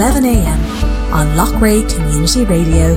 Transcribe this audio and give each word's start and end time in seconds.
11am 0.00 1.12
on 1.12 1.26
Loughrea 1.36 1.86
Community 1.94 2.46
Radio. 2.46 2.96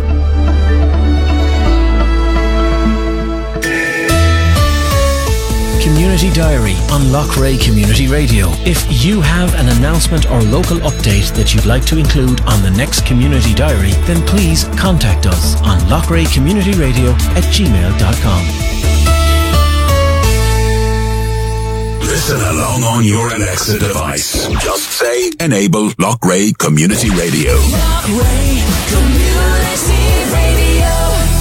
Community 5.83 6.31
Diary 6.31 6.75
on 6.93 7.01
Loughrea 7.11 7.61
Community 7.61 8.07
Radio. 8.07 8.47
If 8.63 9.03
you 9.03 9.19
have 9.19 9.53
an 9.55 9.67
announcement 9.77 10.31
or 10.31 10.41
local 10.43 10.77
update 10.77 11.35
that 11.35 11.53
you'd 11.53 11.65
like 11.65 11.85
to 11.87 11.97
include 11.97 12.39
on 12.43 12.63
the 12.63 12.71
next 12.71 13.05
Community 13.05 13.53
Diary, 13.53 13.91
then 14.07 14.25
please 14.25 14.63
contact 14.79 15.25
us 15.25 15.61
on 15.61 15.79
Loughrea 15.89 16.33
Community 16.33 16.71
Radio 16.71 17.11
at 17.35 17.43
gmail.com. 17.51 18.92
Listen 22.13 22.39
along 22.41 22.83
on 22.83 23.03
your 23.03 23.27
Alexa 23.33 23.79
device. 23.79 24.47
Just 24.61 24.83
say 24.91 25.31
enable 25.39 25.89
Loughrea 25.97 26.55
Community 26.55 27.09
Radio. 27.09 27.57
Community 28.93 30.31
Radio. 30.31 31.32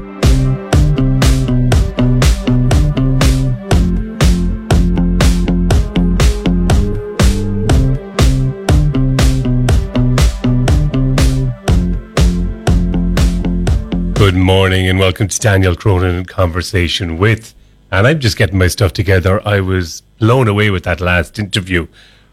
Good 14.28 14.36
morning 14.36 14.86
and 14.86 14.98
welcome 14.98 15.26
to 15.26 15.40
Daniel 15.40 15.74
Cronin 15.74 16.14
in 16.14 16.26
Conversation 16.26 17.16
with. 17.16 17.54
And 17.90 18.06
I'm 18.06 18.20
just 18.20 18.36
getting 18.36 18.58
my 18.58 18.66
stuff 18.66 18.92
together. 18.92 19.40
I 19.48 19.60
was 19.60 20.02
blown 20.18 20.48
away 20.48 20.68
with 20.68 20.84
that 20.84 21.00
last 21.00 21.38
interview 21.38 21.86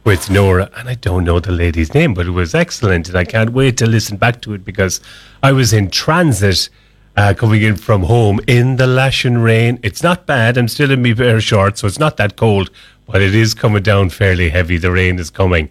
with 0.03 0.29
Nora, 0.29 0.69
and 0.75 0.89
I 0.89 0.95
don't 0.95 1.23
know 1.23 1.39
the 1.39 1.53
lady's 1.53 1.93
name, 1.93 2.13
but 2.13 2.27
it 2.27 2.31
was 2.31 2.53
excellent. 2.53 3.07
And 3.07 3.17
I 3.17 3.23
can't 3.23 3.51
wait 3.51 3.77
to 3.77 3.85
listen 3.85 4.17
back 4.17 4.41
to 4.41 4.53
it 4.53 4.65
because 4.65 4.99
I 5.41 5.53
was 5.53 5.71
in 5.71 5.89
transit 5.89 6.67
uh, 7.15 7.33
coming 7.33 7.61
in 7.61 7.77
from 7.77 8.03
home 8.03 8.41
in 8.45 8.75
the 8.75 8.87
lashing 8.87 9.37
rain. 9.37 9.79
It's 9.81 10.03
not 10.03 10.25
bad. 10.25 10.57
I'm 10.57 10.67
still 10.67 10.91
in 10.91 11.01
my 11.01 11.11
of 11.11 11.43
shorts, 11.43 11.79
so 11.79 11.87
it's 11.87 11.97
not 11.97 12.17
that 12.17 12.35
cold, 12.35 12.71
but 13.05 13.21
it 13.21 13.33
is 13.33 13.53
coming 13.53 13.83
down 13.83 14.09
fairly 14.09 14.49
heavy. 14.49 14.77
The 14.77 14.91
rain 14.91 15.17
is 15.17 15.29
coming. 15.29 15.69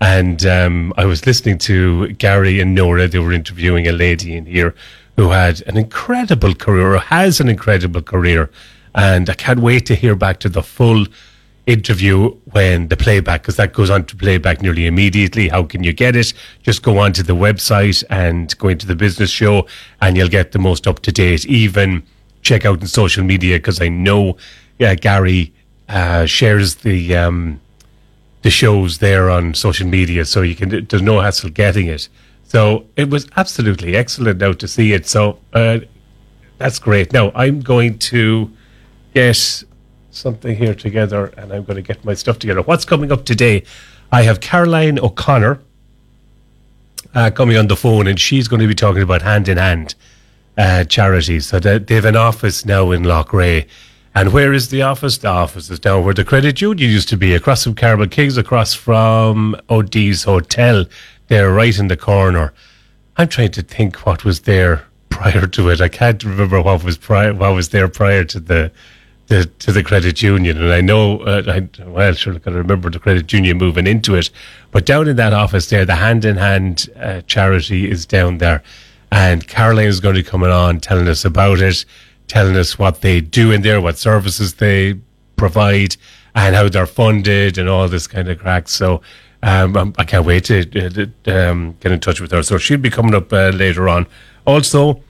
And 0.00 0.44
um, 0.46 0.94
I 0.96 1.04
was 1.04 1.26
listening 1.26 1.58
to 1.58 2.08
Gary 2.14 2.60
and 2.60 2.74
Nora. 2.74 3.08
They 3.08 3.18
were 3.18 3.32
interviewing 3.32 3.86
a 3.86 3.92
lady 3.92 4.38
in 4.38 4.46
here 4.46 4.74
who 5.16 5.30
had 5.30 5.62
an 5.66 5.76
incredible 5.76 6.54
career, 6.54 6.94
or 6.94 6.98
has 6.98 7.40
an 7.40 7.48
incredible 7.48 8.02
career. 8.02 8.50
And 8.94 9.28
I 9.28 9.34
can't 9.34 9.60
wait 9.60 9.86
to 9.86 9.94
hear 9.94 10.14
back 10.14 10.40
to 10.40 10.48
the 10.48 10.62
full 10.62 11.06
interview 11.66 12.30
when 12.52 12.88
the 12.88 12.96
playback, 12.96 13.42
because 13.42 13.56
that 13.56 13.72
goes 13.72 13.90
on 13.90 14.04
to 14.04 14.16
playback 14.16 14.62
nearly 14.62 14.86
immediately. 14.86 15.48
How 15.48 15.64
can 15.64 15.82
you 15.82 15.92
get 15.92 16.14
it? 16.14 16.32
Just 16.62 16.82
go 16.82 16.98
onto 16.98 17.22
the 17.22 17.34
website 17.34 18.04
and 18.08 18.56
go 18.58 18.68
into 18.68 18.86
the 18.86 18.94
business 18.94 19.30
show, 19.30 19.66
and 20.00 20.16
you'll 20.16 20.28
get 20.28 20.52
the 20.52 20.58
most 20.58 20.86
up 20.86 21.00
to 21.00 21.12
date. 21.12 21.44
Even 21.46 22.02
check 22.42 22.64
out 22.64 22.80
in 22.80 22.86
social 22.86 23.24
media, 23.24 23.56
because 23.56 23.80
I 23.80 23.88
know 23.88 24.36
Gary 24.78 25.52
uh, 25.88 26.26
shares 26.26 26.76
the 26.76 27.16
um, 27.16 27.60
the 28.42 28.50
shows 28.50 28.98
there 28.98 29.28
on 29.28 29.54
social 29.54 29.88
media, 29.88 30.24
so 30.24 30.42
you 30.42 30.54
can. 30.54 30.86
There's 30.86 31.02
no 31.02 31.20
hassle 31.20 31.50
getting 31.50 31.88
it. 31.88 32.08
So 32.56 32.86
it 32.96 33.10
was 33.10 33.28
absolutely 33.36 33.96
excellent 33.96 34.40
now 34.40 34.52
to 34.54 34.66
see 34.66 34.94
it. 34.94 35.06
So 35.06 35.38
uh, 35.52 35.80
that's 36.56 36.78
great. 36.78 37.12
Now 37.12 37.30
I'm 37.34 37.60
going 37.60 37.98
to 37.98 38.50
get 39.12 39.62
something 40.10 40.56
here 40.56 40.74
together 40.74 41.26
and 41.36 41.52
I'm 41.52 41.64
going 41.64 41.76
to 41.76 41.82
get 41.82 42.02
my 42.02 42.14
stuff 42.14 42.38
together. 42.38 42.62
What's 42.62 42.86
coming 42.86 43.12
up 43.12 43.26
today? 43.26 43.62
I 44.10 44.22
have 44.22 44.40
Caroline 44.40 44.98
O'Connor 44.98 45.60
uh, 47.14 47.30
coming 47.32 47.58
on 47.58 47.66
the 47.66 47.76
phone 47.76 48.06
and 48.06 48.18
she's 48.18 48.48
going 48.48 48.62
to 48.62 48.66
be 48.66 48.74
talking 48.74 49.02
about 49.02 49.20
Hand 49.20 49.50
in 49.50 49.58
Hand 49.58 49.94
uh, 50.56 50.84
charities. 50.84 51.48
So 51.48 51.60
they, 51.60 51.94
have 51.94 52.06
an 52.06 52.16
office 52.16 52.64
now 52.64 52.90
in 52.90 53.02
Loughrea. 53.02 53.66
And 54.14 54.32
where 54.32 54.54
is 54.54 54.70
the 54.70 54.80
office? 54.80 55.18
The 55.18 55.28
office 55.28 55.68
is 55.68 55.78
down 55.78 56.06
where 56.06 56.14
the 56.14 56.24
credit 56.24 56.62
union 56.62 56.90
used 56.90 57.10
to 57.10 57.18
be, 57.18 57.34
across 57.34 57.64
from 57.64 57.74
Carmel 57.74 58.06
Kings, 58.06 58.38
across 58.38 58.72
from 58.72 59.60
O'Deas 59.68 60.24
Hotel. 60.24 60.86
They're 61.28 61.52
right 61.52 61.76
in 61.78 61.88
the 61.88 61.96
corner. 61.96 62.52
I'm 63.16 63.28
trying 63.28 63.52
to 63.52 63.62
think 63.62 64.06
what 64.06 64.24
was 64.24 64.40
there 64.40 64.84
prior 65.08 65.46
to 65.46 65.70
it. 65.70 65.80
I 65.80 65.88
can't 65.88 66.22
remember 66.22 66.60
what 66.60 66.84
was 66.84 66.98
prior, 66.98 67.32
what 67.34 67.54
was 67.54 67.70
there 67.70 67.88
prior 67.88 68.24
to 68.24 68.38
the, 68.40 68.70
the 69.28 69.46
to 69.46 69.72
the 69.72 69.82
credit 69.82 70.22
union. 70.22 70.62
And 70.62 70.72
I 70.72 70.80
know, 70.80 71.20
uh, 71.20 71.42
I, 71.48 71.82
well, 71.84 72.12
sure, 72.12 72.34
I 72.34 72.38
can 72.38 72.54
remember 72.54 72.90
the 72.90 72.98
credit 72.98 73.32
union 73.32 73.58
moving 73.58 73.86
into 73.86 74.14
it. 74.14 74.30
But 74.70 74.86
down 74.86 75.08
in 75.08 75.16
that 75.16 75.32
office 75.32 75.68
there, 75.70 75.84
the 75.84 75.96
Hand 75.96 76.24
in 76.24 76.36
Hand 76.36 76.88
uh, 76.96 77.22
charity 77.22 77.90
is 77.90 78.06
down 78.06 78.38
there, 78.38 78.62
and 79.10 79.46
Caroline 79.48 79.88
is 79.88 80.00
going 80.00 80.14
to 80.14 80.22
be 80.22 80.28
coming 80.28 80.50
on 80.50 80.80
telling 80.80 81.08
us 81.08 81.24
about 81.24 81.60
it, 81.60 81.84
telling 82.28 82.56
us 82.56 82.78
what 82.78 83.00
they 83.00 83.20
do 83.20 83.50
in 83.50 83.62
there, 83.62 83.80
what 83.80 83.98
services 83.98 84.54
they 84.54 84.94
provide, 85.36 85.96
and 86.34 86.54
how 86.54 86.68
they're 86.68 86.86
funded, 86.86 87.56
and 87.58 87.68
all 87.68 87.88
this 87.88 88.06
kind 88.06 88.28
of 88.28 88.38
crack. 88.38 88.68
So. 88.68 89.00
Um, 89.42 89.76
I'm- 89.76 89.94
I 89.98 90.04
can't 90.04 90.24
wait 90.24 90.44
to 90.44 91.10
uh, 91.26 91.30
um, 91.50 91.76
get 91.80 91.92
in 91.92 92.00
touch 92.00 92.20
with 92.20 92.30
her. 92.32 92.42
So 92.42 92.58
she'll 92.58 92.78
be 92.78 92.90
coming 92.90 93.14
up 93.14 93.32
uh, 93.32 93.50
later 93.50 93.88
on. 93.88 94.06
Also, 94.46 95.02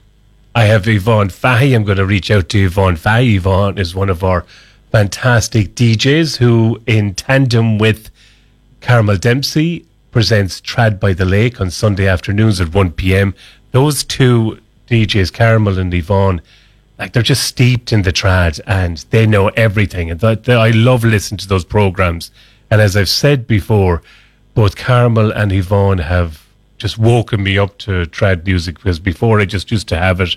I 0.55 0.65
have 0.65 0.87
Yvonne 0.87 1.29
Fahy. 1.29 1.73
I'm 1.75 1.83
going 1.83 1.97
to 1.97 2.05
reach 2.05 2.29
out 2.31 2.49
to 2.49 2.65
Yvonne 2.65 2.95
Fahy. 2.97 3.35
Yvonne 3.35 3.77
is 3.77 3.93
one 3.95 4.09
of 4.09 4.23
our 4.23 4.45
fantastic 4.91 5.75
DJs 5.75 6.37
who, 6.37 6.81
in 6.87 7.13
tandem 7.13 7.77
with 7.77 8.09
Carmel 8.81 9.17
Dempsey, 9.17 9.85
presents 10.11 10.61
Trad 10.61 10.99
by 10.99 11.13
the 11.13 11.25
Lake 11.25 11.61
on 11.61 11.69
Sunday 11.69 12.07
afternoons 12.07 12.59
at 12.61 12.73
1 12.73 12.91
p.m. 12.93 13.35
Those 13.71 14.03
two 14.03 14.59
DJs, 14.89 15.33
Carmel 15.33 15.77
and 15.77 15.93
Yvonne, 15.93 16.41
like 16.97 17.13
they're 17.13 17.21
just 17.21 17.43
steeped 17.43 17.93
in 17.93 18.01
the 18.01 18.11
trad 18.13 18.59
and 18.65 18.97
they 19.11 19.27
know 19.27 19.49
everything. 19.49 20.09
And 20.09 20.23
I 20.23 20.71
love 20.71 21.03
listening 21.03 21.37
to 21.39 21.47
those 21.47 21.65
programs. 21.65 22.31
And 22.69 22.81
as 22.81 22.95
I've 22.97 23.09
said 23.09 23.47
before, 23.47 24.01
both 24.53 24.75
Carmel 24.75 25.31
and 25.31 25.51
Yvonne 25.51 25.99
have 25.99 26.45
just 26.77 26.97
woken 26.97 27.43
me 27.43 27.57
up 27.57 27.77
to 27.79 28.05
trad 28.07 28.45
music 28.45 28.75
because 28.75 28.99
before 28.99 29.39
I 29.39 29.45
just 29.45 29.71
used 29.71 29.87
to 29.89 29.97
have 29.97 30.21
it. 30.21 30.35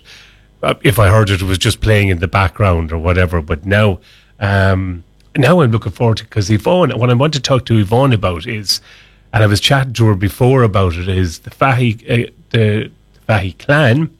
uh, 0.63 0.75
If 0.83 0.99
I 0.99 1.09
heard 1.09 1.31
it, 1.31 1.43
it 1.43 1.45
was 1.45 1.59
just 1.59 1.81
playing 1.81 2.09
in 2.09 2.19
the 2.19 2.29
background 2.29 2.93
or 2.93 2.99
whatever. 2.99 3.43
But 3.43 3.67
now, 3.67 3.99
um, 4.39 5.05
now 5.37 5.61
I'm 5.61 5.71
looking 5.71 5.93
forward 5.93 6.19
to 6.19 6.25
because 6.25 6.51
Yvonne. 6.51 6.91
What 6.99 7.11
I 7.11 7.15
want 7.15 7.35
to 7.35 7.41
talk 7.41 7.67
to 7.67 7.79
Yvonne 7.79 8.13
about 8.13 8.47
is, 8.47 8.81
and 9.33 9.43
I 9.43 9.47
was 9.47 9.61
chatting 9.61 9.93
to 9.95 10.07
her 10.07 10.15
before 10.15 10.63
about 10.63 10.95
it, 10.95 11.09
is 11.09 11.41
the 11.41 11.51
Fahy 11.51 11.95
uh, 12.09 12.31
the 12.51 12.91
Fahy 13.29 13.53
clan 13.59 14.11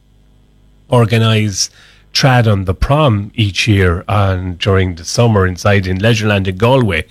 organise 0.89 1.71
trad 2.13 2.51
on 2.51 2.65
the 2.65 2.75
prom 2.75 3.31
each 3.35 3.69
year 3.69 4.05
on 4.09 4.57
during 4.57 4.97
the 4.97 5.05
summer 5.05 5.47
inside 5.47 5.87
in 5.87 5.99
Leisureland 5.99 6.47
in 6.49 6.57
Galway. 6.57 7.05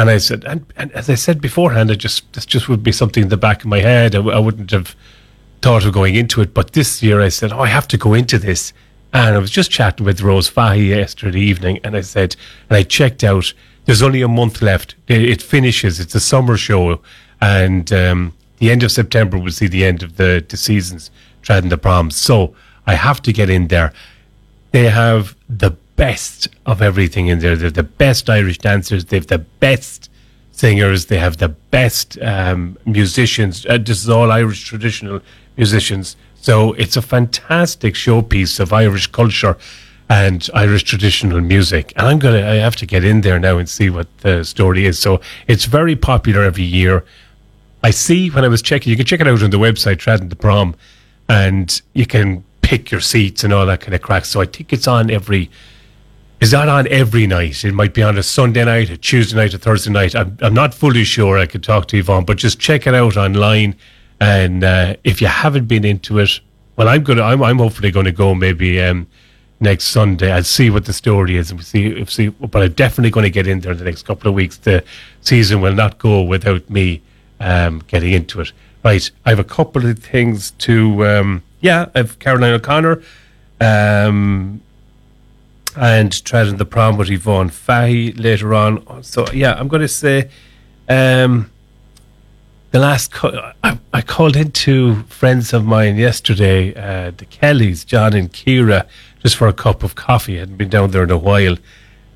And 0.00 0.08
I 0.08 0.16
said, 0.16 0.44
and, 0.46 0.64
and 0.78 0.90
as 0.92 1.10
I 1.10 1.14
said 1.14 1.42
beforehand, 1.42 1.90
I 1.90 1.94
just 1.94 2.32
this 2.32 2.46
just 2.46 2.70
would 2.70 2.82
be 2.82 2.90
something 2.90 3.24
in 3.24 3.28
the 3.28 3.36
back 3.36 3.60
of 3.60 3.66
my 3.66 3.80
head. 3.80 4.14
I 4.14 4.38
wouldn't 4.38 4.70
have 4.70 4.96
thought 5.60 5.84
of 5.84 5.92
going 5.92 6.14
into 6.14 6.40
it. 6.40 6.54
But 6.54 6.72
this 6.72 7.02
year, 7.02 7.20
I 7.20 7.28
said, 7.28 7.52
oh, 7.52 7.60
I 7.60 7.66
have 7.66 7.86
to 7.88 7.98
go 7.98 8.14
into 8.14 8.38
this. 8.38 8.72
And 9.12 9.34
I 9.34 9.38
was 9.38 9.50
just 9.50 9.70
chatting 9.70 10.06
with 10.06 10.22
Rose 10.22 10.48
Fahy 10.48 10.86
yesterday 10.86 11.40
evening, 11.40 11.80
and 11.84 11.94
I 11.94 12.00
said, 12.00 12.34
and 12.70 12.78
I 12.78 12.82
checked 12.82 13.22
out. 13.22 13.52
There's 13.84 14.00
only 14.00 14.22
a 14.22 14.28
month 14.28 14.62
left. 14.62 14.94
It, 15.06 15.20
it 15.22 15.42
finishes. 15.42 16.00
It's 16.00 16.14
a 16.14 16.20
summer 16.20 16.56
show, 16.56 17.02
and 17.42 17.92
um, 17.92 18.32
the 18.56 18.70
end 18.70 18.82
of 18.82 18.92
September 18.92 19.36
will 19.36 19.50
see 19.50 19.66
the 19.66 19.84
end 19.84 20.02
of 20.02 20.16
the, 20.16 20.42
the 20.48 20.56
seasons 20.56 21.10
Trad 21.42 21.64
on 21.64 21.68
the 21.68 21.76
Proms. 21.76 22.16
So 22.16 22.54
I 22.86 22.94
have 22.94 23.20
to 23.22 23.34
get 23.34 23.50
in 23.50 23.68
there 23.68 23.92
they 24.72 24.88
have 24.88 25.36
the 25.48 25.72
best 26.00 26.48
of 26.64 26.80
everything 26.80 27.26
in 27.26 27.40
there. 27.40 27.56
They're 27.56 27.70
the 27.70 27.82
best 27.82 28.30
Irish 28.30 28.56
dancers. 28.56 29.04
They 29.04 29.18
have 29.18 29.26
the 29.26 29.44
best 29.66 30.10
singers. 30.50 31.06
They 31.06 31.18
have 31.18 31.36
the 31.36 31.50
best 31.50 32.18
um, 32.22 32.78
musicians. 32.86 33.66
Uh, 33.66 33.76
this 33.76 34.02
is 34.02 34.08
all 34.08 34.32
Irish 34.32 34.64
traditional 34.64 35.20
musicians. 35.58 36.16
So 36.40 36.72
it's 36.72 36.96
a 36.96 37.02
fantastic 37.02 37.92
showpiece 37.94 38.58
of 38.60 38.72
Irish 38.72 39.08
culture 39.08 39.58
and 40.08 40.48
Irish 40.54 40.84
traditional 40.84 41.42
music. 41.42 41.92
And 41.96 42.06
I'm 42.08 42.18
gonna, 42.18 42.48
I 42.48 42.54
have 42.54 42.76
to 42.76 42.86
get 42.86 43.04
in 43.04 43.20
there 43.20 43.38
now 43.38 43.58
and 43.58 43.68
see 43.68 43.90
what 43.90 44.08
the 44.20 44.42
story 44.42 44.86
is. 44.86 44.98
So 44.98 45.20
it's 45.48 45.66
very 45.66 45.96
popular 45.96 46.42
every 46.44 46.64
year. 46.64 47.04
I 47.84 47.90
see 47.90 48.30
when 48.30 48.42
I 48.42 48.48
was 48.48 48.62
checking, 48.62 48.90
you 48.90 48.96
can 48.96 49.04
check 49.04 49.20
it 49.20 49.28
out 49.28 49.42
on 49.42 49.50
the 49.50 49.58
website, 49.58 49.96
Trad 49.96 50.22
on 50.22 50.30
the 50.30 50.36
Prom, 50.36 50.74
and 51.28 51.68
you 51.92 52.06
can 52.06 52.42
pick 52.62 52.90
your 52.90 53.02
seats 53.02 53.44
and 53.44 53.52
all 53.52 53.66
that 53.66 53.80
kind 53.82 53.94
of 53.94 54.00
crack. 54.00 54.24
So 54.24 54.40
I 54.40 54.46
think 54.46 54.72
it's 54.72 54.88
on 54.88 55.10
every. 55.10 55.50
Is 56.40 56.52
that 56.52 56.68
on 56.68 56.88
every 56.88 57.26
night? 57.26 57.64
It 57.64 57.74
might 57.74 57.92
be 57.92 58.02
on 58.02 58.16
a 58.16 58.22
Sunday 58.22 58.64
night, 58.64 58.88
a 58.88 58.96
Tuesday 58.96 59.36
night, 59.36 59.52
a 59.52 59.58
Thursday 59.58 59.90
night. 59.90 60.14
I'm, 60.14 60.38
I'm 60.40 60.54
not 60.54 60.72
fully 60.72 61.04
sure. 61.04 61.38
I 61.38 61.44
could 61.44 61.62
talk 61.62 61.86
to 61.88 61.98
Yvonne, 61.98 62.24
but 62.24 62.38
just 62.38 62.58
check 62.58 62.86
it 62.86 62.94
out 62.94 63.18
online. 63.18 63.76
And 64.20 64.64
uh, 64.64 64.96
if 65.04 65.20
you 65.20 65.26
haven't 65.26 65.66
been 65.66 65.84
into 65.84 66.18
it, 66.18 66.40
well, 66.76 66.88
I'm 66.88 67.02
gonna. 67.04 67.22
I'm, 67.22 67.42
I'm 67.42 67.58
hopefully 67.58 67.90
going 67.90 68.06
to 68.06 68.12
go 68.12 68.34
maybe 68.34 68.80
um, 68.80 69.06
next 69.60 69.84
Sunday. 69.88 70.32
I'll 70.32 70.42
see 70.42 70.70
what 70.70 70.86
the 70.86 70.94
story 70.94 71.36
is 71.36 71.50
and 71.50 71.62
see 71.62 72.02
see. 72.06 72.28
But 72.28 72.62
I'm 72.62 72.72
definitely 72.72 73.10
going 73.10 73.24
to 73.24 73.30
get 73.30 73.46
in 73.46 73.60
there 73.60 73.72
in 73.72 73.78
the 73.78 73.84
next 73.84 74.04
couple 74.04 74.28
of 74.28 74.34
weeks. 74.34 74.56
The 74.56 74.82
season 75.20 75.60
will 75.60 75.74
not 75.74 75.98
go 75.98 76.22
without 76.22 76.70
me 76.70 77.02
um, 77.38 77.82
getting 77.86 78.12
into 78.14 78.40
it. 78.40 78.52
Right, 78.82 79.10
I 79.26 79.30
have 79.30 79.38
a 79.38 79.44
couple 79.44 79.84
of 79.84 79.98
things 79.98 80.52
to. 80.52 81.06
Um, 81.06 81.42
yeah, 81.60 81.90
I 81.94 81.98
have 81.98 82.18
Caroline 82.18 82.54
O'Connor. 82.54 83.02
Um, 83.60 84.62
and 85.76 86.10
trad 86.10 86.50
on 86.50 86.56
the 86.56 86.64
prom 86.64 86.96
with 86.96 87.10
Yvonne 87.10 87.50
Fahy 87.50 88.12
later 88.18 88.54
on. 88.54 89.02
So 89.02 89.30
yeah, 89.32 89.54
I'm 89.54 89.68
going 89.68 89.82
to 89.82 89.88
say 89.88 90.30
um, 90.88 91.50
the 92.70 92.78
last. 92.78 93.12
Co- 93.12 93.52
I, 93.62 93.78
I, 93.92 94.02
called 94.02 94.36
into 94.36 95.02
friends 95.04 95.52
of 95.52 95.64
mine 95.64 95.96
yesterday, 95.96 96.74
uh, 96.74 97.12
the 97.16 97.24
Kellys, 97.26 97.84
John 97.84 98.14
and 98.14 98.32
Kira, 98.32 98.86
just 99.22 99.36
for 99.36 99.48
a 99.48 99.52
cup 99.52 99.82
of 99.82 99.94
coffee. 99.94 100.36
I 100.36 100.40
hadn't 100.40 100.56
been 100.56 100.68
down 100.68 100.90
there 100.90 101.04
in 101.04 101.10
a 101.10 101.18
while, 101.18 101.56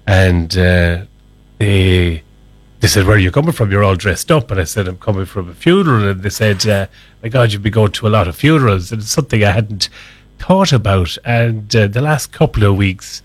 and 0.06 0.56
uh, 0.56 1.04
they 1.58 2.22
they 2.80 2.88
said, 2.88 3.06
"Where 3.06 3.16
are 3.16 3.20
you 3.20 3.30
coming 3.30 3.52
from? 3.52 3.70
You're 3.70 3.84
all 3.84 3.96
dressed 3.96 4.30
up." 4.30 4.50
And 4.50 4.60
I 4.60 4.64
said, 4.64 4.88
"I'm 4.88 4.98
coming 4.98 5.24
from 5.24 5.48
a 5.48 5.54
funeral." 5.54 6.08
And 6.08 6.22
they 6.22 6.30
said, 6.30 6.66
uh, 6.66 6.86
"My 7.22 7.28
God, 7.28 7.52
you've 7.52 7.62
been 7.62 7.72
going 7.72 7.92
to 7.92 8.06
a 8.06 8.10
lot 8.10 8.28
of 8.28 8.36
funerals." 8.36 8.92
And 8.92 9.02
it's 9.02 9.10
something 9.10 9.44
I 9.44 9.52
hadn't 9.52 9.88
thought 10.38 10.72
about. 10.72 11.16
And 11.24 11.74
uh, 11.74 11.86
the 11.86 12.02
last 12.02 12.32
couple 12.32 12.64
of 12.64 12.76
weeks 12.76 13.22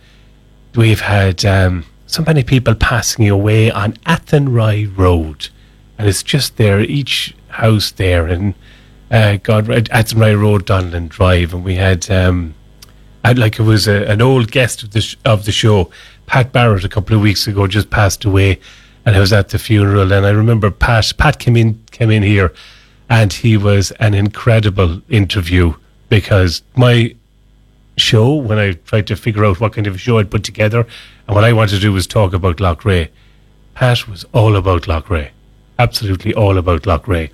we've 0.75 1.01
had 1.01 1.45
um, 1.45 1.86
so 2.07 2.24
many 2.24 2.44
people 2.44 2.75
passing 2.75 3.27
away 3.30 3.71
on 3.71 3.94
Athenry 4.06 4.86
Road, 4.86 5.50
and 5.98 6.07
it's 6.07 6.24
just 6.24 6.57
there, 6.57 6.80
each 6.80 7.36
house 7.50 7.92
there, 7.92 8.27
and 8.27 8.54
uh, 9.12 9.38
God, 9.38 9.68
Athenry 9.68 10.39
Road, 10.39 10.66
Donlan 10.66 11.10
Drive, 11.10 11.54
and 11.54 11.63
we 11.63 11.75
had, 11.75 12.10
um, 12.12 12.54
like 13.24 13.60
it 13.60 13.63
was 13.63 13.88
a, 13.88 14.06
an 14.06 14.21
old 14.21 14.51
guest 14.51 14.83
of 14.83 14.92
the 14.92 15.01
sh- 15.01 15.18
of 15.25 15.45
the 15.45 15.51
show, 15.51 15.92
Pat 16.25 16.51
Barrett, 16.51 16.86
a 16.86 16.89
couple 16.89 17.15
of 17.15 17.22
weeks 17.22 17.48
ago, 17.48 17.68
just 17.68 17.89
passed 17.89 18.24
away, 18.25 18.60
and 19.06 19.15
I 19.15 19.19
was 19.19 19.33
at 19.33 19.50
the 19.50 19.60
funeral, 19.60 20.12
and 20.12 20.25
I 20.25 20.30
remember 20.30 20.69
Pat, 20.72 21.12
Pat 21.18 21.39
came 21.39 21.57
in, 21.57 21.83
came 21.92 22.12
in 22.12 22.24
here, 22.24 22.54
and 23.10 23.33
he 23.33 23.57
was 23.57 23.92
an 23.94 24.13
incredible 24.13 25.01
interview 25.10 25.74
because 26.10 26.62
my 26.75 27.15
show 28.00 28.34
when 28.36 28.57
I 28.57 28.74
tried 28.74 29.07
to 29.07 29.16
figure 29.16 29.46
out 29.46 29.60
what 29.60 29.74
kind 29.74 29.88
of 29.88 30.00
show 30.00 30.19
I'd 30.19 30.31
put 30.31 30.44
together. 30.44 30.88
And 31.28 31.36
what 31.36 31.44
I 31.44 31.54
wanted 31.54 31.75
to 31.75 31.80
do 31.80 31.94
was 31.94 32.07
talk 32.07 32.34
about 32.34 32.57
Loughrea. 32.57 33.10
Pat 33.75 34.07
was 34.07 34.25
all 34.34 34.56
about 34.56 34.84
Loughrea. 34.84 35.30
Absolutely 35.78 36.34
all 36.34 36.57
about 36.57 36.84
Loughrea. 36.84 37.30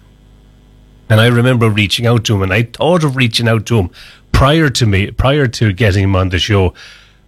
And 1.09 1.21
I 1.21 1.27
remember 1.27 1.69
reaching 1.69 2.05
out 2.05 2.25
to 2.25 2.35
him 2.35 2.41
and 2.41 2.53
I 2.53 2.63
thought 2.63 3.03
of 3.03 3.15
reaching 3.15 3.47
out 3.47 3.65
to 3.67 3.79
him 3.79 3.89
prior 4.31 4.69
to 4.69 4.85
me, 4.85 5.11
prior 5.11 5.47
to 5.47 5.71
getting 5.71 6.03
him 6.03 6.15
on 6.15 6.29
the 6.29 6.39
show. 6.39 6.73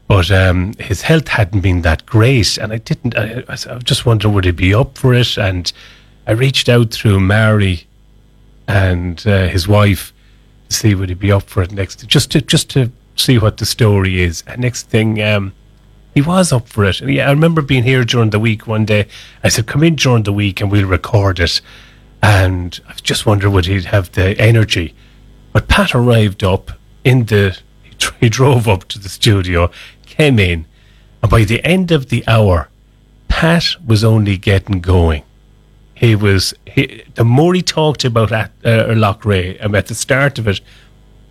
But 0.07 0.31
um, 0.31 0.73
his 0.79 1.01
health 1.01 1.27
hadn't 1.27 1.61
been 1.61 1.81
that 1.81 2.05
great. 2.05 2.57
And 2.57 2.73
I 2.73 2.77
didn't, 2.77 3.17
I, 3.17 3.43
I 3.47 3.55
just 3.79 4.05
wondering 4.05 4.33
would 4.33 4.45
he 4.45 4.51
be 4.51 4.73
up 4.73 4.97
for 4.97 5.13
it? 5.13 5.37
And 5.37 5.71
I 6.25 6.31
reached 6.31 6.69
out 6.69 6.91
through 6.91 7.19
Mary 7.19 7.85
and 8.67 9.25
uh, 9.27 9.47
his 9.47 9.67
wife 9.67 10.13
to 10.69 10.75
see 10.75 10.95
would 10.95 11.09
he 11.09 11.15
be 11.15 11.31
up 11.31 11.43
for 11.43 11.61
it 11.61 11.71
next, 11.71 12.05
just 12.07 12.31
to, 12.31 12.41
just 12.41 12.69
to 12.71 12.91
see 13.19 13.37
what 13.37 13.57
the 13.57 13.65
story 13.65 14.21
is. 14.21 14.43
And 14.47 14.61
next 14.61 14.89
thing, 14.89 15.21
um, 15.21 15.53
he 16.13 16.21
was 16.21 16.51
up 16.51 16.67
for 16.67 16.85
it. 16.85 17.01
And 17.01 17.13
yeah, 17.13 17.27
I 17.27 17.31
remember 17.31 17.61
being 17.61 17.83
here 17.83 18.03
during 18.03 18.31
the 18.31 18.39
week 18.39 18.65
one 18.65 18.85
day. 18.85 19.07
I 19.43 19.49
said, 19.49 19.67
"Come 19.67 19.83
in 19.83 19.95
during 19.95 20.23
the 20.23 20.33
week 20.33 20.61
and 20.61 20.71
we'll 20.71 20.87
record 20.87 21.39
it." 21.39 21.61
And 22.23 22.79
I 22.89 22.93
just 23.03 23.25
wondered 23.25 23.51
would 23.51 23.67
he 23.67 23.81
have 23.83 24.11
the 24.13 24.39
energy. 24.39 24.95
But 25.53 25.67
Pat 25.67 25.93
arrived 25.93 26.43
up 26.43 26.71
in 27.03 27.25
the. 27.25 27.57
He 28.19 28.29
drove 28.29 28.67
up 28.67 28.87
to 28.89 28.99
the 28.99 29.09
studio, 29.09 29.71
came 30.05 30.39
in, 30.39 30.65
and 31.21 31.31
by 31.31 31.43
the 31.43 31.63
end 31.63 31.91
of 31.91 32.09
the 32.09 32.23
hour, 32.27 32.69
Pat 33.27 33.75
was 33.85 34.03
only 34.03 34.37
getting 34.37 34.81
going. 34.81 35.23
He 35.93 36.15
was. 36.15 36.53
He, 36.65 37.03
the 37.15 37.23
more 37.23 37.53
he 37.53 37.61
talked 37.61 38.05
about 38.05 38.31
at, 38.31 38.51
uh, 38.63 38.93
Loughrea, 38.93 39.63
um, 39.63 39.75
at 39.75 39.87
the 39.87 39.95
start 39.95 40.37
of 40.39 40.47
it, 40.47 40.61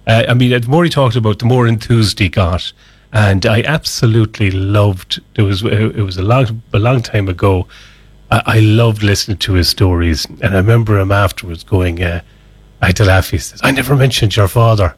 uh, 0.07 0.25
I 0.29 0.35
mean, 0.35 0.51
the 0.51 0.69
more 0.69 0.85
he 0.85 0.91
talked 0.91 1.17
about, 1.17 1.39
the 1.41 1.47
more 1.47 1.67
enthused 1.67 2.19
he 2.19 2.29
got, 2.29 2.73
and 3.13 3.45
I 3.45 3.63
absolutely 3.63 4.51
loved. 4.51 5.21
It 5.35 5.43
was 5.43 5.65
it 5.65 6.03
was 6.03 6.17
a 6.17 6.23
long 6.23 6.63
a 6.73 6.79
long 6.79 7.03
time 7.03 7.29
ago. 7.29 7.67
I, 8.31 8.43
I 8.47 8.61
loved 8.61 9.03
listening 9.03 9.39
to 9.39 9.55
his 9.55 9.69
stories, 9.69 10.25
and 10.27 10.55
I 10.55 10.59
remember 10.59 10.99
him 10.99 11.11
afterwards 11.11 11.65
going. 11.65 12.03
Uh, 12.03 12.21
I 12.81 12.87
had 12.87 12.97
to 12.97 13.05
laugh. 13.05 13.31
He 13.31 13.39
says, 13.39 13.61
"I 13.65 13.73
never 13.73 13.97
mentioned 13.97 14.37
your 14.37 14.49
father." 14.49 14.97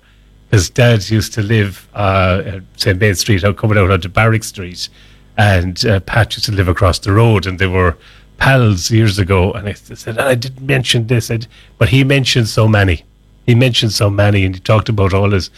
His 0.51 0.71
dad 0.71 1.09
used 1.11 1.35
to 1.35 1.43
live 1.43 1.89
uh, 1.95 2.43
at 2.45 2.63
St. 2.77 2.99
Main 2.99 3.15
Street, 3.15 3.45
out 3.45 3.59
coming 3.59 3.77
out 3.77 3.91
onto 3.91 4.09
Barrack 4.09 4.45
Street, 4.45 4.89
and 5.37 5.85
uh, 5.85 6.01
Pat 6.01 6.35
used 6.37 6.47
to 6.47 6.53
live 6.53 6.69
across 6.69 6.99
the 6.99 7.13
road, 7.13 7.47
and 7.47 7.59
they 7.59 7.67
were 7.67 7.97
pals 8.39 8.91
years 8.91 9.19
ago. 9.19 9.53
And 9.53 9.69
I 9.69 9.75
said, 9.75 10.19
I 10.19 10.35
didn't 10.35 10.67
mention 10.67 11.07
this, 11.07 11.31
but 11.77 11.91
he 11.91 12.03
mentioned 12.03 12.49
so 12.49 12.67
many 12.67 13.05
he 13.49 13.55
mentioned 13.55 13.93
so 13.93 14.11
many, 14.11 14.45
and 14.45 14.55
he 14.55 14.61
talked 14.61 14.91
about 14.91 15.15
all 15.15 15.31
his 15.31 15.51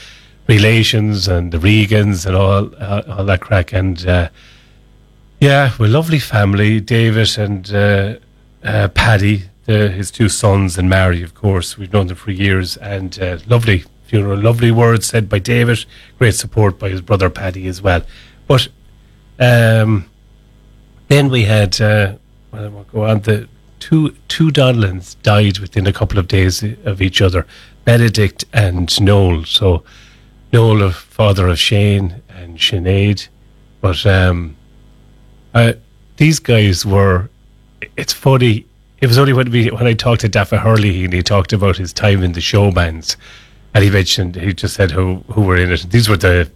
relations 0.47 1.27
and 1.27 1.51
the 1.51 1.59
Regans 1.59 2.25
and 2.25 2.37
all 2.37 2.73
uh, 2.79 3.03
all 3.09 3.25
that 3.25 3.41
crack. 3.41 3.73
And 3.73 4.07
uh, 4.07 4.29
yeah, 5.41 5.73
we're 5.77 5.87
a 5.87 5.89
lovely 5.89 6.21
family, 6.21 6.81
David 6.81 7.37
and 7.37 7.75
uh, 7.75 8.15
uh 8.63 8.89
Paddy, 8.95 9.43
the, 9.65 9.89
his 9.89 10.13
two 10.13 10.29
sons, 10.29 10.79
and 10.79 10.89
Mary, 10.89 11.25
of 11.25 11.35
course. 11.35 11.77
We've 11.77 11.93
known 11.93 12.07
them 12.07 12.17
for 12.17 12.31
years, 12.31 12.77
and 12.77 13.19
uh, 13.19 13.39
lovely 13.49 13.83
funeral, 14.05 14.39
lovely 14.39 14.71
words 14.71 15.07
said 15.07 15.29
by 15.29 15.41
David, 15.41 15.85
great 16.17 16.37
support 16.37 16.79
by 16.79 16.91
his 16.91 17.01
brother 17.01 17.29
Paddy 17.29 17.67
as 17.67 17.83
well. 17.83 18.03
But 18.47 18.69
um, 19.41 20.09
then 21.09 21.29
we 21.29 21.43
had, 21.43 21.81
uh, 21.81 22.15
well, 22.53 22.65
I 22.65 22.69
won't 22.69 22.93
go 22.93 23.05
on, 23.05 23.21
the 23.23 23.49
two 23.81 24.15
two 24.29 24.51
Donlans 24.51 25.17
died 25.23 25.59
within 25.59 25.89
a 25.89 25.93
couple 25.93 26.21
of 26.21 26.29
days 26.29 26.63
of 26.85 27.03
each 27.03 27.21
other. 27.21 27.47
Benedict 27.91 28.45
and 28.53 28.89
Noel. 29.01 29.45
So 29.45 29.83
Noel, 30.53 30.93
father 30.93 31.49
of 31.49 31.59
Shane 31.59 32.23
and 32.29 32.57
Sinead. 32.57 33.27
But 33.81 34.07
um, 34.07 34.57
uh, 35.55 35.73
these 36.17 36.39
guys 36.39 36.87
were. 36.87 37.29
It's 37.97 38.13
funny. 38.13 38.65
It 39.01 39.09
was 39.09 39.19
only 39.19 39.33
when 39.33 39.51
we 39.51 39.71
when 39.71 39.89
I 39.89 39.95
talked 39.95 40.21
to 40.21 40.29
Dafa 40.29 40.59
Hurley 40.59 41.05
and 41.05 41.13
he 41.13 41.21
talked 41.21 41.53
about 41.53 41.79
his 41.79 41.93
time 41.93 42.23
in 42.23 42.31
the 42.31 42.41
show 42.41 42.71
bands, 42.71 43.17
and 43.75 43.83
he 43.83 43.91
mentioned 43.91 44.37
he 44.37 44.53
just 44.53 44.75
said 44.75 44.93
who 44.93 45.25
who 45.33 45.43
were 45.43 45.57
in 45.57 45.73
it. 45.73 45.91
These 45.91 46.09
were 46.09 46.17
the, 46.17 46.49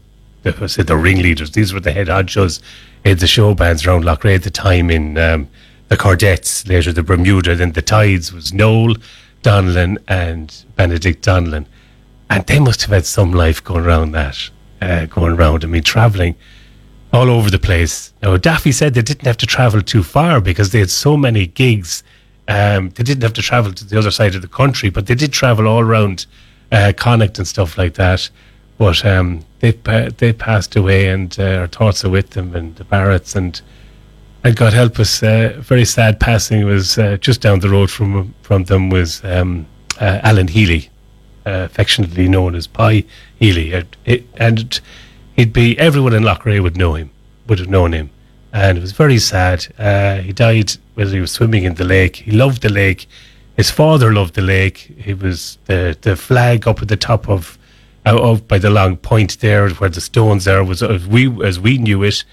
the 0.44 0.56
I 0.60 0.66
said 0.66 0.86
the 0.86 0.96
ringleaders. 0.96 1.50
These 1.50 1.74
were 1.74 1.80
the 1.80 1.90
head 1.90 2.06
honchos 2.06 2.62
in 3.04 3.18
the 3.18 3.26
show 3.26 3.54
bands 3.54 3.84
around 3.84 4.04
Loughrea 4.04 4.36
at 4.36 4.44
the 4.44 4.52
time 4.52 4.88
in 4.88 5.18
um, 5.18 5.48
the 5.88 5.96
Cordettes, 5.96 6.68
later 6.68 6.92
the 6.92 7.02
Bermuda, 7.02 7.56
then 7.56 7.72
the 7.72 7.82
Tides 7.82 8.32
was 8.32 8.52
Noel 8.52 8.94
Donlan 9.44 9.98
and 10.08 10.64
Benedict 10.74 11.24
Donlan. 11.24 11.66
And 12.28 12.44
they 12.46 12.58
must 12.58 12.82
have 12.82 12.90
had 12.90 13.06
some 13.06 13.32
life 13.32 13.62
going 13.62 13.84
around 13.84 14.12
that, 14.12 14.50
uh, 14.82 15.06
going 15.06 15.34
around. 15.34 15.62
I 15.62 15.68
mean, 15.68 15.84
traveling 15.84 16.34
all 17.12 17.30
over 17.30 17.50
the 17.50 17.58
place. 17.58 18.12
Now, 18.22 18.36
Daffy 18.36 18.72
said 18.72 18.94
they 18.94 19.02
didn't 19.02 19.26
have 19.26 19.36
to 19.36 19.46
travel 19.46 19.82
too 19.82 20.02
far 20.02 20.40
because 20.40 20.70
they 20.70 20.80
had 20.80 20.90
so 20.90 21.16
many 21.16 21.46
gigs. 21.46 22.02
Um, 22.48 22.90
they 22.90 23.04
didn't 23.04 23.22
have 23.22 23.34
to 23.34 23.42
travel 23.42 23.72
to 23.72 23.84
the 23.84 23.98
other 23.98 24.10
side 24.10 24.34
of 24.34 24.42
the 24.42 24.48
country, 24.48 24.90
but 24.90 25.06
they 25.06 25.14
did 25.14 25.32
travel 25.32 25.68
all 25.68 25.80
around 25.80 26.26
uh, 26.72 26.92
Connacht 26.96 27.38
and 27.38 27.46
stuff 27.46 27.78
like 27.78 27.94
that. 27.94 28.28
But 28.78 29.04
um, 29.04 29.44
they 29.60 29.70
they 30.18 30.32
passed 30.32 30.74
away, 30.74 31.06
and 31.06 31.36
uh, 31.38 31.60
our 31.60 31.66
thoughts 31.68 32.04
are 32.04 32.10
with 32.10 32.30
them 32.30 32.56
and 32.56 32.74
the 32.74 32.84
Barretts 32.84 33.36
and 33.36 33.60
and 34.44 34.54
God 34.54 34.74
help 34.74 35.00
us, 35.00 35.22
uh, 35.22 35.56
very 35.60 35.86
sad 35.86 36.20
passing 36.20 36.66
was 36.66 36.98
uh, 36.98 37.16
just 37.16 37.40
down 37.40 37.60
the 37.60 37.70
road 37.70 37.90
from 37.90 38.34
from 38.42 38.64
them 38.64 38.90
was 38.90 39.24
um, 39.24 39.66
uh, 39.98 40.20
Alan 40.22 40.48
Healy, 40.48 40.90
uh, 41.46 41.66
affectionately 41.70 42.28
known 42.28 42.54
as 42.54 42.66
Pi 42.66 43.04
Healy, 43.38 43.72
and, 43.72 43.96
it, 44.04 44.26
and 44.36 44.80
he'd 45.34 45.54
be 45.54 45.78
everyone 45.78 46.12
in 46.12 46.22
Loughrea 46.22 46.62
would 46.62 46.76
know 46.76 46.94
him, 46.94 47.10
would 47.48 47.58
have 47.58 47.70
known 47.70 47.92
him, 47.92 48.10
and 48.52 48.76
it 48.76 48.82
was 48.82 48.92
very 48.92 49.18
sad. 49.18 49.66
Uh, 49.78 50.16
he 50.16 50.32
died 50.34 50.72
when 50.92 51.08
he 51.08 51.20
was 51.20 51.32
swimming 51.32 51.64
in 51.64 51.74
the 51.76 51.84
lake. 51.84 52.16
He 52.16 52.30
loved 52.30 52.60
the 52.60 52.68
lake. 52.68 53.08
His 53.56 53.70
father 53.70 54.12
loved 54.12 54.34
the 54.34 54.42
lake. 54.42 54.94
He 54.98 55.14
was 55.14 55.56
the 55.64 55.96
the 56.02 56.16
flag 56.16 56.68
up 56.68 56.82
at 56.82 56.88
the 56.88 56.98
top 56.98 57.30
of 57.30 57.58
out 58.04 58.46
by 58.46 58.58
the 58.58 58.68
long 58.68 58.98
point 58.98 59.40
there, 59.40 59.70
where 59.70 59.88
the 59.88 60.02
stones 60.02 60.44
there 60.44 60.62
was 60.62 60.82
as 60.82 61.06
we 61.06 61.42
as 61.42 61.58
we 61.58 61.78
knew 61.78 62.02
it 62.02 62.24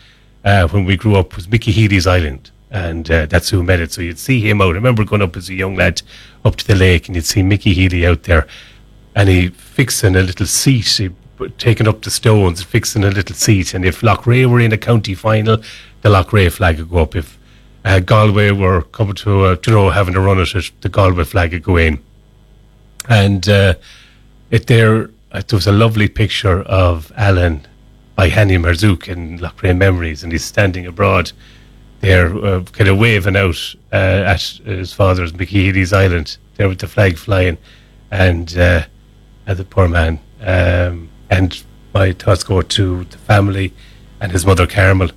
uh, 0.44 0.68
when 0.70 0.86
we 0.86 0.98
grew 0.98 1.16
up 1.16 1.36
was 1.36 1.48
Mickey 1.48 1.72
Healy's 1.72 2.08
Island. 2.08 2.52
and 2.72 3.12
uh, 3.12 3.26
that's 3.26 3.50
who 3.50 3.62
made 3.62 3.82
it. 3.82 3.92
So 3.92 4.02
you'd 4.02 4.18
see 4.18 4.40
him 4.40 4.62
out. 4.62 4.72
I 4.72 4.72
remember 4.72 5.04
going 5.04 5.22
up 5.22 5.36
as 5.36 5.50
a 5.50 5.54
young 5.54 5.76
lad 5.76 6.02
up 6.46 6.56
to 6.56 6.66
the 6.66 6.76
lake, 6.76 7.08
and 7.08 7.16
you'd 7.16 7.26
see 7.26 7.44
Mickey 7.44 7.74
Healy 7.74 8.06
out 8.06 8.24
there, 8.24 8.48
and 9.14 9.30
he 9.30 9.50
fixing 9.50 10.16
a 10.16 10.22
little 10.22 10.46
seat. 10.46 10.88
He 10.88 11.10
taking 11.58 11.88
up 11.88 12.02
the 12.02 12.12
stones, 12.12 12.64
fixing 12.64 13.04
a 13.04 13.12
little 13.12 13.36
seat, 13.36 13.74
and 13.74 13.84
if 13.84 14.02
Loughrea 14.02 14.50
were 14.50 14.60
in 14.60 14.72
a 14.72 14.78
county 14.78 15.16
final, 15.16 15.58
the 16.02 16.10
Loughrea 16.10 16.52
flag 16.52 16.80
would 16.80 16.90
go 16.90 17.00
up. 17.00 17.16
If 17.16 17.38
uh, 17.84 18.00
Galway 18.00 18.52
were 18.52 18.84
coming 18.84 19.16
to, 19.16 19.46
uh, 19.46 19.56
you 19.66 19.74
know, 19.74 19.90
having 19.90 20.16
a 20.16 20.22
run 20.22 20.40
at 20.40 20.56
it, 20.56 20.72
the 20.82 20.90
Galway 20.90 21.24
flag 21.24 21.52
would 21.52 21.64
go 21.64 21.78
in. 21.78 22.02
And 23.10 23.50
uh, 23.50 23.74
it 24.52 24.68
there, 24.68 25.10
there 25.32 25.44
was 25.52 25.66
a 25.66 25.72
lovely 25.72 26.08
picture 26.08 26.62
of 26.62 27.12
Alan 27.18 27.66
by 28.22 28.30
Hani 28.30 28.60
Marzouk 28.60 29.08
in 29.08 29.40
Loughrea 29.40 29.76
Memories, 29.76 30.22
and 30.22 30.32
he's 30.32 30.46
standing 30.46 30.86
abroad 30.86 31.32
there, 32.02 32.28
uh, 32.46 32.62
kind 32.66 32.88
of 32.88 33.00
waving 33.00 33.36
out 33.36 33.74
uh, 33.92 33.96
at 34.34 34.42
his 34.64 34.94
father's 34.94 35.34
Mickey 35.34 35.72
Island, 35.92 36.38
there 36.56 36.70
with 36.70 36.78
the 36.78 36.88
flag 36.88 37.18
flying, 37.18 37.58
and 38.12 38.56
uh, 38.56 38.84
and 39.48 39.58
the 39.58 39.66
poor 39.66 39.88
man. 39.88 40.20
Um, 40.40 41.10
and 41.32 41.64
my 41.96 42.12
thoughts 42.12 42.44
go 42.44 42.62
to 42.62 43.06
the 43.06 43.18
family 43.18 43.74
and 44.20 44.32
his 44.32 44.46
mother 44.46 44.68
Carmel, 44.68 45.10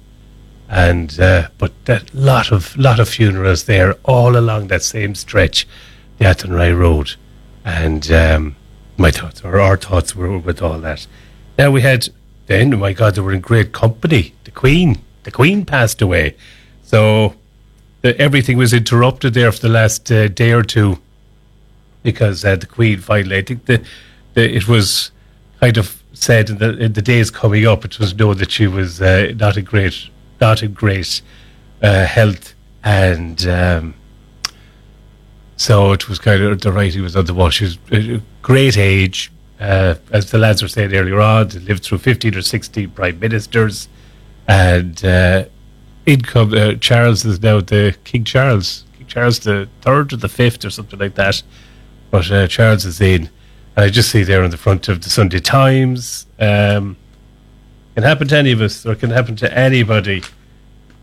and 0.70 1.20
uh, 1.20 1.48
but 1.58 1.72
that 1.84 2.14
lot 2.14 2.50
of 2.50 2.74
lot 2.74 2.98
of 2.98 3.10
funerals 3.10 3.64
there 3.64 3.96
all 4.04 4.34
along 4.34 4.68
that 4.68 4.82
same 4.82 5.14
stretch, 5.14 5.68
the 6.16 6.24
Athenry 6.24 6.72
Road, 6.72 7.16
and 7.66 8.10
um, 8.10 8.56
my 8.96 9.10
thoughts 9.10 9.44
or 9.44 9.60
our 9.60 9.76
thoughts 9.76 10.16
were 10.16 10.38
with 10.38 10.62
all 10.62 10.78
that. 10.78 11.06
Now 11.58 11.70
we 11.70 11.82
had 11.82 12.08
then, 12.46 12.74
oh 12.74 12.76
my 12.76 12.92
God, 12.92 13.14
they 13.14 13.20
were 13.20 13.32
in 13.32 13.40
great 13.40 13.72
company. 13.72 14.34
The 14.44 14.50
Queen, 14.50 14.98
the 15.22 15.30
Queen 15.30 15.64
passed 15.64 16.02
away. 16.02 16.36
So 16.82 17.34
the, 18.02 18.18
everything 18.20 18.58
was 18.58 18.72
interrupted 18.72 19.34
there 19.34 19.50
for 19.50 19.60
the 19.60 19.68
last 19.68 20.10
uh, 20.12 20.28
day 20.28 20.52
or 20.52 20.62
two 20.62 20.98
because 22.02 22.44
uh, 22.44 22.56
the 22.56 22.66
Queen 22.66 23.00
finally, 23.00 23.38
I 23.38 23.42
think 23.42 23.64
the, 23.64 23.82
the, 24.34 24.54
it 24.54 24.68
was 24.68 25.10
kind 25.60 25.76
of 25.78 26.02
said 26.12 26.50
in 26.50 26.58
the, 26.58 26.78
in 26.78 26.92
the 26.92 27.02
days 27.02 27.30
coming 27.30 27.66
up, 27.66 27.84
it 27.84 27.98
was 27.98 28.14
known 28.14 28.38
that 28.38 28.50
she 28.50 28.66
was 28.66 29.00
uh, 29.00 29.32
not 29.36 29.56
in 29.56 29.64
great, 29.64 30.08
not 30.40 30.62
in 30.62 30.72
great 30.72 31.22
uh, 31.82 32.06
health 32.06 32.54
and. 32.82 33.46
Um, 33.46 33.94
so 35.56 35.92
it 35.92 36.08
was 36.08 36.18
kind 36.18 36.42
of 36.42 36.60
the 36.60 36.72
writing 36.72 37.02
was 37.02 37.16
on 37.16 37.26
the 37.26 37.34
wall. 37.34 37.50
She 37.50 37.64
was 37.64 37.78
a 37.92 38.20
great 38.42 38.76
age, 38.76 39.30
uh, 39.60 39.94
as 40.10 40.30
the 40.30 40.38
lads 40.38 40.62
were 40.62 40.68
saying 40.68 40.94
earlier 40.94 41.20
on, 41.20 41.48
lived 41.64 41.84
through 41.84 41.98
15 41.98 42.34
or 42.36 42.42
16 42.42 42.90
prime 42.90 43.18
ministers, 43.18 43.88
and 44.48 45.04
uh, 45.04 45.44
income. 46.06 46.52
Uh, 46.52 46.74
Charles 46.74 47.24
is 47.24 47.40
now 47.42 47.60
the 47.60 47.96
King 48.04 48.24
Charles, 48.24 48.84
King 48.96 49.06
Charles 49.06 49.38
the 49.40 49.68
third 49.80 50.12
or 50.12 50.16
the 50.16 50.28
fifth 50.28 50.64
or 50.64 50.70
something 50.70 50.98
like 50.98 51.14
that. 51.14 51.42
But 52.10 52.30
uh, 52.30 52.46
Charles 52.48 52.84
is 52.84 53.00
in, 53.00 53.30
and 53.76 53.84
I 53.84 53.88
just 53.88 54.10
see 54.10 54.22
there 54.22 54.42
on 54.42 54.50
the 54.50 54.56
front 54.56 54.88
of 54.88 55.02
the 55.02 55.10
Sunday 55.10 55.40
Times. 55.40 56.26
Um, 56.38 56.96
can 57.94 58.02
happen 58.02 58.26
to 58.28 58.36
any 58.36 58.52
of 58.52 58.60
us, 58.60 58.84
or 58.84 58.92
it 58.92 59.00
can 59.00 59.10
happen 59.10 59.36
to 59.36 59.56
anybody. 59.58 60.22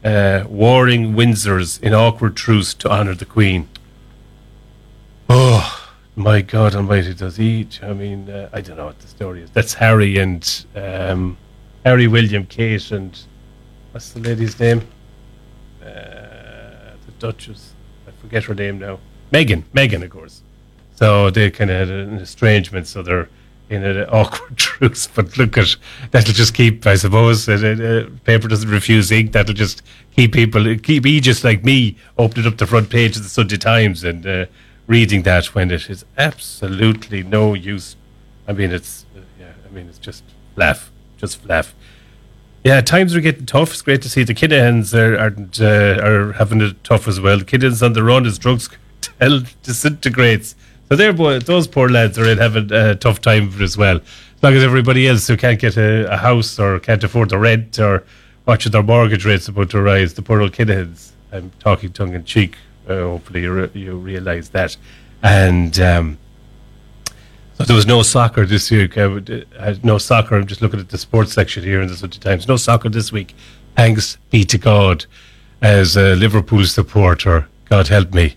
Uh, 0.03 0.43
warring 0.49 1.13
Windsors 1.13 1.81
in 1.81 1.93
awkward 1.93 2.35
truce 2.35 2.73
to 2.73 2.89
honour 2.89 3.13
the 3.13 3.25
Queen. 3.25 3.69
Oh, 5.29 5.80
my 6.21 6.41
God 6.41 6.75
Almighty, 6.75 7.13
does 7.13 7.37
he? 7.37 7.67
I 7.81 7.93
mean, 7.93 8.29
uh, 8.29 8.49
I 8.53 8.61
don't 8.61 8.77
know 8.77 8.85
what 8.85 8.99
the 8.99 9.07
story 9.07 9.41
is. 9.41 9.49
That's 9.51 9.73
Harry 9.73 10.17
and 10.17 10.65
um, 10.75 11.37
Harry, 11.83 12.07
William, 12.07 12.45
Kate, 12.45 12.91
and 12.91 13.17
what's 13.91 14.11
the 14.11 14.19
lady's 14.19 14.59
name? 14.59 14.81
Uh, 15.81 15.85
the 17.05 17.11
Duchess. 17.19 17.73
I 18.07 18.11
forget 18.21 18.43
her 18.45 18.55
name 18.55 18.79
now. 18.79 18.99
Meghan. 19.31 19.63
Meghan, 19.73 20.03
of 20.03 20.11
course. 20.11 20.43
So 20.95 21.31
they 21.31 21.49
kind 21.49 21.71
of 21.71 21.77
had 21.77 21.89
an 21.89 22.17
estrangement, 22.17 22.87
so 22.87 23.01
they're 23.01 23.27
in 23.69 23.83
an 23.83 24.07
awkward 24.09 24.57
truce. 24.57 25.07
But 25.07 25.37
look 25.37 25.57
at 25.57 25.75
that'll 26.11 26.33
just 26.33 26.53
keep, 26.53 26.85
I 26.85 26.95
suppose, 26.95 27.49
uh, 27.49 27.53
uh, 27.53 28.09
paper 28.25 28.47
doesn't 28.47 28.69
refuse 28.69 29.11
ink. 29.11 29.31
That'll 29.31 29.55
just 29.55 29.81
keep 30.15 30.33
people, 30.33 30.77
keep 30.77 31.03
me 31.03 31.19
just 31.19 31.43
like 31.43 31.63
me, 31.63 31.97
opening 32.17 32.45
up 32.45 32.57
the 32.57 32.67
front 32.67 32.89
page 32.89 33.17
of 33.17 33.23
the 33.23 33.29
Sunday 33.29 33.57
Times 33.57 34.03
and 34.03 34.25
uh, 34.25 34.45
reading 34.91 35.23
that 35.23 35.55
when 35.55 35.71
it 35.71 35.89
is 35.89 36.03
absolutely 36.17 37.23
no 37.23 37.53
use. 37.53 37.95
I 38.45 38.51
mean, 38.51 38.71
it's 38.73 39.05
yeah. 39.39 39.53
I 39.65 39.73
mean, 39.73 39.87
it's 39.87 39.97
just 39.97 40.21
laugh, 40.57 40.91
just 41.15 41.45
laugh. 41.45 41.73
Yeah, 42.65 42.81
times 42.81 43.15
are 43.15 43.21
getting 43.21 43.45
tough. 43.45 43.71
It's 43.71 43.81
great 43.81 44.01
to 44.01 44.09
see 44.09 44.23
the 44.23 44.33
Kinahans 44.33 44.93
are 44.93 45.17
aren't, 45.17 45.61
uh, 45.61 46.05
are 46.05 46.33
having 46.33 46.59
it 46.59 46.83
tough 46.83 47.07
as 47.07 47.21
well. 47.21 47.39
The 47.39 47.45
Kinahans 47.45 47.81
on 47.81 47.93
the 47.93 48.03
run 48.03 48.25
as 48.25 48.37
drugs 48.37 48.67
cartel 49.01 49.43
disintegrates. 49.63 50.55
So 50.89 50.97
they're 50.97 51.13
those 51.39 51.67
poor 51.67 51.87
lads 51.87 52.19
are 52.19 52.29
in 52.29 52.37
having 52.37 52.69
a 52.73 52.95
tough 52.95 53.21
time 53.21 53.49
as 53.61 53.77
well. 53.77 53.95
As 53.97 54.43
long 54.43 54.53
as 54.55 54.63
everybody 54.63 55.07
else 55.07 55.25
who 55.25 55.37
can't 55.37 55.59
get 55.59 55.77
a, 55.77 56.11
a 56.11 56.17
house 56.17 56.59
or 56.59 56.81
can't 56.81 57.03
afford 57.03 57.29
the 57.29 57.37
rent 57.37 57.79
or 57.79 58.03
watching 58.45 58.73
their 58.73 58.83
mortgage 58.83 59.23
rates 59.23 59.47
about 59.47 59.69
to 59.69 59.81
rise, 59.81 60.15
the 60.15 60.21
poor 60.21 60.41
old 60.41 60.51
Kinahans. 60.51 61.11
I'm 61.31 61.51
talking 61.59 61.93
tongue 61.93 62.13
in 62.13 62.25
cheek. 62.25 62.57
Uh, 62.91 63.09
hopefully 63.09 63.41
you, 63.41 63.53
re- 63.53 63.71
you 63.73 63.95
realise 63.97 64.49
that. 64.49 64.77
And 65.23 65.79
um, 65.79 66.17
so 67.61 67.63
there 67.65 67.75
was 67.75 67.85
no 67.85 68.01
soccer 68.01 68.45
this 68.45 68.71
would, 68.71 69.47
uh, 69.57 69.75
no 69.83 69.97
soccer. 69.97 70.35
I'm 70.35 70.47
just 70.47 70.61
looking 70.61 70.79
at 70.79 70.89
the 70.89 70.97
sports 70.97 71.33
section 71.33 71.63
here 71.63 71.81
in 71.81 71.87
the 71.87 71.95
Sunday 71.95 72.17
Times. 72.17 72.47
No 72.47 72.57
soccer 72.57 72.89
this 72.89 73.11
week. 73.11 73.35
Thanks 73.75 74.17
be 74.31 74.43
to 74.45 74.57
God. 74.57 75.05
As 75.61 75.95
a 75.95 76.15
Liverpool 76.15 76.65
supporter, 76.65 77.47
God 77.65 77.87
help 77.87 78.13
me, 78.13 78.35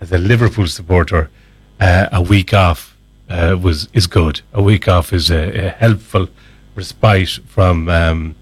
as 0.00 0.10
a 0.10 0.18
Liverpool 0.18 0.66
supporter, 0.66 1.30
uh, 1.80 2.08
a 2.10 2.20
week 2.20 2.52
off 2.52 2.96
uh, 3.28 3.56
was 3.60 3.88
is 3.92 4.06
good. 4.06 4.40
A 4.52 4.62
week 4.62 4.88
off 4.88 5.12
is 5.12 5.30
a, 5.30 5.66
a 5.66 5.70
helpful 5.70 6.28
respite 6.74 7.40
from. 7.46 7.88
Um, 7.88 8.34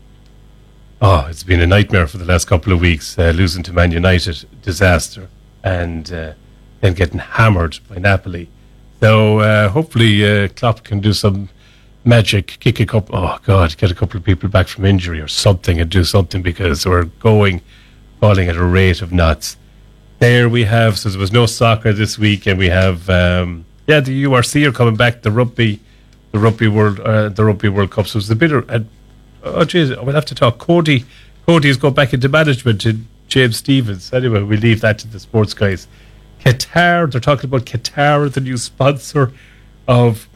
oh, 1.01 1.27
it's 1.29 1.43
been 1.43 1.61
a 1.61 1.67
nightmare 1.67 2.07
for 2.07 2.19
the 2.19 2.25
last 2.25 2.47
couple 2.47 2.73
of 2.73 2.81
weeks. 2.81 3.19
Uh, 3.19 3.33
losing 3.35 3.63
to 3.65 3.73
Man 3.73 3.93
United, 3.93 4.47
disaster, 4.63 5.29
and 5.65 6.13
uh, 6.13 6.33
then 6.81 6.95
getting 6.95 7.19
hammered 7.19 7.79
by 7.89 7.99
Napoli. 7.99 8.49
So 9.01 9.41
uh, 9.41 9.69
hopefully 9.69 10.25
uh, 10.25 10.49
Klopp 10.49 10.85
can 10.85 11.01
do 11.01 11.13
some 11.13 11.49
magic, 12.05 12.59
kick 12.61 12.81
a 12.81 12.87
couple. 12.87 13.17
Oh 13.17 13.39
God, 13.45 13.77
get 13.77 13.91
a 13.91 13.95
couple 13.95 14.19
of 14.19 14.25
people 14.25 14.49
back 14.49 14.69
from 14.69 14.85
injury 14.85 15.21
or 15.21 15.29
something, 15.29 15.81
and 15.81 15.91
do 15.91 16.05
something 16.05 16.43
because 16.43 16.87
we're 16.87 17.05
going 17.05 17.63
falling 18.21 18.49
at 18.49 18.57
a 18.57 18.65
rate 18.65 19.03
of 19.03 19.13
knots. 19.13 19.57
There 20.19 20.49
we 20.49 20.65
have. 20.65 20.99
So 20.99 21.09
there 21.09 21.19
was 21.19 21.33
no 21.33 21.47
soccer 21.47 21.93
this 21.93 22.19
week, 22.19 22.47
and 22.47 22.59
we 22.59 22.69
have 22.69 23.09
um, 23.11 23.65
yeah 23.87 24.01
the 24.01 24.25
URC 24.25 24.65
are 24.67 24.73
coming 24.73 24.97
back. 24.97 25.23
The 25.23 25.33
rugby, 25.33 25.81
the 26.31 26.39
rugby 26.39 26.69
world, 26.69 27.01
uh, 27.01 27.29
the 27.29 27.45
rugby 27.45 27.69
World 27.69 27.91
Cup. 27.91 28.07
So 28.07 28.19
it's 28.19 28.31
a 28.31 28.37
bit 28.37 28.53
of 28.53 28.71
uh, 28.71 28.81
oh 29.43 29.65
jeez, 29.65 29.89
we'll 30.05 30.15
have 30.15 30.27
to 30.27 30.35
talk. 30.35 30.59
Cody, 30.59 31.05
Cody 31.47 31.69
has 31.69 31.77
gone 31.77 31.95
back 31.95 32.13
into 32.13 32.29
management 32.29 32.81
to 32.83 33.01
James 33.33 33.57
Stephens. 33.57 34.13
Anyway, 34.13 34.43
we 34.43 34.59
leave 34.59 34.83
that 34.83 34.99
to 34.99 35.09
the 35.09 35.19
sports 35.19 35.55
guys. 35.55 35.89
Qatar, 36.45 37.11
they're 37.11 37.21
talking 37.21 37.47
about 37.47 37.65
Qatar, 37.65 38.31
the 38.31 38.43
new 38.43 38.59
sponsor 38.59 39.33
of 39.89 40.29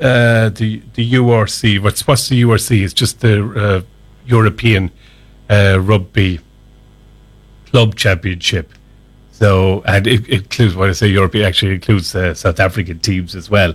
uh, 0.00 0.48
the 0.48 0.82
the 0.94 1.12
URC. 1.12 1.80
What's 1.80 2.04
what's 2.04 2.28
the 2.28 2.42
URC? 2.42 2.82
It's 2.82 2.94
just 2.94 3.20
the 3.20 3.44
uh, 3.48 3.82
European 4.26 4.90
uh, 5.48 5.78
Rugby 5.80 6.40
Club 7.66 7.94
Championship. 7.94 8.72
So, 9.30 9.82
and 9.86 10.06
it, 10.08 10.28
it 10.28 10.42
includes 10.42 10.74
when 10.74 10.90
I 10.90 10.94
say 10.94 11.06
Europe, 11.06 11.36
it 11.36 11.44
actually 11.44 11.74
includes 11.74 12.12
uh, 12.14 12.34
South 12.34 12.58
African 12.58 12.98
teams 12.98 13.36
as 13.36 13.48
well. 13.48 13.74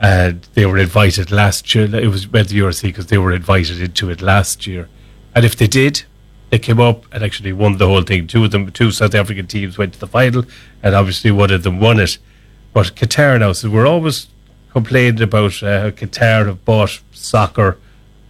And 0.00 0.46
they 0.52 0.66
were 0.66 0.76
invited 0.76 1.30
last 1.30 1.74
year. 1.74 1.84
It 1.94 2.08
was 2.08 2.30
meant 2.30 2.48
the 2.48 2.58
URC 2.58 2.82
because 2.82 3.06
they 3.06 3.18
were 3.18 3.32
invited 3.32 3.80
into 3.80 4.10
it 4.10 4.20
last 4.20 4.66
year. 4.66 4.88
And 5.34 5.44
if 5.44 5.56
they 5.56 5.66
did, 5.66 6.04
they 6.54 6.58
came 6.60 6.78
up 6.78 7.04
and 7.12 7.24
actually 7.24 7.52
won 7.52 7.78
the 7.78 7.88
whole 7.88 8.02
thing. 8.02 8.28
Two 8.28 8.44
of 8.44 8.52
them, 8.52 8.70
two 8.70 8.92
South 8.92 9.12
African 9.12 9.48
teams 9.48 9.76
went 9.76 9.92
to 9.92 9.98
the 9.98 10.06
final, 10.06 10.44
and 10.84 10.94
obviously 10.94 11.32
one 11.32 11.50
of 11.50 11.64
them 11.64 11.80
won 11.80 11.98
it. 11.98 12.16
But 12.72 12.94
Qatar 12.94 13.40
now, 13.40 13.50
so 13.54 13.68
we're 13.68 13.88
always 13.88 14.28
complaining 14.70 15.20
about 15.20 15.60
uh, 15.64 15.90
Qatar 15.90 16.46
have 16.46 16.64
bought 16.64 17.00
soccer 17.10 17.76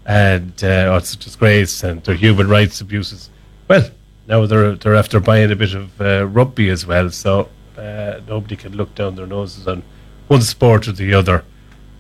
and 0.07 0.53
uh, 0.65 0.89
oh, 0.91 0.97
it's 0.97 1.13
a 1.13 1.19
disgrace 1.19 1.85
and 1.85 2.03
their 2.05 2.15
human 2.15 2.49
rights 2.49 2.81
abuses. 2.81 3.29
Well, 3.69 3.91
now 4.27 4.47
they're 4.47 4.75
they're 4.75 4.95
after 4.95 5.21
buying 5.21 5.51
a 5.51 5.57
bit 5.57 5.75
of 5.75 6.01
uh, 6.01 6.27
rugby 6.27 6.71
as 6.71 6.87
well, 6.87 7.11
so 7.11 7.51
uh, 7.77 8.21
nobody 8.27 8.57
can 8.57 8.75
look 8.75 8.95
down 8.95 9.17
their 9.17 9.27
noses 9.27 9.69
on 9.69 9.83
one 10.29 10.41
sport 10.41 10.89
or 10.89 10.93
the 10.93 11.13
other. 11.13 11.45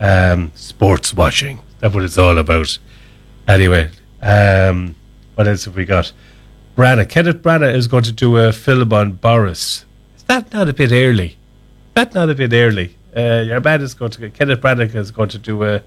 Um, 0.00 0.52
sports 0.54 1.12
washing. 1.12 1.61
That's 1.81 1.95
what 1.95 2.02
it's 2.02 2.16
all 2.16 2.38
about. 2.38 2.78
Anyway, 3.47 3.90
um, 4.23 4.95
what 5.34 5.48
else 5.48 5.64
have 5.64 5.76
we 5.76 5.84
got? 5.84 6.12
Branagh. 6.76 7.08
Kenneth 7.08 7.42
Branagh 7.42 7.74
is 7.74 7.86
going 7.86 8.04
to 8.04 8.12
do 8.12 8.36
a 8.36 8.52
film 8.52 8.92
on 8.92 9.12
Boris. 9.12 9.84
Is 10.16 10.22
that 10.24 10.52
not 10.52 10.68
a 10.68 10.72
bit 10.72 10.92
early? 10.92 11.28
Is 11.28 11.94
that 11.94 12.14
not 12.14 12.30
a 12.30 12.34
bit 12.34 12.52
early? 12.52 12.96
Uh, 13.16 13.44
your 13.46 13.60
man 13.60 13.80
is 13.80 13.94
going 13.94 14.10
to 14.12 14.30
Kenneth 14.30 14.60
Branagh 14.60 14.94
is 14.94 15.10
going 15.10 15.28
to 15.30 15.38
do 15.38 15.62
a 15.64 15.82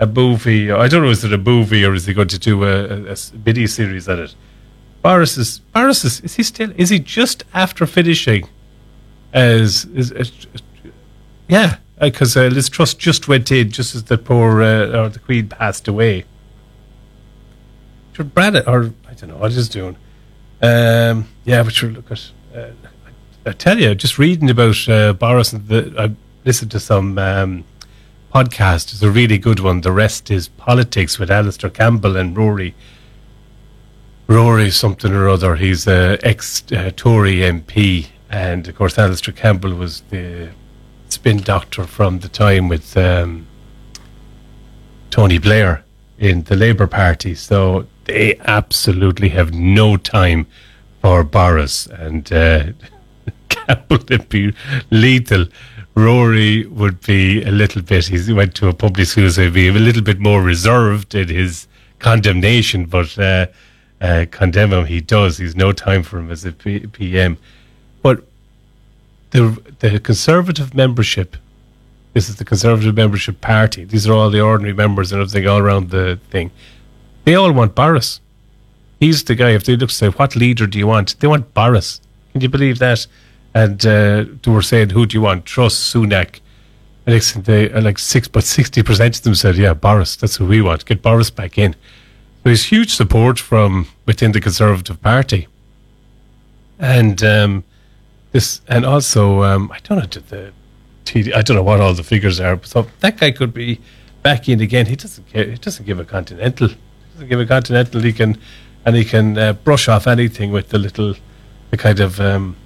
a 0.00 0.06
movie. 0.06 0.70
I 0.72 0.88
don't 0.88 1.02
know 1.02 1.10
is 1.10 1.22
it 1.22 1.32
a 1.32 1.38
movie 1.38 1.84
or 1.84 1.94
is 1.94 2.06
he 2.06 2.14
going 2.14 2.28
to 2.28 2.38
do 2.38 2.64
a, 2.64 2.86
a, 2.86 3.12
a 3.12 3.16
mini 3.44 3.66
series 3.68 4.08
on 4.08 4.18
it? 4.18 4.34
Boris 5.02 5.36
is 5.38 5.58
Boris 5.58 6.04
is, 6.04 6.20
is 6.20 6.34
he 6.34 6.42
still 6.42 6.72
is 6.76 6.88
he 6.90 6.98
just 6.98 7.44
after 7.54 7.86
finishing 7.86 8.48
as 9.32 9.84
is, 9.86 10.12
yeah 11.48 11.76
because 12.00 12.36
uh, 12.36 12.46
Liz 12.46 12.68
Truss 12.68 12.94
just 12.94 13.28
went 13.28 13.52
in 13.52 13.70
just 13.70 13.94
as 13.94 14.04
the 14.04 14.18
poor 14.18 14.60
uh, 14.60 15.04
or 15.04 15.08
the 15.08 15.20
Queen 15.20 15.48
passed 15.48 15.86
away. 15.86 16.24
Should 18.12 18.34
Brad 18.34 18.56
or 18.68 18.92
I 19.08 19.14
don't 19.14 19.30
know 19.30 19.36
what 19.36 19.52
he's 19.52 19.68
doing. 19.68 19.96
Um, 20.60 21.28
yeah, 21.44 21.62
but 21.62 21.72
sure, 21.72 21.90
look 21.90 22.10
at. 22.10 22.30
Uh, 22.54 22.70
I, 23.46 23.50
I 23.50 23.52
tell 23.52 23.78
you, 23.80 23.94
just 23.94 24.18
reading 24.18 24.50
about 24.50 24.88
uh, 24.88 25.12
Boris 25.14 25.52
and 25.52 25.66
the, 25.66 25.94
I 25.98 26.14
listened 26.44 26.70
to 26.72 26.80
some 26.80 27.18
um, 27.18 27.64
podcast. 28.32 28.92
It's 28.92 29.02
a 29.02 29.10
really 29.10 29.38
good 29.38 29.60
one. 29.60 29.80
The 29.80 29.92
rest 29.92 30.30
is 30.30 30.48
politics 30.48 31.18
with 31.18 31.30
Alastair 31.30 31.70
Campbell 31.70 32.16
and 32.16 32.36
Rory. 32.36 32.74
Rory 34.28 34.70
something 34.70 35.12
or 35.12 35.28
other. 35.28 35.56
He's 35.56 35.86
a 35.86 36.18
ex 36.22 36.62
uh, 36.70 36.90
Tory 36.94 37.36
MP, 37.36 38.08
and 38.30 38.68
of 38.68 38.76
course 38.76 38.98
Alastair 38.98 39.34
Campbell 39.34 39.74
was 39.74 40.02
the 40.10 40.50
spin 41.08 41.38
doctor 41.38 41.84
from 41.84 42.20
the 42.20 42.28
time 42.28 42.68
with 42.68 42.96
um, 42.96 43.46
Tony 45.10 45.38
Blair 45.38 45.84
in 46.18 46.44
the 46.44 46.56
Labour 46.56 46.86
Party. 46.86 47.34
So 47.34 47.86
they 48.04 48.36
absolutely 48.44 49.28
have 49.30 49.52
no 49.52 49.96
time 49.96 50.46
for 51.00 51.24
Boris 51.24 51.86
and 51.86 52.32
uh, 52.32 52.66
Campbell 53.48 53.98
would 54.08 54.28
be 54.28 54.54
lethal. 54.90 55.46
Rory 55.94 56.66
would 56.66 57.00
be 57.02 57.42
a 57.42 57.50
little 57.50 57.82
bit. 57.82 58.06
He 58.06 58.32
went 58.32 58.54
to 58.56 58.68
a 58.68 58.72
public 58.72 59.06
school, 59.06 59.28
so 59.30 59.42
he'd 59.42 59.52
be 59.52 59.68
a 59.68 59.72
little 59.72 60.02
bit 60.02 60.18
more 60.20 60.42
reserved 60.42 61.14
in 61.14 61.28
his 61.28 61.66
condemnation, 61.98 62.86
but 62.86 63.18
uh, 63.18 63.46
uh, 64.00 64.26
condemn 64.30 64.72
him 64.72 64.86
he 64.86 65.00
does. 65.00 65.38
He's 65.38 65.54
no 65.54 65.72
time 65.72 66.02
for 66.02 66.18
him 66.18 66.30
as 66.30 66.44
a 66.44 66.52
P- 66.52 66.86
PM. 66.86 67.36
But 68.02 68.24
the 69.30 69.60
the 69.80 70.00
Conservative 70.00 70.74
membership. 70.74 71.36
This 72.14 72.28
is 72.28 72.36
the 72.36 72.44
Conservative 72.44 72.94
membership 72.94 73.40
party. 73.40 73.84
These 73.84 74.06
are 74.06 74.12
all 74.12 74.30
the 74.30 74.40
ordinary 74.40 74.74
members 74.74 75.12
and 75.12 75.20
everything 75.22 75.48
all 75.48 75.58
around 75.58 75.90
the 75.90 76.18
thing. 76.30 76.50
They 77.24 77.34
all 77.34 77.52
want 77.52 77.74
Boris. 77.74 78.20
He's 79.00 79.24
the 79.24 79.34
guy. 79.34 79.50
If 79.50 79.64
they 79.64 79.76
look 79.76 79.90
say, 79.90 80.08
what 80.08 80.36
leader 80.36 80.66
do 80.66 80.78
you 80.78 80.86
want? 80.86 81.18
They 81.20 81.28
want 81.28 81.54
Boris. 81.54 82.00
Can 82.32 82.40
you 82.40 82.48
believe 82.48 82.78
that? 82.78 83.06
And 83.54 83.84
uh, 83.84 84.24
they 84.42 84.50
were 84.50 84.62
saying, 84.62 84.90
who 84.90 85.06
do 85.06 85.16
you 85.16 85.20
want? 85.20 85.44
Truss 85.44 85.74
Sunak. 85.74 86.40
And 87.04 87.20
they 87.44 87.70
uh, 87.70 87.80
like 87.80 87.98
six, 87.98 88.28
but 88.28 88.44
sixty 88.44 88.82
percent 88.82 89.16
of 89.16 89.22
them 89.24 89.34
said, 89.34 89.56
"Yeah, 89.56 89.74
Boris. 89.74 90.14
That's 90.14 90.36
who 90.36 90.46
we 90.46 90.62
want. 90.62 90.86
Get 90.86 91.02
Boris 91.02 91.30
back 91.30 91.58
in." 91.58 91.74
There's 92.44 92.66
huge 92.66 92.94
support 92.94 93.40
from 93.40 93.88
within 94.06 94.30
the 94.30 94.40
Conservative 94.40 95.02
Party, 95.02 95.48
and 96.78 97.20
um, 97.24 97.64
this, 98.30 98.60
and 98.68 98.86
also 98.86 99.42
um, 99.42 99.72
I 99.72 99.80
don't 99.80 99.98
know 99.98 100.22
the 100.28 100.52
TD, 101.04 101.34
I 101.34 101.42
don't 101.42 101.56
know 101.56 101.62
what 101.64 101.80
all 101.80 101.92
the 101.94 102.04
figures 102.04 102.38
are. 102.38 102.60
So 102.62 102.86
that 103.00 103.18
guy 103.18 103.32
could 103.32 103.52
be 103.52 103.80
back 104.22 104.48
in 104.48 104.60
again. 104.60 104.86
He 104.86 104.94
doesn't 104.94 105.28
care. 105.28 105.50
He 105.50 105.56
doesn't 105.56 105.84
give 105.84 105.98
a 105.98 106.04
continental. 106.04 106.68
Give 107.28 107.40
a 107.40 107.46
continental. 107.46 108.00
He 108.00 108.12
can, 108.12 108.38
and 108.84 108.96
he 108.96 109.04
can 109.04 109.38
uh, 109.38 109.52
brush 109.52 109.88
off 109.88 110.06
anything 110.06 110.52
with 110.52 110.68
the 110.68 110.78
little, 110.78 111.14
the 111.70 111.76
kind 111.76 112.00
of 112.00 112.20
um, 112.20 112.56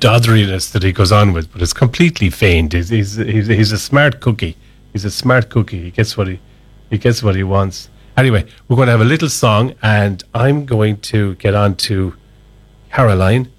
dodderiness 0.00 0.72
that 0.72 0.82
he 0.82 0.92
goes 0.92 1.12
on 1.12 1.32
with. 1.32 1.52
But 1.52 1.62
it's 1.62 1.72
completely 1.72 2.30
feigned. 2.30 2.72
He's, 2.72 2.88
he's 2.88 3.16
he's 3.16 3.46
he's 3.46 3.72
a 3.72 3.78
smart 3.78 4.20
cookie. 4.20 4.56
He's 4.92 5.04
a 5.04 5.10
smart 5.10 5.50
cookie. 5.50 5.82
He 5.82 5.90
gets 5.90 6.16
what 6.16 6.28
he 6.28 6.40
he 6.90 6.98
gets 6.98 7.22
what 7.22 7.34
he 7.34 7.42
wants. 7.42 7.88
Anyway, 8.16 8.46
we're 8.66 8.76
going 8.76 8.86
to 8.86 8.92
have 8.92 9.02
a 9.02 9.04
little 9.04 9.28
song, 9.28 9.74
and 9.82 10.24
I'm 10.32 10.64
going 10.64 11.00
to 11.00 11.34
get 11.34 11.54
on 11.54 11.76
to 11.76 12.14
Caroline, 12.90 13.50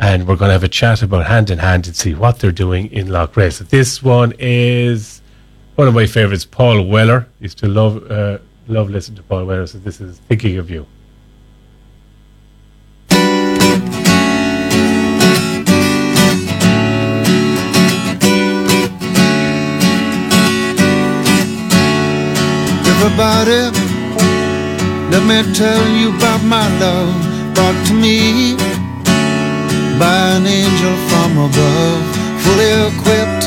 and 0.00 0.26
we're 0.26 0.36
going 0.36 0.48
to 0.48 0.54
have 0.54 0.64
a 0.64 0.68
chat 0.68 1.02
about 1.02 1.26
hand 1.26 1.50
in 1.50 1.58
hand 1.58 1.86
and 1.86 1.94
see 1.94 2.14
what 2.14 2.38
they're 2.38 2.52
doing 2.52 2.90
in 2.90 3.08
Loughrea. 3.08 3.52
So 3.52 3.64
this 3.64 4.02
one 4.02 4.32
is 4.38 5.20
one 5.74 5.88
of 5.88 5.94
my 5.94 6.06
favourites, 6.06 6.46
Paul 6.46 6.86
Weller. 6.86 7.28
Used 7.40 7.58
to 7.58 7.68
love 7.68 8.10
uh, 8.10 8.38
love 8.68 8.90
listening 8.90 9.16
to 9.16 9.22
Paul 9.22 9.46
Weller. 9.46 9.66
So 9.66 9.78
this 9.78 10.00
is 10.00 10.18
thinking 10.28 10.58
of 10.58 10.70
you. 10.70 10.86
Everybody, 23.02 23.76
let 25.10 25.22
me 25.26 25.54
tell 25.54 25.88
you 25.88 26.16
about 26.16 26.42
my 26.44 26.66
love 26.78 27.54
brought 27.54 27.86
to 27.88 27.94
me 27.94 28.56
by 29.98 30.36
an 30.36 30.46
angel 30.46 30.96
from 31.08 31.38
above, 31.38 32.02
fully 32.42 32.70
equipped 32.88 33.46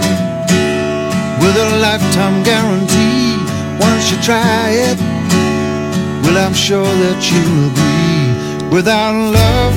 with 1.41 1.55
a 1.57 1.77
lifetime 1.81 2.43
guarantee. 2.43 3.14
Once 3.79 4.11
you 4.11 4.17
try 4.21 4.69
it, 4.71 4.97
well, 6.23 6.37
I'm 6.37 6.53
sure 6.53 6.83
that 6.83 7.19
you'll 7.29 7.71
agree. 7.71 8.75
Without 8.75 9.13
love, 9.13 9.73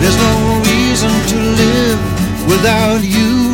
there's 0.00 0.18
no 0.28 0.34
reason 0.64 1.12
to 1.32 1.36
live 1.62 2.00
without 2.48 3.02
you. 3.02 3.52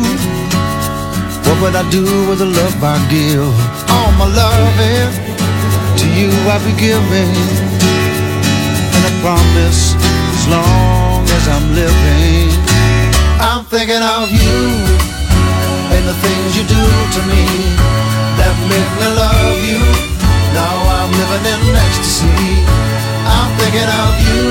What 1.45 1.61
would 1.61 1.75
I 1.75 1.85
do 1.89 2.03
with 2.27 2.39
the 2.39 2.49
love 2.49 2.75
I 2.83 2.97
give? 3.09 3.53
All 3.91 4.11
my 4.19 4.27
loving 4.27 5.11
to 5.99 6.05
you 6.19 6.29
I'll 6.51 6.63
be 6.65 6.73
giving, 6.79 7.33
and 8.95 9.03
I 9.07 9.11
promise 9.21 9.95
as 10.35 10.47
long 10.47 11.23
as 11.37 11.43
I'm 11.47 11.67
living, 11.75 12.49
I'm 13.39 13.63
thinking 13.65 14.01
of 14.01 14.31
you 14.31 15.03
and 15.95 16.03
the 16.07 16.17
things 16.25 16.57
you 16.57 16.63
do 16.67 16.83
to 17.15 17.21
me 17.29 17.92
make 18.71 18.91
me 18.99 19.07
love 19.23 19.59
you. 19.71 19.81
Now 20.53 20.75
I'm 20.95 21.11
living 21.11 21.45
in 21.53 21.75
ecstasy. 21.75 22.63
I'm 23.25 23.51
thinking 23.59 23.89
of 24.03 24.13
you 24.27 24.43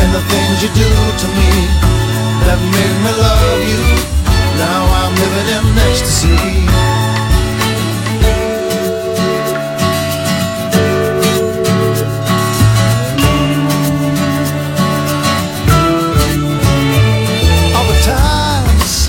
and 0.00 0.08
the 0.14 0.22
things 0.30 0.56
you 0.62 0.70
do 0.82 0.90
to 1.22 1.26
me 1.38 1.52
that 2.46 2.58
make 2.74 2.96
me 3.04 3.12
love 3.26 3.60
you. 3.72 3.82
Now 4.58 4.82
I'm 5.00 5.12
living 5.22 5.48
in 5.56 5.64
ecstasy. 5.88 6.38
All 17.76 17.86
the 17.92 17.98
times 18.02 19.08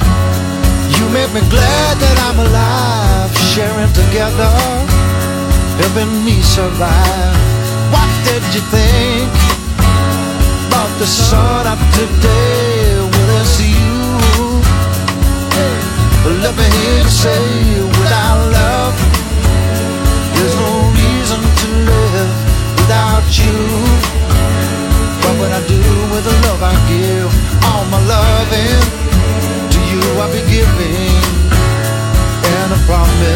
you 0.98 1.06
make 1.10 1.32
me 1.34 1.42
glad 1.50 1.94
that 2.04 2.18
I'm 2.28 2.40
alive, 2.48 3.09
sharing 3.60 3.92
together, 3.92 4.52
helping 5.82 6.14
me 6.24 6.40
survive. 6.42 7.36
What 7.94 8.10
did 8.24 8.44
you 8.56 8.64
think 8.72 9.32
about 10.68 10.92
the 11.02 11.06
sun 11.06 11.68
up 11.68 11.82
today? 12.00 13.04
Well, 13.12 13.42
it's 13.42 13.60
you. 13.60 14.00
Let 16.44 16.54
me 16.56 16.68
hear 16.80 17.04
you 17.04 17.12
say, 17.24 17.69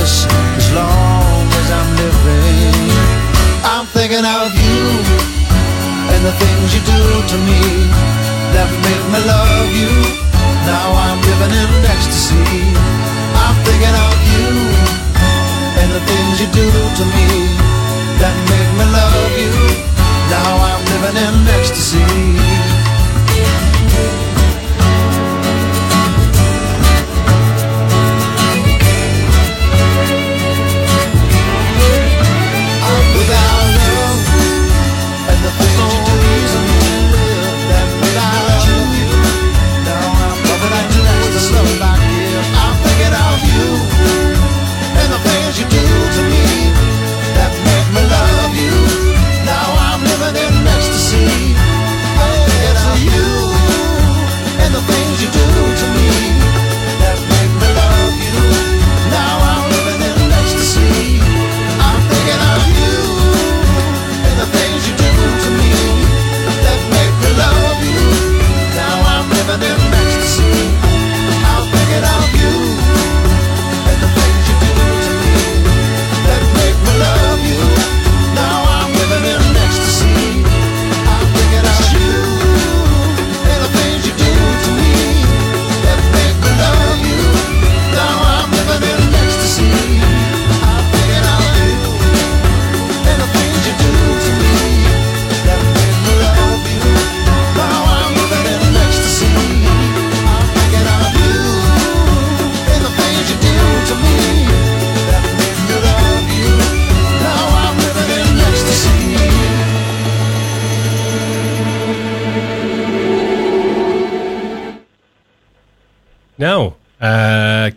promise 0.03 0.25
as 0.59 0.71
long 0.73 1.47
as 1.47 1.67
I'm 1.71 1.89
living, 1.95 2.91
I'm 3.63 3.85
thinking 3.87 4.25
of 4.25 4.51
you 4.51 4.83
and 6.11 6.21
the 6.27 6.33
things 6.43 6.75
you 6.75 6.81
do 6.83 7.01
to 7.31 7.37
me 7.47 7.61
that 8.53 8.69
make 8.83 9.05
me 9.13 9.19
love 9.23 9.71
you. 9.71 9.93
Now 10.67 10.91
I'm 10.91 11.19
living 11.23 11.53
in 11.55 11.69
ecstasy. 11.87 12.43
I'm 13.43 13.55
thinking 13.63 13.95
of 14.07 14.15
you 14.33 14.49
and 15.79 15.89
the 15.95 16.03
things 16.03 16.33
you 16.41 16.49
do 16.51 16.67
to 16.99 17.03
me 17.15 17.27
that 18.19 18.35
make 18.51 18.71
me 18.79 18.85
love 18.99 19.31
you. 19.39 19.55
Now 20.29 20.51
I'm 20.67 20.81
living 20.91 21.17
in 21.27 21.35
ecstasy. 21.59 22.83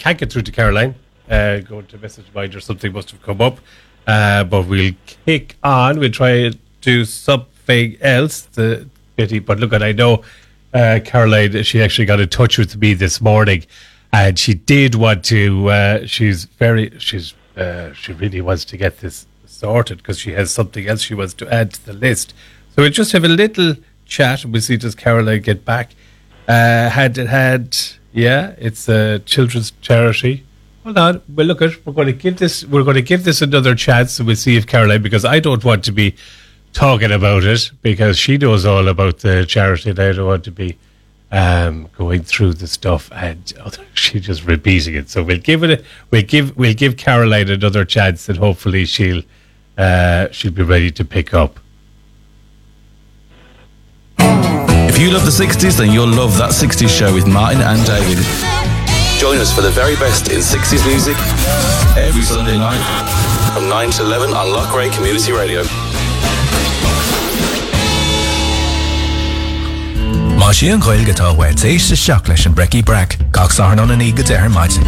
Can't 0.07 0.19
get 0.19 0.33
through 0.33 0.43
to 0.43 0.53
Caroline. 0.53 0.95
Uh, 1.29 1.59
going 1.59 1.87
to 1.87 1.99
message 1.99 2.27
mind 2.33 2.55
or 2.55 2.61
something 2.61 2.93
must 2.93 3.11
have 3.11 3.21
come 3.23 3.41
up. 3.41 3.59
Uh, 4.07 4.45
but 4.45 4.69
we'll 4.69 4.95
kick 5.05 5.57
on. 5.65 5.99
We'll 5.99 6.13
try 6.13 6.51
to 6.51 6.59
do 6.81 7.05
something 7.05 7.97
else. 8.01 8.43
The 8.43 8.89
pity, 9.17 9.41
but 9.41 9.59
look, 9.59 9.73
at 9.73 9.83
I 9.83 9.91
know 9.91 10.23
uh, 10.73 11.01
Caroline. 11.05 11.61
She 11.65 11.83
actually 11.83 12.05
got 12.05 12.21
in 12.21 12.29
touch 12.29 12.57
with 12.57 12.77
me 12.77 12.95
this 12.95 13.21
morning, 13.21 13.67
and 14.13 14.39
she 14.39 14.55
did 14.55 14.95
want 14.95 15.25
to. 15.25 15.69
Uh, 15.69 16.07
she's 16.07 16.45
very. 16.45 16.97
She's. 17.01 17.35
Uh, 17.57 17.93
she 17.95 18.13
really 18.13 18.41
wants 18.41 18.65
to 18.67 18.77
get 18.77 19.01
this 19.01 19.27
sorted 19.47 19.99
because 19.99 20.21
she 20.21 20.33
has 20.33 20.53
something 20.53 20.87
else 20.87 21.01
she 21.01 21.15
wants 21.15 21.35
to 21.35 21.53
add 21.53 21.73
to 21.73 21.87
the 21.87 21.95
list. 21.95 22.33
So 22.77 22.83
we'll 22.83 22.93
just 22.93 23.11
have 23.11 23.25
a 23.25 23.29
little 23.29 23.75
chat. 24.05 24.45
and 24.45 24.53
We'll 24.53 24.63
see 24.63 24.77
does 24.77 24.95
Caroline 24.95 25.43
get 25.43 25.65
back. 25.65 25.97
Uh, 26.47 26.91
had 26.91 27.17
had 27.17 27.77
yeah, 28.17 28.55
it's 28.59 28.89
a 28.89 29.19
children's 29.21 29.73
charity. 29.83 30.45
Hold 30.85 30.99
on, 30.99 31.23
well 31.35 31.47
look 31.47 31.61
at 31.61 31.85
we're 31.85 31.93
going 31.93 32.07
to 32.07 32.13
give 32.13 32.39
this 32.39 32.65
we're 32.65 32.85
going 32.85 32.95
to 32.97 33.03
give 33.03 33.25
this 33.25 33.43
another 33.43 33.75
chance, 33.75 34.19
and 34.19 34.27
we'll 34.27 34.37
see 34.37 34.57
if 34.57 34.67
Caroline 34.67 35.03
because 35.03 35.25
I 35.25 35.39
don't 35.39 35.65
want 35.65 35.85
to 35.85 35.93
be 35.93 36.17
talking 36.73 37.13
about 37.13 37.45
it 37.45 37.71
because 37.83 38.17
she 38.19 38.39
knows 38.39 38.65
all 38.65 38.89
about 38.89 39.19
the 39.19 39.45
charity, 39.47 39.91
and 39.91 39.99
I 39.99 40.13
don't 40.13 40.27
want 40.27 40.45
to 40.45 40.51
be 40.51 40.79
um, 41.31 41.91
going 41.97 42.23
through 42.23 42.55
the 42.55 42.67
stuff 42.67 43.11
and 43.13 43.53
oh, 43.65 43.71
she 43.95 44.19
just 44.19 44.45
repeating 44.45 44.95
it. 44.95 45.11
So 45.11 45.23
we'll 45.23 45.39
give 45.39 45.63
it 45.63 45.81
a, 45.81 45.85
we'll 46.11 46.23
give 46.23 46.57
we'll 46.57 46.75
give 46.75 46.97
Caroline 46.97 47.51
another 47.51 47.85
chance, 47.85 48.29
and 48.29 48.39
hopefully 48.39 48.87
she'll 48.87 49.23
uh, 49.77 50.29
she'll 50.31 50.53
be 50.53 50.63
ready 50.63 50.91
to 50.93 51.05
pick 51.05 51.35
up. 51.35 51.61
If 54.97 55.03
you 55.03 55.11
love 55.11 55.27
the 55.27 55.31
60s, 55.31 55.77
then 55.77 55.93
you'll 55.93 56.09
love 56.09 56.39
That 56.39 56.53
60s 56.53 56.89
Show 56.89 57.13
with 57.13 57.27
Martin 57.27 57.61
and 57.61 57.85
David. 57.85 58.17
Join 59.21 59.37
us 59.37 59.53
for 59.53 59.61
the 59.61 59.69
very 59.69 59.95
best 59.97 60.33
in 60.33 60.41
60s 60.41 60.89
music 60.89 61.19
every 62.01 62.23
Sunday 62.23 62.57
night 62.57 62.81
from 63.53 63.69
9 63.69 63.91
to 63.91 64.03
11 64.03 64.31
on 64.31 64.47
Loughrea 64.57 64.91
Community 64.91 65.33
Radio. 65.33 65.65
Má 70.37 70.53
sí 70.53 70.69
an 70.69 70.83
ghil 70.85 71.01
gotá 71.09 71.31
bhhaid 71.33 71.63
éis 71.65 71.87
seach 71.97 72.29
leis 72.29 72.45
an 72.45 72.55
breci 72.55 72.83
brec 72.85 73.17
gach 73.33 73.57
an 73.59 74.03
í 74.05 74.11
go 74.13 74.23
d 74.23 74.37
ar 74.37 74.51
maidin. 74.53 74.85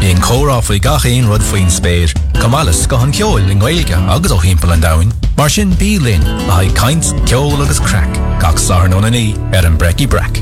Bhíon 0.00 0.22
chórá 0.24 0.56
faoi 0.64 0.80
gachéon 0.80 1.28
rud 1.28 1.44
faoin 1.44 1.68
spéir, 1.68 2.14
Comálas 2.40 2.86
go 2.88 2.96
an 2.96 3.12
ceol 3.12 3.44
in 3.50 3.60
ghilge 3.60 3.92
agus 3.92 4.32
ó 4.32 4.40
himpa 4.40 4.72
an 4.72 4.80
dain, 4.80 5.12
mar 5.36 5.50
sin 5.50 5.76
bílinn 5.76 6.24
a 6.48 6.62
haid 6.62 6.72
caiint 6.74 7.12
ceol 7.28 7.60
agus 7.60 7.78
crack 7.78 8.08
gach 8.40 8.58
san 8.58 8.96
an 8.96 9.12
í 9.12 9.36
ar 9.52 9.66
an 9.68 9.76
breci 9.76 10.08
brec. 10.08 10.40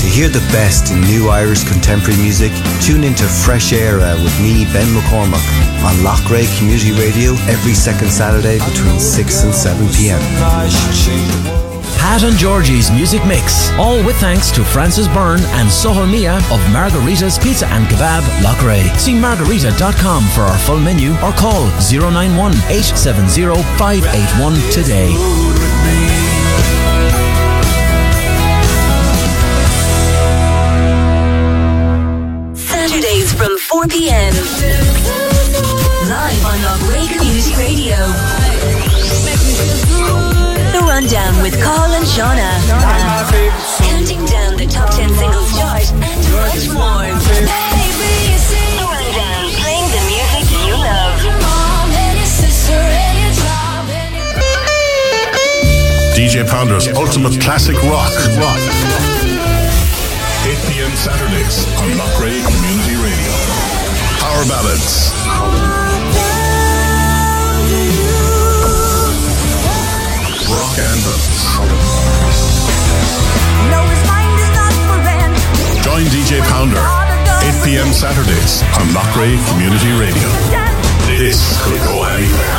To 0.00 0.06
hear 0.06 0.30
the 0.32 0.44
best 0.48 0.90
in 0.90 1.00
new 1.02 1.28
Irish 1.28 1.68
contemporary 1.68 2.16
music, 2.22 2.52
tune 2.80 3.04
into 3.04 3.28
Fresh 3.44 3.74
Era 3.74 4.16
with 4.24 4.36
me, 4.40 4.64
Ben 4.72 4.88
McCormack, 4.96 5.44
on 5.84 6.00
Loughrea 6.00 6.48
Community 6.56 6.92
Radio 6.96 7.32
every 7.52 7.74
second 7.74 8.10
Saturday 8.10 8.58
between 8.70 8.98
6 8.98 9.44
and 9.44 9.54
7 9.54 9.88
p.m. 9.92 11.67
Pat 12.08 12.22
and 12.22 12.38
Georgie's 12.38 12.90
Music 12.90 13.22
Mix. 13.26 13.70
All 13.72 14.02
with 14.02 14.16
thanks 14.16 14.50
to 14.52 14.64
Francis 14.64 15.06
Byrne 15.08 15.42
and 15.60 15.70
Soho 15.70 16.06
Mia 16.06 16.36
of 16.36 16.58
Margarita's 16.72 17.38
Pizza 17.38 17.66
and 17.66 17.84
Kebab, 17.84 18.22
Loughrea. 18.40 18.96
See 18.96 19.12
margarita.com 19.12 20.24
for 20.28 20.40
our 20.40 20.56
full 20.56 20.80
menu 20.80 21.12
or 21.16 21.32
call 21.32 21.66
091 21.92 22.54
870 22.72 23.62
581 23.76 24.54
today. 24.72 25.12
Saturdays 32.54 33.34
from 33.34 33.58
4 33.58 33.86
p.m. 33.86 34.32
Live 36.08 36.46
on 36.46 36.56
Loughrea 36.64 37.06
Community 37.12 37.54
Radio. 37.56 38.47
The 40.98 41.04
Rundown 41.04 41.42
with 41.42 41.62
Carl 41.62 41.92
and 41.92 42.04
Shauna. 42.04 42.58
Counting 43.78 44.24
down 44.26 44.56
the 44.56 44.66
top 44.66 44.90
10 44.90 45.08
singles 45.14 45.56
chart 45.56 45.92
and 45.92 46.18
much 46.34 46.66
more. 46.74 47.06
DJ 56.16 56.48
Pounder's 56.50 56.88
Ultimate 56.88 57.40
Classic 57.40 57.76
Rock. 57.84 58.10
8 60.46 60.58
p.m. 60.66 60.90
Saturdays 60.96 61.64
on 61.78 61.90
Loughrea 61.94 62.42
Community 62.42 62.96
Radio. 62.96 63.32
Power 64.18 64.44
Ballads. 64.48 65.17
Rock 70.78 70.86
anthems. 70.86 71.42
Join 75.82 76.04
DJ 76.06 76.40
Pounder. 76.50 76.78
8 76.78 77.64
p.m. 77.64 77.92
Saturdays 77.92 78.62
on 78.78 78.86
Loughrea 78.94 79.38
Community 79.50 79.92
Radio. 79.98 80.28
This 81.18 81.60
could 81.64 81.80
go 81.80 82.04
anywhere. 82.04 82.58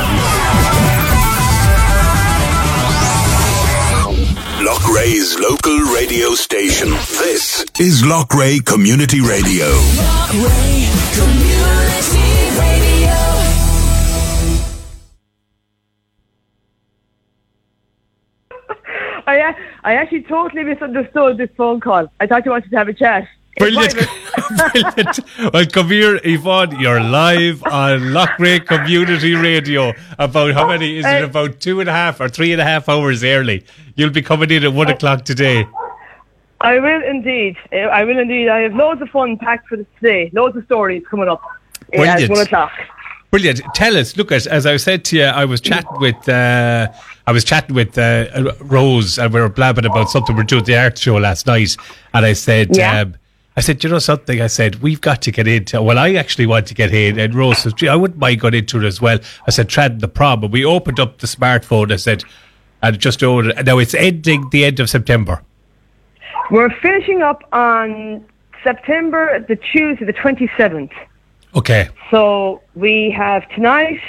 Loughrea's 4.66 5.40
local 5.40 5.78
radio 5.94 6.36
station. 6.36 6.90
This 7.24 7.66
is 7.80 8.04
Loughrea 8.04 8.66
Community 8.66 9.22
Radio. 9.22 9.66
Loughrea 9.66 10.92
Community 11.16 12.60
Radio. 12.60 12.69
I, 19.90 19.96
actually 19.96 20.22
totally 20.24 20.64
misunderstood 20.64 21.38
this 21.38 21.50
phone 21.58 21.80
call. 21.80 22.12
I 22.20 22.28
thought 22.28 22.46
you 22.46 22.52
wanted 22.52 22.70
to 22.70 22.78
have 22.78 22.88
a 22.88 22.94
chat. 22.94 23.28
Brilliant. 23.58 23.96
Brilliant. 24.72 25.20
Well, 25.52 25.66
come 25.66 25.88
here, 25.88 26.20
Yvonne. 26.24 26.80
You're 26.80 27.02
live 27.02 27.64
on 27.64 28.00
Loughrea 28.14 28.66
Community 28.66 29.34
Radio. 29.34 29.94
About 30.20 30.54
how 30.54 30.68
many? 30.68 31.00
Is 31.00 31.06
it 31.06 31.24
Uh, 31.24 31.26
about 31.26 31.60
two 31.60 31.80
and 31.80 31.90
a 31.90 31.92
half 31.92 32.22
or 32.22 32.30
three 32.30 32.52
and 32.52 32.62
a 32.62 32.64
half 32.64 32.88
hours 32.88 33.24
early? 33.24 33.66
You'll 33.96 34.12
be 34.12 34.22
coming 34.22 34.52
in 34.52 34.64
at 34.64 34.74
one 34.74 34.90
o'clock 34.90 35.26
today. 35.26 35.68
I 36.62 36.78
will 36.78 37.04
indeed. 37.04 37.58
Uh, 37.74 37.78
I 37.78 38.04
will 38.04 38.20
indeed. 38.20 38.48
I 38.48 38.60
have 38.60 38.76
loads 38.76 39.02
of 39.02 39.10
fun 39.10 39.38
packed 39.38 39.68
for 39.70 39.78
this 39.78 39.88
today. 40.00 40.30
Loads 40.34 40.56
of 40.56 40.66
stories 40.66 41.02
coming 41.10 41.30
up 41.30 41.42
uh, 41.44 41.48
at 41.94 41.98
Brilliant. 41.98 42.32
one 42.32 42.42
o'clock. 42.42 42.72
Brilliant. 43.32 43.62
Tell 43.76 43.96
us. 43.98 44.18
Look, 44.18 44.32
as, 44.32 44.48
as 44.48 44.66
I 44.66 44.78
said 44.78 45.04
to 45.06 45.18
you, 45.18 45.24
I 45.26 45.46
was 45.46 45.62
chatting 45.62 46.00
with 46.00 46.28
uh, 46.28 46.92
I 47.30 47.32
was 47.32 47.44
chatting 47.44 47.76
with 47.76 47.96
uh, 47.96 48.54
Rose, 48.60 49.20
and 49.20 49.32
we 49.32 49.40
were 49.40 49.50
blabbing 49.50 49.86
about 49.86 50.10
something 50.10 50.36
we 50.36 50.42
are 50.42 50.46
doing 50.46 50.62
at 50.62 50.66
the 50.66 50.78
art 50.78 50.98
show 50.98 51.18
last 51.18 51.46
night, 51.46 51.78
and 52.14 52.26
I 52.26 52.34
said. 52.34 52.76
Yeah. 52.76 53.02
Um, 53.02 53.16
I 53.58 53.62
said, 53.62 53.84
you 53.84 53.90
know 53.90 54.00
something? 54.00 54.40
I 54.40 54.48
said, 54.48 54.76
we've 54.76 55.02
got 55.02 55.22
to 55.24 55.32
get 55.32 55.46
into 55.46 55.82
Well, 55.82 56.00
I 56.00 56.14
actually 56.14 56.46
want 56.46 56.68
to 56.68 56.74
get 56.74 56.94
in. 56.94 57.20
And 57.20 57.36
Rose 57.36 57.58
says, 57.58 57.74
I 57.90 57.96
wouldn't 57.96 58.18
mind 58.18 58.40
going 58.40 58.54
into 58.54 58.78
it 58.78 58.86
as 58.86 59.02
well. 59.02 59.20
I 59.48 59.52
said, 59.52 59.68
Trad, 59.68 60.00
the 60.00 60.08
problem. 60.08 60.52
We 60.54 60.64
opened 60.64 60.98
up 60.98 61.18
the 61.18 61.28
smartphone. 61.28 61.92
I 61.92 61.98
said, 61.98 62.24
and 62.82 62.98
just 62.98 63.22
over. 63.22 63.52
Now 63.64 63.78
it's 63.80 63.94
ending 63.94 64.50
the 64.52 64.64
end 64.64 64.80
of 64.80 64.90
September. 64.90 65.42
We're 66.52 66.74
finishing 66.80 67.22
up 67.22 67.44
on 67.52 68.26
September 68.64 69.44
the 69.46 69.58
Tuesday, 69.58 70.06
the 70.06 70.14
twenty 70.14 70.50
seventh. 70.56 70.94
Okay. 71.54 71.90
So 72.12 72.62
we 72.76 73.12
have 73.12 73.50
tonight, 73.50 74.00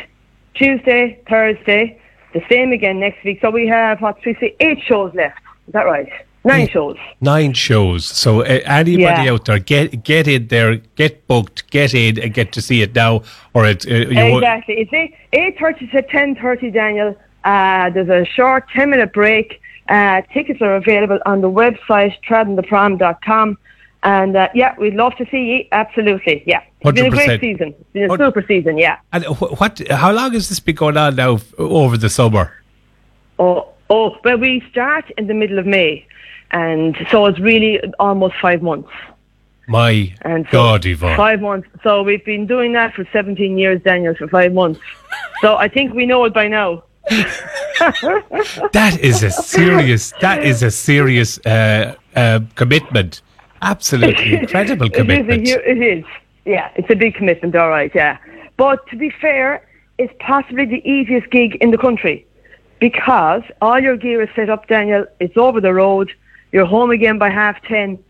Tuesday, 0.54 1.18
Thursday, 1.28 1.99
the 2.33 2.43
same 2.51 2.73
again 2.73 3.01
next 3.01 3.23
week. 3.25 3.38
So 3.40 3.51
we 3.51 3.66
have 3.69 4.01
what 4.01 4.16
we 4.25 4.35
say 4.35 4.55
eight 4.61 4.81
shows 4.83 5.14
left. 5.14 5.38
Is 5.66 5.73
that 5.73 5.85
right? 5.85 6.09
Nine 6.43 6.69
shows. 6.69 6.97
Nine 7.21 7.53
shows. 7.53 8.07
So 8.07 8.40
uh, 8.40 8.61
anybody 8.64 9.03
Yeah. 9.25 9.33
out 9.33 9.45
there, 9.45 9.59
get 9.59 10.03
get 10.05 10.27
in 10.27 10.47
there, 10.49 10.77
get 10.97 11.27
booked, 11.27 11.71
get 11.71 11.93
in, 11.93 12.19
and 12.19 12.33
get 12.33 12.53
to 12.53 12.62
see 12.62 12.81
it 12.81 12.95
now. 12.95 13.23
Or 13.53 13.66
it, 13.66 13.85
uh, 13.87 13.95
you 13.95 14.37
Exactly. 14.38 14.75
It's 14.79 14.93
eight 14.93 15.14
eight 15.35 15.59
thirty 15.59 15.87
to 15.88 16.01
ten 16.03 16.35
thirty, 16.37 16.71
Daniel. 16.71 17.14
Uh, 17.45 17.90
there's 17.90 18.09
a 18.09 18.25
short 18.25 18.64
ten 18.75 18.88
minute 18.90 19.12
break. 19.12 19.61
Uh, 19.90 20.23
tickets 20.33 20.62
are 20.62 20.77
available 20.77 21.19
on 21.27 21.40
the 21.43 21.51
website 21.51 22.14
tradontheprom.com. 22.27 23.59
And 24.02 24.36
uh, 24.36 24.48
yeah, 24.54 24.74
we'd 24.78 24.94
love 24.94 25.14
to 25.16 25.26
see 25.30 25.44
you. 25.44 25.64
Absolutely, 25.72 26.42
yeah. 26.46 26.62
It's 26.80 26.92
been 26.92 27.06
a 27.06 27.10
great 27.10 27.40
season. 27.40 27.74
It's 27.78 27.92
been 27.92 28.10
a 28.10 28.16
super 28.16 28.42
season, 28.46 28.78
yeah. 28.78 28.98
And 29.12 29.24
what? 29.24 29.86
How 29.90 30.12
long 30.12 30.32
has 30.32 30.48
this 30.48 30.60
been 30.60 30.74
going 30.74 30.96
on 30.96 31.16
now 31.16 31.34
f- 31.34 31.54
over 31.58 31.98
the 31.98 32.08
summer? 32.08 32.52
Oh, 33.38 33.68
oh, 33.90 34.16
well, 34.24 34.38
we 34.38 34.62
start 34.70 35.10
in 35.18 35.26
the 35.26 35.34
middle 35.34 35.58
of 35.58 35.66
May, 35.66 36.06
and 36.50 36.96
so 37.10 37.26
it's 37.26 37.38
really 37.38 37.78
almost 37.98 38.36
five 38.40 38.62
months. 38.62 38.90
My 39.68 40.12
And 40.22 40.46
so 40.46 40.52
God, 40.52 40.86
Yvonne. 40.86 41.16
Five 41.16 41.40
months. 41.40 41.68
So 41.84 42.02
we've 42.02 42.24
been 42.24 42.46
doing 42.46 42.72
that 42.72 42.92
for 42.94 43.06
17 43.12 43.56
years, 43.56 43.80
Daniel, 43.82 44.14
for 44.16 44.26
five 44.26 44.52
months. 44.52 44.80
So 45.42 45.56
I 45.56 45.68
think 45.68 45.94
we 45.94 46.06
know 46.06 46.24
it 46.24 46.34
by 46.34 46.48
now. 46.48 46.84
That 48.72 48.98
is 49.00 49.22
a 49.22 49.30
serious. 49.30 50.12
That 50.20 50.44
is 50.44 50.62
a 50.62 50.70
serious 50.70 51.38
uh, 51.46 51.94
uh, 52.14 52.40
commitment 52.54 53.22
Absolutely 53.62 54.35
incredible 54.40 54.90
commitment. 54.90 55.46
It 55.46 55.49
is, 55.49 55.55
a, 55.55 55.70
it 55.70 55.99
is. 55.99 56.05
Yeah, 56.44 56.70
it's 56.77 56.90
a 56.90 56.94
big 56.94 57.14
commitment, 57.14 57.55
all 57.55 57.68
right, 57.68 57.92
yeah. 57.94 58.18
But 58.57 58.87
to 58.88 58.96
be 58.96 59.11
fair, 59.11 59.66
it's 59.99 60.12
possibly 60.18 60.64
the 60.64 60.87
easiest 60.88 61.31
gig 61.31 61.57
in 61.57 61.70
the 61.70 61.79
country 61.79 62.27
because 62.81 63.42
all 63.61 63.79
your 63.79 63.96
gear 63.96 64.23
is 64.23 64.29
set 64.35 64.51
up, 64.51 64.66
Daniel. 64.66 65.05
It's 65.20 65.37
over 65.37 65.61
the 65.61 65.73
road. 65.73 66.11
You're 66.53 66.66
home 66.66 66.90
again 66.90 67.18
by 67.18 67.31
half 67.31 67.62
ten, 67.64 68.03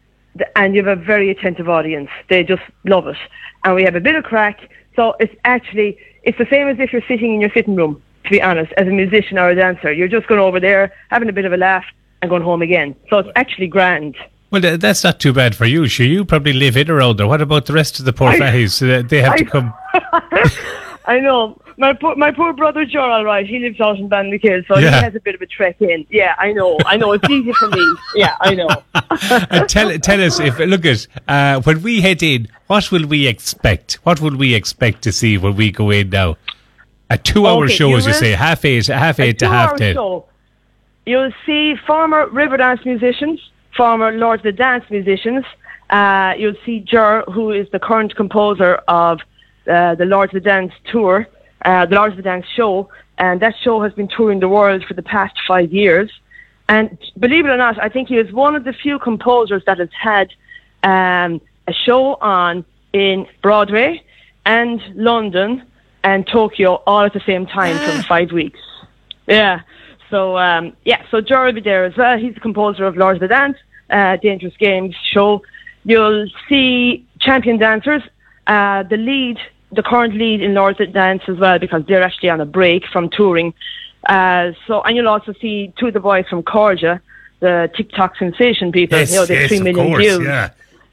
and 0.57 0.75
you 0.75 0.85
have 0.85 0.99
a 0.99 1.03
very 1.03 1.31
attentive 1.31 1.69
audience. 1.69 2.09
They 2.29 2.45
just 2.45 2.63
love 2.85 3.07
it, 3.09 3.17
and 3.65 3.75
we 3.75 3.83
have 3.83 3.97
a 3.97 4.01
bit 4.01 4.15
of 4.15 4.25
crack. 4.25 4.71
So 4.97 5.15
it's 5.21 5.35
actually 5.45 5.99
it's 6.23 6.39
the 6.39 6.47
same 6.51 6.69
as 6.69 6.79
if 6.79 6.93
you're 6.93 7.07
sitting 7.09 7.35
in 7.35 7.41
your 7.41 7.51
sitting 7.53 7.75
room. 7.75 8.01
To 8.25 8.31
be 8.31 8.41
honest, 8.41 8.73
as 8.77 8.87
a 8.87 8.91
musician 8.91 9.39
or 9.39 9.49
a 9.49 9.55
dancer, 9.55 9.93
you're 9.93 10.09
just 10.09 10.27
going 10.29 10.41
over 10.41 10.61
there, 10.61 10.93
having 11.09 11.29
a 11.29 11.33
bit 11.33 11.47
of 11.47 11.53
a 11.53 11.57
laugh, 11.57 11.85
and 12.23 12.31
going 12.31 12.43
home 12.43 12.63
again. 12.63 12.95
So 13.09 13.19
it's 13.19 13.31
actually 13.35 13.67
grand. 13.67 14.15
Well, 14.51 14.61
th- 14.63 14.81
that's 14.81 15.05
not 15.05 15.21
too 15.21 15.33
bad 15.33 15.55
for 15.55 15.65
you. 15.65 15.87
Sure, 15.87 16.07
you 16.07 16.25
probably 16.25 16.53
live 16.53 16.77
in 16.77 16.91
around 16.91 17.19
there. 17.19 17.27
What 17.27 17.41
about 17.41 17.67
the 17.67 17.73
rest 17.73 17.99
of 18.01 18.05
the 18.05 18.13
poor 18.13 18.29
I- 18.31 18.39
fatties? 18.39 18.83
Uh, 18.83 19.07
they 19.07 19.23
have 19.23 19.37
to 19.37 19.45
come. 19.45 19.73
I 21.07 21.19
know. 21.21 21.61
My 21.77 21.95
poor, 21.95 22.15
my 22.15 22.31
poor 22.31 22.53
brother 22.53 22.85
Joe, 22.85 23.01
all 23.01 23.25
right, 23.25 23.47
he 23.47 23.59
lives 23.59 23.81
out 23.81 23.99
in 23.99 24.09
Bannakill, 24.11 24.67
so 24.69 24.77
Yeah. 24.77 24.99
he 24.99 25.05
has 25.05 25.15
a 25.15 25.21
bit 25.21 25.35
of 25.35 25.41
a 25.41 25.47
trek 25.47 25.77
in. 25.81 26.05
Yeah, 26.11 26.35
I 26.39 26.53
know. 26.53 26.77
I 26.85 26.99
know. 26.99 27.13
It's 27.13 27.29
easy 27.31 27.53
for 27.55 27.69
me. 27.69 27.97
Yeah, 28.15 28.37
I 28.41 28.55
know. 28.55 28.69
and 29.51 29.67
tell 29.69 29.97
tell 29.99 30.21
us 30.23 30.39
if 30.41 30.59
look 30.59 30.85
at 30.85 31.07
uh, 31.27 31.61
when 31.63 31.81
we 31.83 32.03
head 32.03 32.23
in, 32.23 32.49
what 32.67 32.93
will 32.93 33.07
we 33.07 33.27
expect? 33.27 33.95
What 34.03 34.21
will 34.21 34.37
we 34.37 34.53
expect 34.55 35.01
to 35.03 35.13
see 35.13 35.39
when 35.39 35.57
we 35.57 35.71
go 35.71 35.89
in 35.91 36.11
now? 36.11 36.37
A 37.09 37.17
two-hour 37.17 37.65
Okay, 37.65 37.75
show, 37.75 37.89
you 37.89 37.97
as 37.97 38.07
you 38.07 38.13
say, 38.13 38.33
half 38.33 38.63
eight, 38.67 38.87
half 38.89 39.19
A 39.19 39.23
eight 39.23 39.39
to 39.39 39.49
half 39.49 39.77
ten. 39.77 39.95
show. 39.95 40.27
You'll 41.07 41.33
see 41.47 41.77
former 41.87 42.27
Riverdance 42.29 42.85
musicians, 42.85 43.41
former 43.77 44.13
Lord 44.13 44.41
of 44.41 44.45
the 44.45 44.53
Dance 44.53 44.85
musicians. 44.91 45.45
Uh, 45.91 46.35
you'll 46.39 46.55
see 46.65 46.81
Jer, 46.81 47.25
who 47.33 47.51
is 47.51 47.69
the 47.71 47.79
current 47.79 48.15
composer 48.15 48.77
of 48.89 49.21
uh, 49.69 49.95
the 49.95 50.05
Lord 50.05 50.31
of 50.31 50.35
the 50.35 50.41
Dance 50.41 50.73
tour, 50.91 51.27
uh, 51.65 51.87
the 51.87 51.95
Lord 51.97 52.13
of 52.13 52.17
the 52.17 52.23
Dance 52.23 52.47
show, 52.55 52.89
and 53.19 53.41
that 53.41 53.55
show 53.63 53.83
has 53.83 53.93
been 53.93 54.09
touring 54.09 54.41
the 54.41 54.49
world 54.49 54.85
for 54.85 54.95
the 54.95 55.03
past 55.03 55.35
five 55.47 55.73
years. 55.73 56.11
And 56.69 56.97
believe 57.19 57.45
it 57.45 57.49
or 57.49 57.57
not, 57.57 57.83
I 57.83 57.89
think 57.89 58.09
he 58.09 58.17
is 58.17 58.33
one 58.33 58.55
of 58.55 58.65
the 58.65 58.73
few 58.73 58.99
composers 58.99 59.63
that 59.67 59.79
has 59.79 59.89
had 59.93 60.33
um, 60.83 61.41
a 61.67 61.73
show 61.73 62.15
on 62.15 62.65
in 62.93 63.27
Broadway 63.43 64.03
and 64.47 64.81
London 64.95 65.65
and 66.03 66.27
Tokyo 66.27 66.83
all 66.87 67.05
at 67.05 67.13
the 67.13 67.21
same 67.27 67.47
time 67.47 67.77
for 67.77 68.03
five 68.09 68.33
weeks. 68.33 68.61
Yeah. 69.27 69.61
So 70.11 70.37
um, 70.37 70.77
yeah, 70.85 71.03
so 71.11 71.21
Joe 71.21 71.47
will 71.47 71.53
be 71.53 71.61
there 71.61 71.85
as 71.85 71.97
well. 71.97 72.19
He's 72.19 72.35
the 72.35 72.41
composer 72.41 72.85
of 72.85 72.97
Lord 72.97 73.17
of 73.17 73.21
the 73.21 73.29
Dance, 73.29 73.57
uh, 73.91 74.17
Dangerous 74.17 74.57
Games 74.59 74.95
show. 75.13 75.43
You'll 75.85 76.27
see 76.49 77.07
champion 77.21 77.59
dancers, 77.59 78.03
uh, 78.47 78.83
the 78.83 78.97
lead, 78.97 79.39
the 79.73 79.83
current 79.83 80.15
lead 80.15 80.43
in 80.43 80.55
Lord 80.55 80.73
of 80.73 80.87
the 80.89 80.93
Dance 80.93 81.23
as 81.29 81.39
well, 81.39 81.59
because 81.59 81.85
they're 81.87 82.03
actually 82.03 82.31
on 82.31 82.41
a 82.41 82.47
break 82.47 82.87
from 82.87 83.09
touring. 83.09 83.55
Uh, 84.07 84.53
so 84.67 84.83
and 84.83 84.97
you'll 84.97 85.09
also 85.09 85.33
see 85.41 85.73
two 85.79 85.87
of 85.87 85.95
the 85.95 86.01
boys 86.01 86.27
from 86.29 86.43
Cairde, 86.43 87.01
the 87.41 87.71
TikTok 87.77 88.17
sensation 88.17 88.73
people. 88.73 88.99
Yes, 88.99 89.13
you 89.13 89.17
know, 89.19 89.27
they've 89.27 89.51
yes, 89.51 89.61
three 89.61 89.71
of 89.71 89.77
course, 89.77 90.05
views. 90.05 90.25
yeah. 90.25 90.51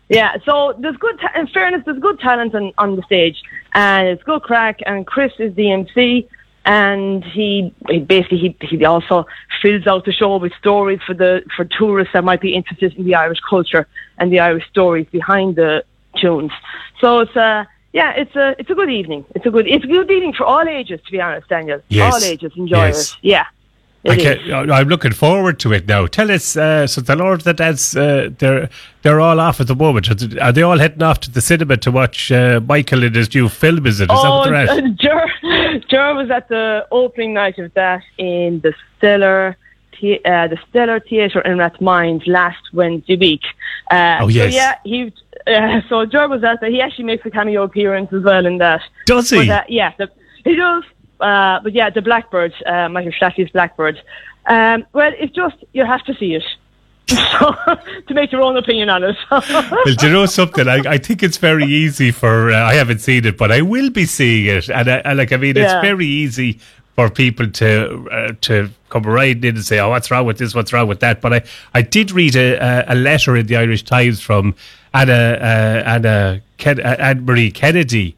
Yeah, 0.09 0.37
so 0.45 0.73
there's 0.79 0.95
good, 0.95 1.19
ta- 1.19 1.37
in 1.37 1.47
fairness, 1.47 1.81
there's 1.85 1.99
good 1.99 2.19
talent 2.19 2.55
on, 2.55 2.71
on 2.77 2.95
the 2.95 3.01
stage, 3.03 3.41
and 3.73 4.07
it's 4.07 4.23
good 4.23 4.41
crack, 4.41 4.79
and 4.85 5.05
Chris 5.05 5.33
is 5.37 5.53
the 5.55 5.69
MC, 5.69 6.29
and 6.67 7.23
he, 7.23 7.73
he 7.89 7.99
basically, 7.99 8.37
he, 8.37 8.57
he 8.67 8.85
also 8.85 9.25
fills 9.61 9.87
out 9.87 10.03
the 10.03 10.11
show 10.11 10.35
with 10.35 10.51
stories 10.59 10.99
for 11.07 11.13
the, 11.13 11.41
for 11.55 11.63
tourists 11.63 12.11
that 12.13 12.25
might 12.25 12.41
be 12.41 12.53
interested 12.53 12.93
in 12.95 13.05
the 13.05 13.15
Irish 13.15 13.39
culture 13.49 13.87
and 14.17 14.33
the 14.33 14.41
Irish 14.41 14.67
stories 14.69 15.07
behind 15.09 15.55
the 15.55 15.85
tunes. 16.17 16.51
So 16.99 17.19
it's 17.21 17.35
a, 17.37 17.65
yeah, 17.93 18.11
it's 18.11 18.35
a, 18.35 18.53
it's 18.59 18.69
a 18.69 18.75
good 18.75 18.89
evening. 18.89 19.23
It's 19.33 19.45
a 19.45 19.49
good, 19.49 19.65
it's 19.65 19.85
a 19.85 19.87
good 19.87 20.11
evening 20.11 20.33
for 20.33 20.45
all 20.45 20.67
ages, 20.67 20.99
to 21.05 21.11
be 21.11 21.21
honest, 21.21 21.47
Daniel. 21.47 21.81
Yes. 21.87 22.13
All 22.13 22.23
ages 22.29 22.51
enjoy 22.57 22.87
Yes. 22.87 23.13
it. 23.13 23.17
Yeah. 23.21 23.45
I 24.09 24.13
it 24.13 24.19
is. 24.41 24.47
can, 24.47 24.71
I'm 24.71 24.87
looking 24.87 25.11
forward 25.13 25.59
to 25.59 25.73
it 25.73 25.87
now. 25.87 26.07
Tell 26.07 26.31
us, 26.31 26.55
uh, 26.57 26.87
so 26.87 27.01
the 27.01 27.15
Lord 27.15 27.39
of 27.39 27.43
the 27.43 27.53
Dance, 27.53 27.95
uh, 27.95 28.29
they're 28.37 28.69
they're 29.01 29.19
all 29.19 29.39
off 29.39 29.59
at 29.61 29.67
the 29.67 29.75
moment. 29.75 30.09
Are 30.41 30.51
they- 30.51 30.61
all 30.61 30.77
heading 30.79 31.03
off 31.03 31.19
to 31.21 31.31
the 31.31 31.41
cinema 31.41 31.77
to 31.77 31.91
watch 31.91 32.31
uh, 32.31 32.59
Michael 32.67 33.03
in 33.03 33.13
his 33.13 33.33
new 33.33 33.49
film? 33.49 33.85
Is 33.85 33.99
it? 33.99 34.05
Is 34.05 34.07
that 34.09 34.17
Oh, 34.19 34.39
what 34.39 34.45
they're 34.49 34.55
at? 34.55 34.95
Jer, 34.95 35.79
Jer 35.89 36.13
was 36.15 36.29
at 36.31 36.47
the 36.49 36.85
opening 36.91 37.33
night 37.33 37.57
of 37.59 37.73
that 37.75 38.01
in 38.17 38.59
the 38.61 38.73
Stella, 38.97 39.55
the- 40.01 40.23
uh, 40.25 40.47
the 40.47 40.57
Stella 40.69 40.99
Theatre 40.99 41.41
in 41.41 41.57
Rathmines 41.57 42.25
last 42.27 42.61
Wednesday 42.73 43.15
week. 43.17 43.43
Uh, 43.91 44.19
Oh, 44.21 44.27
yes. 44.27 44.51
So 44.53 44.57
yeah, 44.57 44.75
he. 44.83 45.13
Uh, 45.45 45.81
so 45.87 46.05
Jer 46.05 46.27
was 46.27 46.43
at 46.43 46.59
that. 46.61 46.71
He 46.71 46.81
actually 46.81 47.05
makes 47.05 47.25
a 47.25 47.29
cameo 47.31 47.63
appearance 47.63 48.11
as 48.11 48.23
well 48.23 48.45
in 48.45 48.57
that. 48.57 48.81
Does 49.05 49.29
he? 49.29 49.47
But, 49.47 49.69
yeah, 49.69 49.93
the, 49.97 50.09
he 50.43 50.55
does. 50.55 50.83
Uh, 51.19 51.59
but 51.61 51.73
yeah, 51.73 51.89
the 51.89 52.01
Blackbird, 52.01 52.53
uh, 52.65 52.89
Michael 52.89 53.11
Flatley's 53.19 53.49
Blackbird. 53.51 54.01
Um, 54.45 54.85
well, 54.93 55.11
it's 55.17 55.33
just 55.35 55.55
you 55.73 55.85
have 55.85 56.03
to 56.05 56.13
see 56.15 56.35
it. 56.35 56.43
So, 57.09 57.53
to 58.07 58.13
make 58.13 58.31
your 58.33 58.41
own 58.41 58.57
opinion 58.57 58.89
on 58.89 59.03
it. 59.03 59.15
well, 59.31 59.41
do 59.97 60.07
you 60.07 60.11
know 60.11 60.25
something? 60.25 60.67
I, 60.67 60.77
I 60.85 60.97
think 60.97 61.23
it's 61.23 61.37
very 61.37 61.63
easy 61.65 62.11
for. 62.11 62.51
Uh, 62.51 62.55
I 62.65 62.73
haven't 62.73 62.99
seen 62.99 63.25
it, 63.25 63.37
but 63.37 63.49
I 63.51 63.61
will 63.61 63.89
be 63.89 64.05
seeing 64.05 64.47
it. 64.57 64.69
And, 64.69 64.89
I, 64.89 64.97
and 65.05 65.17
like, 65.17 65.31
I 65.31 65.37
mean, 65.37 65.55
Yeah. 65.55 65.63
it's 65.77 65.85
very 65.85 66.05
easy 66.05 66.59
for 66.95 67.09
people 67.09 67.49
to 67.49 68.09
uh, 68.11 68.33
to 68.41 68.69
come 68.89 69.03
right 69.03 69.37
in 69.37 69.55
and 69.55 69.63
say, 69.63 69.79
"Oh, 69.79 69.89
what's 69.89 70.09
wrong 70.11 70.25
with 70.25 70.37
this? 70.39 70.53
What's 70.55 70.73
wrong 70.73 70.87
with 70.87 70.99
that?" 71.01 71.21
But 71.21 71.33
I, 71.33 71.43
I 71.75 71.81
did 71.81 72.11
read 72.11 72.35
a, 72.35 72.55
a, 72.89 72.93
a 72.93 72.95
letter 72.95 73.37
in 73.37 73.45
the 73.45 73.55
Irish 73.55 73.83
Times 73.83 74.19
from 74.19 74.55
Anna 74.93 75.13
uh, 75.13 75.83
Anna 75.85 76.41
Ken, 76.57 76.79
uh, 76.81 76.95
Anne 76.99 77.23
Marie 77.23 77.51
Kennedy, 77.51 78.17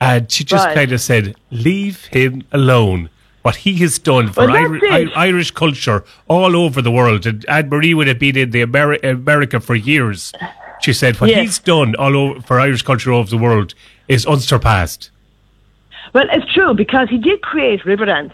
and 0.00 0.30
she 0.30 0.44
just 0.44 0.66
Right. 0.66 0.74
kind 0.76 0.92
of 0.92 1.00
said, 1.00 1.34
"Leave 1.50 2.06
him 2.06 2.42
alone." 2.52 3.10
What 3.42 3.56
he 3.56 3.74
has 3.76 3.98
done 3.98 4.28
for 4.28 4.44
Well, 4.46 4.52
that's 4.52 4.82
Iri- 4.84 5.12
I- 5.14 5.26
Irish 5.26 5.52
culture 5.52 6.04
all 6.26 6.54
over 6.56 6.82
the 6.82 6.90
world, 6.90 7.24
and 7.24 7.44
Anne 7.48 7.68
Marie 7.70 7.94
would 7.94 8.06
have 8.08 8.18
been 8.18 8.36
in 8.36 8.50
the 8.50 8.62
Ameri- 8.66 9.02
America 9.02 9.58
for 9.60 9.74
years. 9.74 10.32
She 10.82 10.92
said, 10.92 11.18
"What 11.20 11.30
Yes. 11.30 11.40
he's 11.40 11.58
done 11.60 11.94
all 11.96 12.14
over 12.16 12.40
for 12.42 12.60
Irish 12.60 12.82
culture 12.82 13.12
all 13.12 13.20
over 13.20 13.30
the 13.30 13.38
world 13.38 13.74
is 14.08 14.26
unsurpassed." 14.26 15.10
Well, 16.12 16.26
it's 16.32 16.52
true 16.52 16.74
because 16.74 17.08
he 17.08 17.18
did 17.18 17.40
create 17.42 17.82
Riverdance. 17.84 18.32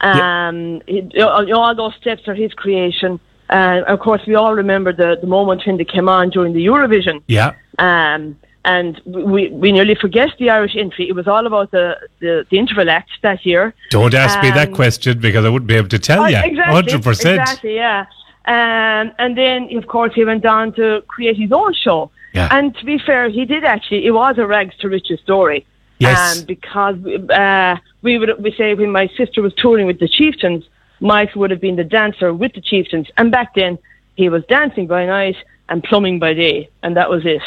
Um, 0.00 0.80
he, 0.86 0.96
you 1.12 1.20
know, 1.20 1.28
all 1.60 1.74
those 1.74 1.94
steps 2.00 2.26
are 2.28 2.34
his 2.34 2.52
creation. 2.54 3.18
And 3.50 3.84
of 3.86 3.98
course, 4.00 4.22
we 4.26 4.34
all 4.34 4.54
remember 4.54 4.92
the, 4.92 5.18
the 5.20 5.26
moment 5.26 5.62
when 5.66 5.76
they 5.78 5.84
came 5.84 6.08
on 6.08 6.30
during 6.30 6.52
the 6.52 6.64
Eurovision. 6.64 7.22
Yeah. 7.26 7.52
Um, 7.78 8.36
and 8.64 9.00
we, 9.06 9.48
we 9.48 9.72
nearly 9.72 9.94
forget 9.94 10.30
the 10.38 10.50
Irish 10.50 10.76
entry. 10.76 11.08
It 11.08 11.14
was 11.14 11.26
all 11.26 11.46
about 11.46 11.70
the, 11.70 11.98
the, 12.20 12.46
the 12.50 12.58
interval 12.58 12.90
act 12.90 13.10
that 13.22 13.46
year. 13.46 13.74
Don't 13.90 14.14
ask 14.14 14.40
me 14.42 14.50
that 14.50 14.68
Um, 14.68 14.74
question 14.74 15.18
because 15.18 15.44
I 15.44 15.48
wouldn't 15.48 15.68
be 15.68 15.76
able 15.76 15.88
to 15.88 15.98
tell 15.98 16.22
Oh, 16.22 16.26
you. 16.26 16.36
exactly, 16.36 16.74
Hundred 16.74 17.02
percent. 17.02 17.40
Exactly, 17.40 17.74
yeah. 17.76 18.06
Um, 18.46 19.12
and 19.18 19.36
then, 19.36 19.76
of 19.76 19.86
course, 19.86 20.12
he 20.14 20.24
went 20.24 20.44
on 20.46 20.72
to 20.74 21.02
create 21.06 21.36
his 21.36 21.52
own 21.52 21.74
show. 21.74 22.10
Yeah. 22.34 22.48
And 22.50 22.74
to 22.76 22.84
be 22.84 22.98
fair, 22.98 23.28
he 23.28 23.44
did 23.44 23.64
actually. 23.64 24.06
It 24.06 24.12
was 24.12 24.38
a 24.38 24.46
rags 24.46 24.76
to 24.80 24.88
riches 24.88 25.20
story. 25.20 25.66
Yes. 25.98 26.38
Um, 26.40 26.44
because 26.46 26.96
uh, 27.30 27.76
we 28.02 28.18
would 28.18 28.42
we 28.42 28.52
say 28.52 28.74
when 28.74 28.92
my 28.92 29.08
sister 29.16 29.42
was 29.42 29.52
touring 29.54 29.86
with 29.86 29.98
the 29.98 30.08
Chieftains, 30.08 30.64
Mike 31.00 31.34
would 31.34 31.50
have 31.50 31.60
been 31.60 31.76
the 31.76 31.84
dancer 31.84 32.32
with 32.32 32.52
the 32.54 32.60
Chieftains, 32.60 33.08
and 33.16 33.30
back 33.30 33.54
then 33.54 33.78
he 34.16 34.28
was 34.28 34.44
dancing 34.46 34.86
by 34.86 35.06
night 35.06 35.36
and 35.68 35.82
plumbing 35.82 36.18
by 36.18 36.34
day, 36.34 36.68
and 36.82 36.96
that 36.96 37.10
was 37.10 37.24
it. 37.26 37.42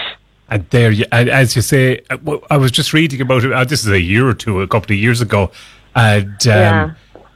And 0.51 0.69
there, 0.69 0.91
you, 0.91 1.05
and 1.11 1.29
as 1.29 1.55
you 1.55 1.61
say, 1.61 2.01
uh, 2.09 2.37
I 2.51 2.57
was 2.57 2.71
just 2.71 2.91
reading 2.93 3.21
about 3.21 3.43
it. 3.45 3.51
Uh, 3.53 3.63
this 3.63 3.81
is 3.85 3.89
a 3.91 4.01
year 4.01 4.27
or 4.27 4.33
two, 4.33 4.61
a 4.61 4.67
couple 4.67 4.91
of 4.93 4.99
years 4.99 5.21
ago, 5.21 5.49
and 5.95 6.27
um, 6.27 6.37
Yeah. 6.45 6.91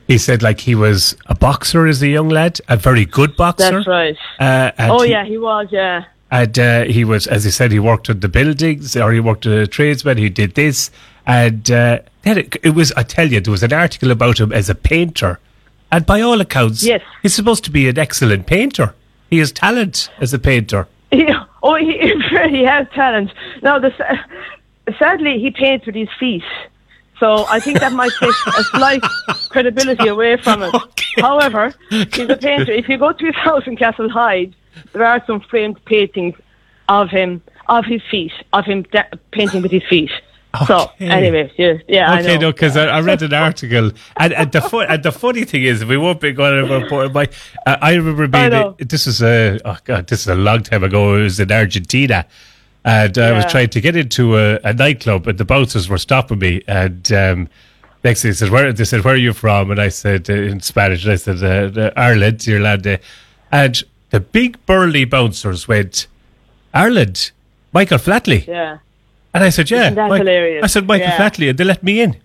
he 0.07 0.17
said 0.17 0.43
like 0.43 0.59
he 0.59 0.75
was 0.75 1.15
a 1.27 1.33
boxer 1.35 1.87
as 1.87 2.01
a 2.03 2.07
young 2.09 2.27
lad, 2.29 2.59
a 2.67 2.75
very 2.75 3.05
good 3.05 3.35
boxer. 3.37 3.71
That's 3.71 3.87
right. 3.87 4.17
Uh, 4.39 4.71
oh 4.79 5.03
he- 5.03 5.11
yeah, 5.11 5.23
he 5.25 5.37
was. 5.37 5.67
Yeah. 5.71 6.03
And 6.31 6.59
uh, 6.59 6.83
he 6.85 7.05
was, 7.05 7.27
as 7.27 7.45
he 7.45 7.51
said, 7.51 7.71
he 7.71 7.79
worked 7.79 8.09
on 8.09 8.19
the 8.19 8.27
buildings 8.27 8.97
or 8.97 9.13
he 9.13 9.19
worked 9.21 9.45
as 9.45 9.53
a 9.53 9.67
tradesman. 9.67 10.17
He 10.17 10.27
did 10.29 10.55
this. 10.55 10.91
And 11.25 11.69
uh, 11.71 11.99
then 12.23 12.39
it, 12.39 12.55
it 12.63 12.71
was, 12.71 12.91
I 12.93 13.03
tell 13.03 13.31
you, 13.31 13.39
there 13.39 13.51
was 13.51 13.63
an 13.63 13.71
article 13.71 14.11
about 14.11 14.39
him 14.39 14.51
as 14.51 14.69
a 14.69 14.75
painter. 14.75 15.39
And 15.91 16.05
by 16.05 16.19
all 16.21 16.41
accounts, 16.41 16.83
Yes. 16.83 17.01
he's 17.21 17.33
supposed 17.35 17.63
to 17.65 17.71
be 17.71 17.87
an 17.87 17.97
excellent 17.97 18.47
painter. 18.47 18.93
He 19.29 19.37
has 19.37 19.51
talent 19.53 20.09
as 20.19 20.33
a 20.33 20.39
painter. 20.39 20.87
Yeah. 21.11 21.45
Oh, 21.65 21.75
he, 21.75 21.97
he 22.49 22.63
has 22.63 22.87
talent. 22.93 23.31
Now, 23.63 23.79
the, 23.79 23.91
sadly, 24.99 25.39
he 25.39 25.49
paints 25.49 25.87
with 25.87 25.95
his 25.95 26.09
feet. 26.19 26.43
So 27.19 27.45
I 27.49 27.59
think 27.59 27.79
that 27.79 27.91
might 27.91 28.11
take 28.19 28.35
a 28.59 28.63
slight 28.65 29.01
credibility 29.49 30.07
away 30.07 30.37
from 30.37 30.61
it. 30.61 30.75
However, 31.17 31.73
he's 31.89 32.29
a 32.29 32.37
painter. 32.37 32.71
If 32.71 32.87
you 32.87 32.99
go 32.99 33.13
to 33.13 33.25
his 33.25 33.35
house 33.35 33.63
in 33.65 33.77
Castlehyde, 33.77 34.53
there 34.93 35.05
are 35.05 35.23
some 35.25 35.39
framed 35.39 35.83
paintings 35.85 36.35
of 36.87 37.09
him, 37.09 37.41
of 37.67 37.85
his 37.85 38.01
feet, 38.11 38.33
of 38.53 38.65
him 38.65 38.83
da- 38.91 39.09
painting 39.31 39.63
with 39.63 39.71
his 39.71 39.83
feet. 39.89 40.11
So 40.67 40.91
anyway, 40.99 41.51
yeah, 41.57 41.77
yeah. 41.87 42.11
I 42.11 42.19
Okay, 42.21 42.35
know. 42.35 42.41
no, 42.41 42.51
because 42.51 42.77
I, 42.77 42.85
I 42.85 43.01
read 43.01 43.21
an 43.21 43.33
article, 43.33 43.91
and, 44.17 44.33
and 44.33 44.51
the 44.51 44.61
fu- 44.61 44.79
and 44.81 45.01
the 45.03 45.11
funny 45.11 45.43
thing 45.43 45.63
is, 45.63 45.83
we 45.85 45.97
won't 45.97 46.19
be 46.21 46.31
going 46.31 46.67
but 46.89 47.13
my. 47.13 47.27
Uh, 47.65 47.77
I 47.81 47.95
remember 47.95 48.27
being. 48.27 48.75
this 48.79 49.07
is 49.07 49.21
a 49.21 49.59
oh 49.65 49.77
god, 49.83 50.07
this 50.07 50.21
is 50.21 50.27
a 50.27 50.35
long 50.35 50.63
time 50.63 50.83
ago. 50.83 51.15
It 51.17 51.23
was 51.23 51.39
in 51.39 51.51
Argentina, 51.51 52.25
and 52.83 53.17
I 53.17 53.31
was 53.33 53.45
trying 53.51 53.69
to 53.69 53.81
get 53.81 53.95
into 53.95 54.37
a, 54.37 54.59
a 54.63 54.73
nightclub, 54.73 55.27
and 55.27 55.37
the 55.37 55.45
bouncers 55.45 55.89
were 55.89 55.97
stopping 55.97 56.39
me. 56.39 56.61
And 56.67 57.11
um, 57.11 57.49
next 58.03 58.21
thing 58.21 58.31
they 58.31 58.35
said, 58.35 58.49
"Where?" 58.51 58.71
They 58.71 58.85
said, 58.85 59.03
"Where 59.03 59.15
are 59.15 59.17
you 59.17 59.33
from?" 59.33 59.71
And 59.71 59.79
I 59.81 59.89
said 59.89 60.29
uh, 60.29 60.33
in 60.33 60.59
Spanish, 60.61 61.03
and 61.03 61.13
I 61.13 61.17
said, 61.17 61.43
uh, 61.43 61.81
uh, 61.81 61.91
"Ireland, 61.97 62.45
Ireland." 62.47 62.99
And 63.51 63.83
the 64.11 64.19
big 64.19 64.63
burly 64.65 65.05
bouncers 65.05 65.67
went, 65.67 66.07
"Ireland, 66.73 67.31
Michael 67.73 67.97
Flatley." 67.99 68.45
Yeah. 68.47 68.77
And 69.35 69.43
I 69.43 69.49
said, 69.49 69.69
yeah. 69.69 69.91
Isn't 69.91 69.97
hilarious? 69.97 70.63
I 70.63 70.67
said, 70.67 70.87
Michael 70.87 71.07
Yeah. 71.09 71.17
Flatley, 71.17 71.49
and 71.49 71.57
they 71.59 71.65
let 71.65 71.83
me 71.83 71.99
in. 72.01 72.15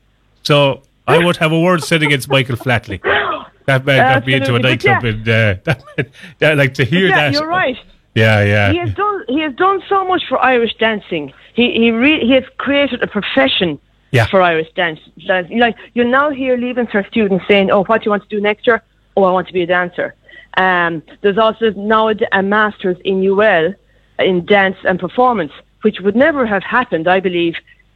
So 0.42 0.82
I 1.06 1.18
won't 1.18 1.36
have 1.38 1.52
a 1.52 1.60
word 1.60 1.82
said 1.82 2.02
against 2.02 2.28
Michael 2.28 2.56
Flatley. 2.56 3.00
That 3.66 3.84
man 3.84 3.98
got 4.14 4.26
me 4.26 4.34
into 4.34 4.54
a 4.56 4.58
nightclub, 4.58 5.04
and 5.04 5.28
uh, 5.28 5.54
that, 5.64 5.84
man- 5.96 6.10
that, 6.38 6.56
like 6.56 6.74
to 6.74 6.84
hear 6.84 7.06
yeah, 7.08 7.16
that. 7.16 7.32
you're 7.34 7.46
right. 7.46 7.76
Yeah, 8.16 8.42
yeah. 8.42 8.72
He 8.72 8.78
has 8.78 8.92
done. 8.94 9.24
He 9.28 9.40
has 9.42 9.54
done 9.54 9.80
so 9.88 10.04
much 10.08 10.22
for 10.28 10.42
Irish 10.42 10.74
dancing. 10.78 11.32
He 11.54 11.70
he 11.74 11.90
re- 11.92 12.24
he 12.26 12.32
has 12.32 12.42
created 12.56 13.00
a 13.02 13.06
profession 13.06 13.78
Yeah. 14.10 14.26
for 14.26 14.40
Irish 14.42 14.72
dance. 14.74 14.98
Like 15.24 15.46
like, 15.50 15.76
you 15.94 16.02
now 16.04 16.30
hear 16.30 16.56
Leaving 16.56 16.86
Cert 16.86 17.06
students 17.08 17.44
saying, 17.46 17.70
"Oh, 17.70 17.84
what 17.84 18.00
do 18.00 18.06
you 18.06 18.10
want 18.10 18.24
to 18.28 18.28
do 18.36 18.40
next 18.40 18.66
year? 18.66 18.82
Oh, 19.16 19.22
I 19.24 19.30
want 19.30 19.46
to 19.48 19.52
be 19.52 19.62
a 19.62 19.66
dancer." 19.66 20.14
Um, 20.56 21.02
there's 21.20 21.38
also 21.38 21.70
now 21.72 22.08
a, 22.08 22.14
a 22.32 22.42
master's 22.42 22.96
in 23.04 23.16
UL 23.24 23.74
in 24.18 24.46
dance 24.46 24.78
and 24.84 24.98
performance, 24.98 25.52
which 25.82 26.00
would 26.00 26.16
never 26.16 26.46
have 26.46 26.62
happened, 26.62 27.08
I 27.08 27.20
believe, 27.20 27.54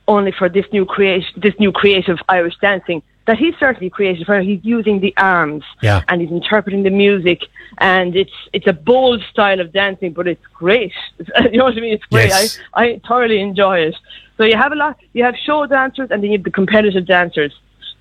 only 0.08 0.32
for 0.32 0.48
this 0.48 0.66
new 0.72 0.84
creation, 0.84 1.40
this 1.40 1.54
new 1.58 1.72
creative 1.72 2.18
Irish 2.28 2.56
dancing 2.60 3.02
that 3.26 3.38
he's 3.38 3.54
certainly 3.58 3.88
created. 3.88 4.28
Where 4.28 4.42
he's 4.42 4.60
using 4.62 5.00
the 5.00 5.14
arms 5.16 5.64
Yeah. 5.80 6.02
and 6.08 6.20
he's 6.20 6.30
interpreting 6.30 6.82
the 6.82 6.90
music, 6.90 7.40
and 7.78 8.14
it's 8.14 8.34
it's 8.52 8.66
a 8.66 8.72
bold 8.74 9.22
style 9.30 9.60
of 9.60 9.72
dancing, 9.72 10.12
but 10.12 10.26
it's 10.28 10.46
great. 10.52 10.92
you 11.50 11.56
know 11.58 11.64
what 11.64 11.76
I 11.76 11.80
mean? 11.80 11.94
It's 11.94 12.04
great. 12.04 12.28
Yes. 12.28 12.58
I 12.74 12.84
I 12.84 13.00
thoroughly 13.08 13.40
enjoy 13.40 13.78
it. 13.88 13.96
So 14.36 14.44
you 14.44 14.56
have 14.56 14.72
a 14.72 14.76
lot. 14.76 14.98
You 15.14 15.24
have 15.24 15.36
show 15.36 15.64
dancers, 15.66 16.08
and 16.10 16.22
then 16.22 16.30
you 16.32 16.38
have 16.38 16.44
the 16.44 16.50
competitive 16.50 17.06
dancers. 17.06 17.52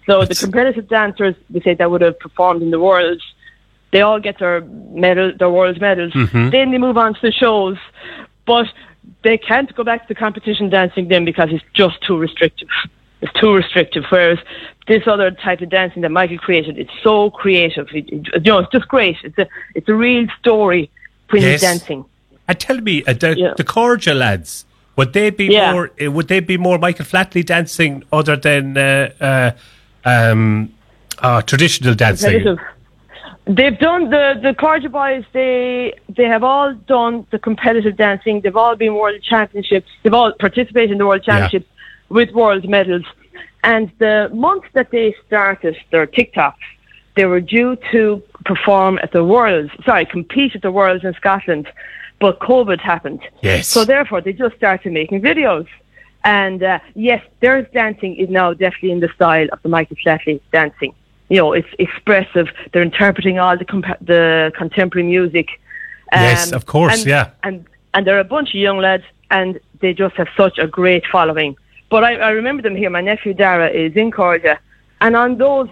So 0.08 0.26
the 0.26 0.36
competitive 0.36 0.90
dancers, 0.90 1.36
we 1.54 1.62
say 1.62 1.74
that 1.76 1.90
would 1.90 2.02
have 2.02 2.20
performed 2.20 2.62
in 2.62 2.72
the 2.72 2.80
worlds. 2.80 3.24
They 3.92 4.02
all 4.02 4.20
get 4.20 4.40
their 4.40 4.60
medal, 5.06 5.32
their 5.40 5.50
world 5.50 5.80
medals. 5.80 6.12
Mhm. 6.12 6.52
Then 6.52 6.72
they 6.72 6.80
move 6.80 6.98
on 6.98 7.14
to 7.14 7.22
the 7.22 7.32
shows, 7.32 7.78
but 8.46 8.68
they 9.24 9.38
can't 9.38 9.74
go 9.76 9.84
back 9.84 10.02
to 10.04 10.08
the 10.08 10.16
competition 10.16 10.70
dancing 10.70 11.08
then 11.08 11.26
because 11.26 11.50
it's 11.52 11.64
just 11.74 12.02
too 12.02 12.18
restrictive. 12.18 12.68
It's 13.22 13.34
too 13.40 13.54
restrictive. 13.54 14.04
Whereas 14.10 14.40
this 14.88 15.04
other 15.08 15.32
type 15.32 15.62
of 15.62 15.70
dancing 15.70 16.02
that 16.02 16.10
Michael 16.12 16.38
created, 16.38 16.78
it's 16.78 16.92
so 17.02 17.30
creative. 17.30 17.88
It, 17.94 18.10
it- 18.10 18.46
you 18.46 18.52
know, 18.52 18.60
it's 18.60 18.72
just 18.72 18.88
great. 18.88 19.18
It's 19.24 19.38
a 19.38 19.48
it's 19.76 19.88
a 19.88 19.94
real 19.96 20.28
story 20.40 20.90
when 21.30 21.42
Yes. 21.42 21.62
he's 21.62 21.70
dancing. 21.70 22.06
And 22.48 22.60
tell 22.60 22.82
me, 22.82 23.04
uh, 23.06 23.14
the, 23.14 23.38
Yeah. 23.38 23.54
the 23.56 23.64
Cairde 23.64 24.14
lads, 24.14 24.66
would 24.98 25.14
they 25.14 25.30
be 25.30 25.46
Yeah. 25.46 25.72
more? 25.72 25.92
uh, 26.06 26.12
Would 26.12 26.28
they 26.28 26.42
be 26.42 26.58
more 26.58 26.78
Michael 26.78 27.06
Flatley 27.06 27.46
dancing 27.46 28.04
other 28.12 28.36
than 28.36 28.78
uh, 28.78 29.10
uh, 29.22 29.52
um, 30.06 30.70
uh, 31.20 31.42
traditional 31.44 31.96
dancing? 31.96 32.32
competitive. 32.32 32.60
They've 33.46 33.78
done 33.78 34.10
the 34.10 34.40
the 34.42 34.54
Cairde 34.54 34.90
boys. 34.92 35.26
They 35.34 35.94
they 36.08 36.24
have 36.26 36.44
all 36.44 36.74
done 36.74 37.28
the 37.32 37.40
competitive 37.40 37.98
dancing. 37.98 38.40
They've 38.42 38.56
all 38.56 38.76
been 38.76 38.96
world 38.96 39.22
championships. 39.22 39.90
They've 40.02 40.14
all 40.14 40.32
participated 40.40 40.92
in 40.92 40.98
the 40.98 41.06
world 41.06 41.24
Yeah. 41.28 41.34
championships 41.40 41.70
with 42.10 42.32
world 42.32 42.68
medals. 42.70 43.04
And 43.64 43.92
the 44.00 44.30
month 44.34 44.66
that 44.74 44.92
they 44.92 45.16
started 45.28 45.76
their 45.92 46.08
TikToks, 46.08 46.54
they 47.16 47.26
were 47.26 47.42
due 47.42 47.78
to 47.92 48.22
perform 48.46 49.00
at 49.02 49.12
the 49.12 49.24
Worlds. 49.24 49.72
Sorry, 49.86 50.06
compete 50.06 50.56
at 50.56 50.62
the 50.62 50.72
Worlds 50.72 51.04
in 51.04 51.14
Scotland, 51.14 51.68
but 52.20 52.40
COVID 52.40 52.80
happened. 52.80 53.22
Yes. 53.42 53.68
So 53.68 53.86
therefore, 53.86 54.22
they 54.22 54.34
just 54.34 54.56
started 54.56 54.92
making 54.92 55.22
videos. 55.22 55.68
And 56.26 56.64
uh, 56.64 56.80
yes, 56.96 57.22
their 57.42 57.62
dancing 57.64 58.16
is 58.16 58.30
now 58.30 58.54
definitely 58.54 58.92
in 58.92 59.02
the 59.02 59.10
style 59.16 59.48
of 59.52 59.62
the 59.64 59.70
Michael 59.70 59.98
Flatley 60.06 60.40
dancing. 60.52 60.94
You 61.34 61.40
know, 61.42 61.52
it's 61.60 61.74
expressive. 61.80 62.48
They're 62.72 62.88
interpreting 62.92 63.36
all 63.40 63.56
the 63.58 63.66
compa- 63.74 63.98
the 64.14 64.52
contemporary 64.62 65.08
music. 65.16 65.48
Yes, 66.12 66.52
um, 66.52 66.58
of 66.60 66.64
course, 66.68 66.94
and- 67.00 67.08
yeah. 67.16 67.26
And 67.42 67.56
and 67.96 68.06
they're 68.06 68.20
a 68.30 68.32
bunch 68.36 68.50
of 68.56 68.60
young 68.68 68.78
lads, 68.88 69.06
and 69.32 69.50
they 69.82 69.92
just 70.04 70.16
have 70.22 70.30
such 70.38 70.56
a 70.66 70.68
great 70.68 71.04
following. 71.16 71.52
But 71.90 72.02
I, 72.04 72.12
I 72.30 72.30
remember 72.40 72.62
them 72.68 72.76
here. 72.76 72.90
My 73.00 73.02
nephew 73.02 73.34
Dara 73.34 73.68
is 73.84 73.92
in 73.96 74.12
Cairde, 74.12 74.58
and 75.02 75.16
on 75.16 75.30
those 75.44 75.70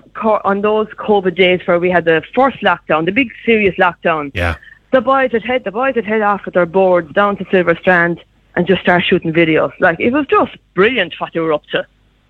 on 0.52 0.62
those 0.62 0.88
COVID 1.10 1.36
days 1.36 1.60
where 1.68 1.80
we 1.86 1.90
had 1.92 2.06
the 2.06 2.24
first 2.34 2.58
lockdown, 2.70 3.06
the 3.06 3.12
big 3.22 3.30
serious 3.46 3.76
lockdown, 3.86 4.32
Yeah. 4.34 4.56
the 4.92 5.02
boys 5.02 5.32
had 5.32 5.44
head 5.44 5.64
the 5.64 5.72
boys 5.82 5.94
had 5.94 6.06
head 6.06 6.22
off 6.32 6.42
with 6.46 6.56
their 6.56 6.66
boards 6.80 7.10
down 7.14 7.38
to 7.38 7.46
Silver 7.52 7.76
Strand 7.82 8.16
and 8.56 8.62
just 8.66 8.82
start 8.82 9.04
shooting 9.04 9.32
videos. 9.32 9.74
Like 9.80 10.00
it 10.00 10.12
was 10.12 10.26
just 10.38 10.54
brilliant 10.74 11.14
what 11.20 11.34
they 11.34 11.40
were 11.40 11.54
up 11.54 11.66
to. 11.74 11.86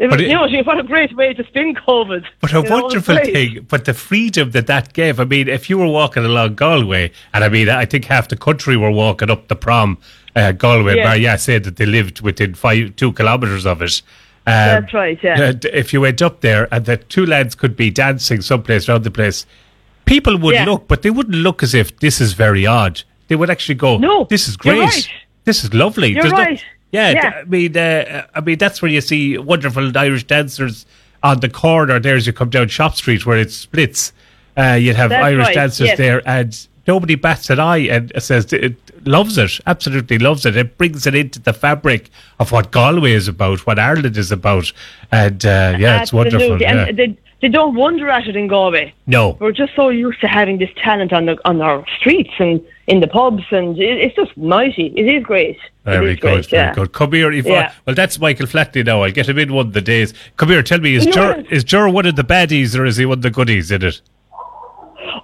But 0.10 0.20
it- 0.22 0.28
you 0.30 0.34
know, 0.36 0.48
what 0.64 0.80
a 0.80 0.84
great 0.84 1.16
way 1.16 1.34
to 1.34 1.44
spin 1.46 1.76
COVID. 1.76 2.24
But 2.40 2.52
a 2.54 2.58
You 2.58 2.64
know, 2.64 2.68
it 2.78 2.82
wonderful 2.82 3.18
thing. 3.18 3.66
But 3.70 3.86
the 3.86 3.94
freedom 3.94 4.52
that 4.52 4.68
that 4.68 4.94
gave. 4.94 5.20
I 5.20 5.26
mean, 5.26 5.48
if 5.48 5.70
you 5.70 5.78
were 5.78 5.88
walking 5.88 6.26
along 6.26 6.56
Galway, 6.56 7.12
and 7.34 7.44
I 7.44 7.50
mean, 7.50 7.70
I 7.70 7.86
think 7.86 8.06
half 8.06 8.28
the 8.28 8.36
country 8.38 8.76
were 8.78 8.92
walking 8.92 9.30
up 9.30 9.48
the 9.48 9.56
prom, 9.56 9.98
uh, 10.36 10.52
Galway. 10.54 10.96
Yes. 10.96 11.08
Maria 11.08 11.38
said 11.38 11.64
that 11.66 11.76
they 11.76 11.86
lived 11.86 12.22
within 12.22 12.54
five, 12.56 12.96
two 12.96 13.14
kilometres 13.14 13.66
of 13.66 13.82
it. 13.82 14.02
Um, 14.48 14.54
That's 14.54 14.94
right, 14.94 15.20
yeah. 15.22 15.40
uh, 15.40 15.54
if 15.72 15.94
you 15.94 16.02
went 16.02 16.20
up 16.22 16.42
there 16.42 16.68
and 16.74 16.84
the 16.86 16.98
two 16.98 17.28
lads 17.28 17.54
could 17.54 17.76
be 17.76 17.92
dancing 17.92 18.42
someplace 18.42 18.90
around 18.90 19.04
the 19.04 19.12
place, 19.12 19.46
people 20.06 20.36
would 20.38 20.56
Yeah. 20.56 20.66
look, 20.66 20.88
but 20.88 21.04
they 21.04 21.12
wouldn't 21.12 21.36
look 21.36 21.62
as 21.62 21.76
if 21.76 22.00
this 22.00 22.20
is 22.20 22.34
very 22.34 22.66
odd. 22.66 23.04
They 23.28 23.36
would 23.36 23.52
actually 23.52 23.76
go, 23.76 23.98
No, 24.00 24.26
this 24.32 24.48
is 24.48 24.58
great. 24.58 24.80
right. 24.80 25.10
This 25.46 25.64
is 25.64 25.74
lovely. 25.76 26.14
You're 26.14 26.24
There's 26.24 26.34
no- 26.34 26.40
right. 26.40 26.64
Yeah, 26.92 27.12
Yeah. 27.12 27.34
I 27.42 27.44
mean, 27.46 27.78
uh, 27.78 28.26
I 28.34 28.42
mean 28.42 28.58
that's 28.58 28.82
where 28.82 28.92
you 28.92 29.02
see 29.02 29.38
wonderful 29.38 29.98
Irish 29.98 30.26
dancers 30.26 30.86
on 31.24 31.40
the 31.40 31.50
corner. 31.50 32.00
There, 32.00 32.16
as 32.16 32.28
you 32.28 32.34
come 32.34 32.50
down 32.50 32.68
Shop 32.68 32.96
Street, 32.96 33.26
where 33.26 33.38
it 33.38 33.52
splits, 33.52 34.14
uh, 34.58 34.78
you'd 34.80 34.96
have 34.96 35.10
That's 35.10 35.24
Irish 35.24 35.48
right, 35.48 35.56
dancers 35.56 35.88
yes. 35.88 35.98
there, 35.98 36.22
and 36.28 36.68
nobody 36.88 37.16
bats 37.16 37.50
an 37.50 37.60
eye 37.60 37.88
and 37.88 38.12
says 38.20 38.52
it 38.52 38.76
loves 39.06 39.38
it, 39.38 39.60
absolutely 39.66 40.18
loves 40.20 40.46
it. 40.46 40.58
It 40.58 40.78
brings 40.78 41.08
it 41.08 41.16
into 41.16 41.40
the 41.40 41.54
fabric 41.54 42.10
of 42.40 42.52
what 42.52 42.72
Galway 42.72 43.14
is 43.14 43.28
about, 43.28 43.66
what 43.66 43.80
Ireland 43.80 44.18
is 44.18 44.32
about, 44.32 44.72
and 45.12 45.46
uh, 45.46 45.76
yeah, 45.80 46.02
it's 46.02 46.14
wonderful. 46.14 46.54
Absolutely. 46.54 46.66
Yeah. 46.66 47.06
And 47.06 47.18
they, 47.42 47.50
don't 47.50 47.76
wonder 47.76 48.10
at 48.10 48.28
it 48.28 48.36
in 48.36 48.48
Galway. 48.48 48.94
No. 49.08 49.38
We're 49.40 49.52
just 49.52 49.76
so 49.76 49.90
used 49.90 50.22
to 50.22 50.28
having 50.28 50.58
this 50.58 50.70
talent 50.78 51.12
on 51.14 51.26
the 51.26 51.38
on 51.46 51.62
our 51.62 51.86
streets 52.00 52.32
and 52.40 52.62
in 52.88 53.00
the 53.00 53.08
pubs, 53.08 53.44
and 53.52 53.78
it, 53.78 53.98
it's 53.98 54.16
just 54.16 54.36
mighty. 54.38 54.88
It 54.96 55.08
is 55.08 55.24
great. 55.24 55.58
Very 55.86 56.14
is 56.14 56.20
good, 56.20 56.22
great, 56.22 56.50
very 56.50 56.64
yeah. 56.64 56.74
good. 56.74 56.94
Come 56.94 57.14
here, 57.14 57.32
Yvonne. 57.32 57.52
Yeah. 57.52 57.74
Well, 57.86 57.96
that's 57.96 58.20
Michael 58.20 58.46
Flatley 58.46 58.86
now. 58.86 59.02
I'll 59.02 59.12
get 59.12 59.28
him 59.28 59.40
in 59.40 59.54
one 59.54 59.68
of 59.68 59.74
the 59.74 59.82
days. 59.82 60.14
Come 60.38 60.50
here, 60.50 60.62
tell 60.62 60.80
me, 60.80 60.96
is 60.96 61.06
Ger, 61.08 61.38
what? 61.38 61.52
is 61.52 61.66
one 61.74 62.06
of 62.06 62.16
the 62.16 62.24
baddies 62.24 62.78
or 62.78 62.86
is 62.86 62.98
he 62.98 63.06
one 63.06 63.20
of 63.20 63.22
the 63.24 63.32
goodies 63.32 63.72
in 63.72 63.84
it? 63.84 64.02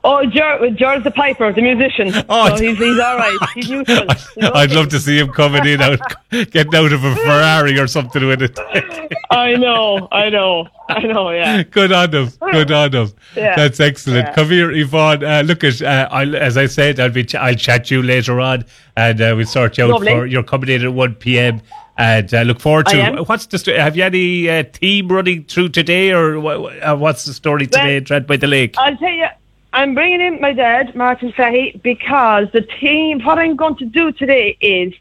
Oh, 0.04 0.26
Ger, 0.26 0.70
Ger's 0.72 1.04
the 1.04 1.12
piper, 1.12 1.52
the 1.54 1.62
musician. 1.62 2.14
Oh, 2.30 2.56
so 2.56 2.64
he's, 2.64 2.78
he's 2.78 3.00
all 3.00 3.18
right. 3.18 3.38
He's 3.56 3.70
neutral. 3.70 4.06
I'd 4.54 4.72
love 4.72 4.90
to 4.90 5.00
see 5.00 5.18
him 5.18 5.30
coming 5.30 5.66
in 5.66 5.82
out, 5.82 6.00
getting 6.30 6.76
out 6.76 6.92
of 6.92 7.04
a 7.04 7.16
Ferrari 7.16 7.80
or 7.80 7.88
something 7.88 8.26
with 8.28 8.42
it. 8.42 8.58
I 9.32 9.56
know, 9.56 10.08
I 10.12 10.30
know, 10.30 10.68
I 10.90 11.00
know. 11.02 11.30
Yeah. 11.32 11.64
Good 11.64 11.92
on 11.92 12.14
him. 12.14 12.30
Good 12.52 12.72
on 12.72 12.94
him. 12.94 13.12
Yeah. 13.36 13.56
That's 13.56 13.80
excellent. 13.80 14.28
Yeah. 14.28 14.34
Come 14.34 14.50
here, 14.50 14.72
Yvonne. 14.72 15.24
Uh, 15.24 15.42
look 15.46 15.64
at, 15.64 15.82
uh, 15.82 16.08
I'll, 16.12 16.36
as 16.36 16.58
I 16.58 16.66
said, 16.66 17.00
I'll 17.00 17.10
be, 17.12 17.24
ch- 17.24 17.36
I'll 17.36 17.56
chat 17.56 17.90
you 17.90 18.02
later 18.04 18.40
on, 18.42 18.66
and 18.96 19.22
uh, 19.22 19.34
we'll 19.38 19.46
sort 19.46 19.78
you 19.78 19.86
out 19.86 19.92
Lovely. 19.92 20.12
for 20.12 20.26
you're 20.26 20.44
coming 20.44 20.70
in 20.70 20.84
at 20.84 20.94
one 20.94 21.16
p.m. 21.16 21.62
And 22.00 22.32
uh, 22.34 22.42
look 22.44 22.60
forward 22.60 22.88
I 22.90 23.10
to 23.12 23.24
what's 23.24 23.48
the 23.48 23.58
sto- 23.58 23.76
have 23.78 23.98
you 23.98 24.04
any 24.04 24.48
uh, 24.50 24.64
team 24.64 25.08
running 25.08 25.46
through 25.46 25.70
today, 25.70 26.12
or 26.12 26.40
wha- 26.40 26.72
uh, 26.84 26.96
what's 26.96 27.26
the 27.26 27.34
story 27.34 27.66
today? 27.66 27.96
Well, 28.00 28.02
Trad 28.20 28.28
by 28.28 28.38
the 28.38 28.46
Lake. 28.48 28.76
I'll 28.78 28.96
tell 28.98 29.10
you, 29.10 29.26
I'm 29.74 29.94
bringing 29.94 30.22
in 30.22 30.40
my 30.42 30.54
dad, 30.54 30.96
Martin 30.96 31.34
Fahy, 31.34 31.80
because 31.84 32.48
the 32.54 32.62
team, 32.62 33.22
what 33.24 33.38
I'm 33.38 33.56
going 33.56 33.76
to 33.78 33.86
do 33.86 34.12
today 34.12 34.58
is 34.62 34.94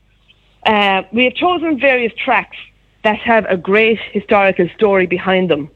uh, 0.67 1.03
we 1.13 1.25
have 1.25 1.35
chosen 1.35 1.79
various 1.79 2.13
tracks 2.23 2.57
that 3.05 3.17
have 3.19 3.47
a 3.49 3.57
great 3.57 3.99
historical 4.13 4.69
story 4.77 5.07
behind 5.07 5.51
them. 5.51 5.71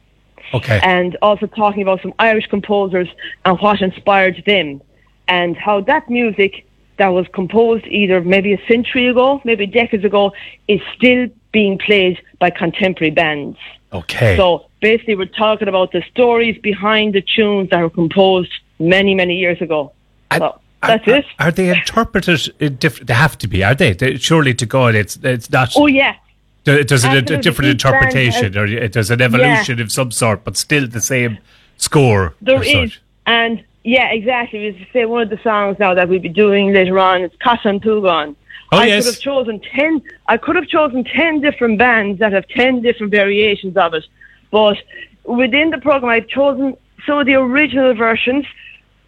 Okay. 0.53 0.81
And 0.83 1.17
also 1.23 1.47
talking 1.47 1.83
about 1.83 2.03
some 2.03 2.13
Irish 2.19 2.47
composers 2.47 3.09
and 3.45 3.59
what 3.61 3.81
inspired 3.81 4.43
them 4.47 4.83
and 5.29 5.57
how 5.57 5.81
that 5.83 6.11
music 6.11 6.67
that 6.99 7.09
was 7.09 7.27
composed 7.33 7.87
either 7.87 8.21
maybe 8.21 8.53
a 8.53 8.61
century 8.67 9.07
ago, 9.07 9.41
maybe 9.45 9.67
decades 9.67 10.05
ago, 10.05 10.33
is 10.67 10.81
still 10.97 11.29
being 11.53 11.79
played 11.79 12.21
by 12.41 12.51
contemporary 12.51 13.13
bands. 13.13 13.57
Okay. 13.93 14.37
So 14.37 14.67
basically, 14.81 15.15
we're 15.15 15.27
talking 15.27 15.69
about 15.69 15.93
the 15.93 16.03
stories 16.11 16.59
behind 16.59 17.15
the 17.15 17.23
tunes 17.23 17.71
that 17.71 17.81
were 17.81 17.91
composed 17.91 18.53
many, 18.81 19.15
many 19.15 19.37
years 19.37 19.61
ago. 19.61 19.93
that's 20.31 20.43
are, 20.83 21.01
it. 21.07 21.27
Are 21.39 21.51
they 21.53 21.69
interpreted 21.69 22.81
different? 22.81 23.07
They 23.07 23.15
have 23.15 23.39
to 23.39 23.47
be, 23.47 23.63
are 23.63 23.75
they? 23.75 23.93
they 23.93 24.17
surely 24.17 24.55
to 24.55 24.67
God, 24.67 24.95
it's 24.95 25.17
it's 25.23 25.51
not. 25.51 25.73
Oh 25.77 25.87
yeah, 25.87 26.17
Do- 26.65 26.83
Does 26.83 27.05
it 27.05 27.31
a, 27.31 27.35
a 27.35 27.39
different 27.39 27.71
interpretation, 27.71 28.57
or 28.57 28.67
it 28.67 28.93
does 28.93 29.11
an 29.11 29.21
evolution 29.21 29.81
of 29.81 29.93
some 29.93 30.11
sort, 30.11 30.45
but 30.45 30.57
still 30.57 30.89
the 30.89 31.01
same 31.01 31.39
score? 31.77 32.35
There 32.41 32.63
is, 32.63 32.93
such? 32.93 33.03
and 33.27 33.63
yeah, 33.85 34.11
exactly. 34.11 34.69
As 34.69 34.75
I 34.77 34.89
say, 34.93 35.05
one 35.05 35.23
of 35.23 35.31
the 35.31 35.41
songs 35.43 35.79
now 35.79 35.95
that 35.95 36.09
we'll 36.09 36.21
be 36.21 36.29
doing 36.29 36.73
later 36.73 36.99
on 36.99 37.23
is 37.23 37.33
Casadh 37.45 37.65
an 37.67 37.81
tSúgáin. 37.81 38.37
Oh, 38.73 38.79
I 38.79 38.87
yes. 38.87 39.05
could 39.05 39.15
have 39.15 39.23
chosen 39.23 39.61
ten. 39.61 40.03
I 40.29 40.37
could 40.37 40.57
have 40.57 40.69
chosen 40.69 41.05
ten 41.05 41.41
different 41.41 41.79
bands 41.79 42.21
that 42.21 42.33
have 42.33 42.47
ten 42.49 42.83
different 42.83 43.11
variations 43.11 43.77
of 43.77 43.95
it, 43.95 44.05
but 44.51 44.77
within 45.25 45.71
the 45.71 45.79
program, 45.79 46.11
I've 46.11 46.29
chosen 46.29 46.77
some 47.07 47.19
of 47.19 47.27
the 47.27 47.35
original 47.35 47.95
versions. 47.95 48.47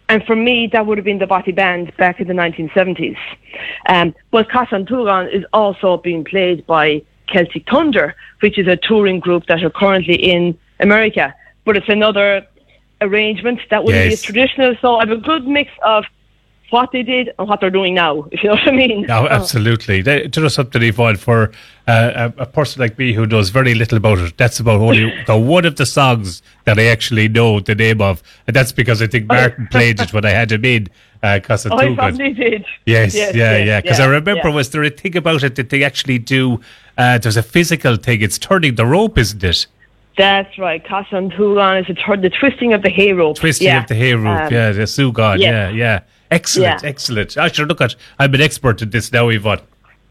And 0.09 0.23
for 0.25 0.35
me, 0.35 0.67
that 0.73 0.85
would 0.85 0.97
have 0.97 1.05
been 1.05 1.19
the 1.19 1.25
Bothy 1.27 1.55
Band 1.55 1.95
back 1.97 2.19
in 2.19 2.27
the 2.27 2.33
1970s. 2.33 3.17
Um, 3.87 4.13
but 4.31 4.49
Casan 4.49 5.33
is 5.33 5.45
also 5.53 5.97
being 5.97 6.23
played 6.23 6.65
by 6.67 7.01
Celtic 7.27 7.67
Thunder, 7.69 8.15
which 8.41 8.57
is 8.57 8.67
a 8.67 8.75
touring 8.75 9.19
group 9.19 9.45
that 9.47 9.63
are 9.63 9.69
currently 9.69 10.15
in 10.15 10.57
America. 10.79 11.33
But 11.65 11.77
it's 11.77 11.89
another 11.89 12.45
arrangement 13.01 13.59
that 13.69 13.83
wouldn't 13.83 14.03
be 14.03 14.09
Yes. 14.09 14.19
as 14.19 14.21
traditional. 14.21 14.75
So 14.81 14.97
I 14.97 15.01
have 15.01 15.11
a 15.11 15.17
good 15.17 15.47
mix 15.47 15.71
of 15.83 16.05
what 16.73 16.91
they 16.91 17.03
did 17.03 17.29
and 17.37 17.47
what 17.47 17.61
they're 17.61 17.69
doing 17.69 17.93
now, 17.93 18.27
if 18.31 18.43
you 18.43 18.49
know 18.49 18.55
what 18.55 18.67
I 18.67 18.71
mean. 18.71 19.03
No, 19.03 19.27
absolutely. 19.27 20.01
They, 20.01 20.27
do 20.27 20.39
you 20.39 20.43
know 20.45 20.49
something, 20.49 20.81
Yvonne, 20.81 21.17
for 21.17 21.51
uh, 21.87 22.31
a, 22.37 22.41
a 22.41 22.45
person 22.47 22.81
like 22.81 22.97
me 22.97 23.13
who 23.13 23.25
knows 23.27 23.49
very 23.49 23.75
little 23.75 23.97
about 23.97 24.17
it, 24.17 24.35
that's 24.37 24.59
about 24.59 24.81
only 24.81 25.13
the 25.27 25.37
one 25.37 25.65
of 25.65 25.75
the 25.75 25.85
songs 25.85 26.41
that 26.65 26.79
I 26.79 26.85
actually 26.85 27.27
know 27.29 27.59
the 27.59 27.75
name 27.75 28.01
of. 28.01 28.23
And 28.47 28.55
that's 28.55 28.71
because 28.71 29.01
I 29.01 29.07
think 29.07 29.27
Martin 29.27 29.67
played 29.67 30.01
it 30.01 30.11
when 30.11 30.25
I 30.25 30.31
had 30.31 30.51
him 30.51 30.65
in, 30.65 30.89
uh, 31.21 31.39
Casa 31.43 31.69
Oh, 31.71 31.77
I 31.77 31.85
Tugan. 31.85 31.95
probably 31.95 32.33
did. 32.33 32.65
Yes, 32.85 33.13
Yes, 33.15 33.35
yeah, 33.35 33.57
yes, 33.57 33.67
yeah. 33.67 33.81
Because 33.81 33.99
yeah, 33.99 34.05
I 34.05 34.07
remember, 34.09 34.49
yeah. 34.49 34.55
was 34.55 34.71
there 34.71 34.83
a 34.83 34.89
thing 34.89 35.15
about 35.15 35.43
it 35.43 35.55
that 35.55 35.69
they 35.69 35.83
actually 35.83 36.17
do? 36.17 36.59
Uh, 36.97 37.17
there's 37.19 37.37
a 37.37 37.43
physical 37.43 37.95
thing. 37.95 38.21
It's 38.21 38.37
turning 38.37 38.75
the 38.75 38.85
rope, 38.85 39.17
isn't 39.17 39.43
it? 39.43 39.67
That's 40.17 40.57
right. 40.59 40.83
Casadh 40.83 41.13
an 41.13 41.31
tSúgáin 41.31 41.81
is 41.81 41.87
the, 41.87 41.95
tur- 41.95 42.17
the 42.17 42.29
twisting 42.29 42.73
of 42.73 42.81
the 42.83 42.89
hay 42.89 43.13
rope. 43.13 43.37
Twisting 43.37 43.67
yeah. 43.67 43.81
of 43.81 43.87
the 43.87 43.95
hair 43.95 44.17
rope. 44.17 44.41
Um, 44.43 44.53
yeah, 44.53 44.71
the 44.71 44.83
Sugan. 44.83 45.39
yes. 45.39 45.41
Yeah, 45.41 45.69
yeah. 45.69 45.99
Excellent, 46.31 46.83
Yeah. 46.83 46.89
excellent. 46.89 47.37
I 47.37 47.47
should 47.49 47.67
look 47.67 47.81
at. 47.81 47.95
I'm 48.19 48.33
an 48.33 48.41
expert 48.41 48.81
at 48.81 48.91
this 48.91 49.11
now, 49.11 49.29
Yvonne. 49.29 49.59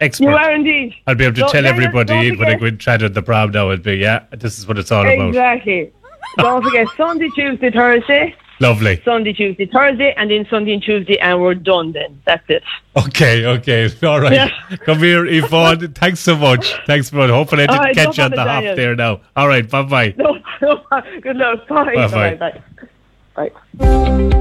Expert. 0.00 0.24
You 0.24 0.36
are 0.36 0.50
indeed. 0.52 0.94
I'll 1.06 1.14
be 1.14 1.24
able 1.24 1.34
to 1.34 1.40
Don't- 1.42 1.52
tell 1.52 1.66
everybody 1.66 2.34
when 2.36 2.48
I 2.48 2.54
go 2.54 2.66
and 2.66 2.78
chat 2.78 3.02
at 3.02 3.14
the 3.14 3.22
prom 3.22 3.50
now. 3.52 3.70
It'll 3.70 3.82
be, 3.84 3.96
yeah, 3.96 4.20
this 4.32 4.58
is 4.58 4.66
what 4.66 4.78
it's 4.78 4.90
all 4.90 5.02
about. 5.02 5.28
Exactly. 5.28 5.90
Don't 6.38 6.62
forget 6.62 6.86
Sunday, 6.96 7.28
Tuesday, 7.36 7.70
Thursday. 7.70 8.34
Lovely. 8.60 9.00
Sunday, 9.04 9.32
Tuesday, 9.32 9.66
Thursday, 9.66 10.14
and 10.16 10.30
then 10.30 10.46
Sunday 10.48 10.74
and 10.74 10.82
Tuesday, 10.82 11.18
and 11.18 11.40
we're 11.40 11.54
done 11.54 11.90
then. 11.92 12.20
That's 12.24 12.44
it. 12.48 12.62
Okay, 12.96 13.44
okay. 13.44 13.90
All 14.06 14.20
right. 14.20 14.32
Yeah. 14.32 14.76
Come 14.84 14.98
here, 14.98 15.26
Yvonne. 15.26 15.92
Thanks 15.94 16.20
so 16.20 16.36
much. 16.36 16.72
Thanks 16.86 17.12
much. 17.12 17.30
Hopefully 17.30 17.64
I 17.64 17.66
didn't 17.66 17.80
right, 17.80 17.94
catch 17.96 18.18
you 18.18 18.24
on 18.24 18.30
the 18.30 18.42
hop 18.42 18.62
there 18.76 18.94
now. 18.94 19.20
All 19.34 19.48
right, 19.48 19.68
bye-bye. 19.68 20.14
No, 20.18 20.38
no, 20.60 21.02
good 21.20 21.36
luck. 21.36 21.66
Bye. 21.68 21.94
Bye-bye. 21.94 22.34
Bye. 22.34 22.50
Bye. 22.52 22.88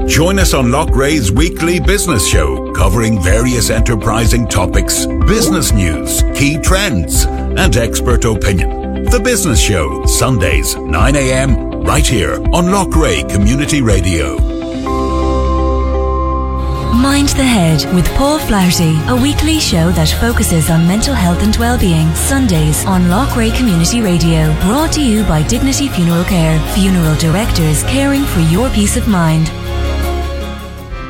Join 0.06 0.38
us 0.38 0.52
on 0.52 0.66
Loughrea's 0.66 1.32
weekly 1.32 1.80
business 1.80 2.26
show, 2.26 2.72
covering 2.72 3.22
various 3.22 3.70
enterprising 3.70 4.46
topics, 4.46 5.06
business 5.26 5.72
news, 5.72 6.22
key 6.34 6.58
trends, 6.58 7.24
and 7.24 7.76
expert 7.76 8.24
opinion. 8.24 9.04
The 9.04 9.20
Business 9.20 9.60
Show, 9.60 10.04
Sundays, 10.06 10.76
9 10.76 11.16
a.m., 11.16 11.82
right 11.82 12.06
here 12.06 12.34
on 12.52 12.66
Loughrea 12.66 13.28
Community 13.30 13.80
Radio. 13.82 14.61
Mind 17.02 17.30
the 17.30 17.42
Head 17.42 17.92
with 17.96 18.06
Paul 18.14 18.38
Flaherty, 18.38 18.96
a 19.08 19.20
weekly 19.20 19.58
show 19.58 19.90
that 19.90 20.08
focuses 20.20 20.70
on 20.70 20.86
mental 20.86 21.14
health 21.14 21.42
and 21.42 21.56
well-being. 21.56 22.08
Sundays 22.14 22.86
on 22.86 23.02
Loughrea 23.08 23.52
Community 23.56 24.00
Radio. 24.00 24.54
Brought 24.60 24.92
to 24.92 25.04
you 25.04 25.24
by 25.24 25.42
Dignity 25.42 25.88
Funeral 25.88 26.22
Care. 26.22 26.60
Funeral 26.76 27.16
directors 27.16 27.82
caring 27.82 28.22
for 28.22 28.38
your 28.38 28.70
peace 28.70 28.96
of 28.96 29.08
mind. 29.08 29.48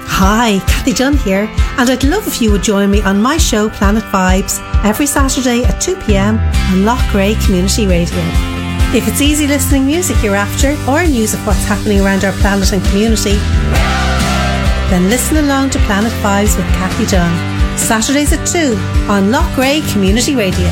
Hi, 0.09 0.61
Kathy 0.67 0.95
Dunn 0.95 1.19
here, 1.19 1.47
and 1.77 1.91
I'd 1.91 2.05
love 2.05 2.27
if 2.27 2.41
you 2.41 2.51
would 2.53 2.63
join 2.63 2.91
me 2.91 3.03
on 3.03 3.21
my 3.21 3.37
show 3.37 3.69
Planet 3.69 4.05
Vibes 4.05 4.61
every 4.87 5.05
Saturday 5.05 5.63
at 5.63 5.79
2 5.83 5.97
pm 5.97 6.39
on 6.39 6.87
Loughrea 6.87 7.37
Community 7.45 7.87
Radio. 7.87 8.25
If 8.97 9.07
it's 9.09 9.21
easy 9.21 9.47
listening 9.47 9.85
music 9.85 10.17
you're 10.23 10.37
after, 10.37 10.75
or 10.91 11.05
news 11.05 11.35
of 11.35 11.47
what's 11.47 11.67
happening 11.67 12.01
around 12.01 12.25
our 12.25 12.33
planet 12.41 12.73
and 12.73 12.83
community, 12.87 13.37
then 14.93 15.09
listen 15.09 15.39
along 15.39 15.71
to 15.71 15.79
Planet 15.89 16.13
Vibes 16.21 16.55
with 16.55 16.67
Kathy 16.77 17.07
Dunn. 17.07 17.33
Saturdays 17.79 18.31
at 18.35 18.47
2 18.47 18.77
on 19.11 19.33
Loughrea 19.33 19.81
Community 19.91 20.37
Radio. 20.37 20.69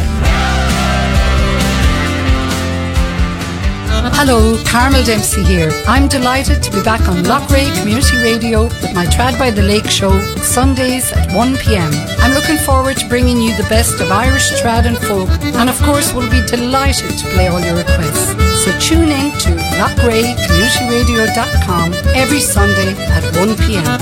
Hello, 4.20 4.60
Carmel 4.66 5.04
Dempsey 5.04 5.42
here. 5.42 5.70
I'm 5.86 6.06
delighted 6.06 6.62
to 6.62 6.70
be 6.70 6.82
back 6.82 7.08
on 7.08 7.24
Loughrea 7.24 7.74
Community 7.78 8.18
Radio 8.18 8.64
with 8.64 8.92
my 8.94 9.06
Trad 9.06 9.38
by 9.38 9.50
the 9.50 9.62
Lake 9.62 9.88
show, 9.88 10.20
Sundays 10.36 11.10
at 11.12 11.30
1pm. 11.30 11.90
I'm 12.18 12.34
looking 12.34 12.58
forward 12.58 12.98
to 12.98 13.08
bringing 13.08 13.40
you 13.40 13.56
the 13.56 13.66
best 13.70 13.98
of 14.02 14.12
Irish 14.12 14.50
trad 14.60 14.84
and 14.84 14.98
folk, 14.98 15.30
and 15.56 15.70
of 15.70 15.80
course, 15.80 16.12
we'll 16.12 16.28
be 16.30 16.42
delighted 16.46 17.16
to 17.16 17.26
play 17.28 17.48
all 17.48 17.60
your 17.60 17.78
requests. 17.78 18.34
So 18.62 18.78
tune 18.78 19.08
in 19.08 19.32
to 19.38 19.56
loughreacommunityradio.com 19.80 21.94
every 22.14 22.40
Sunday 22.40 22.92
at 23.08 23.24
1pm. 23.32 23.99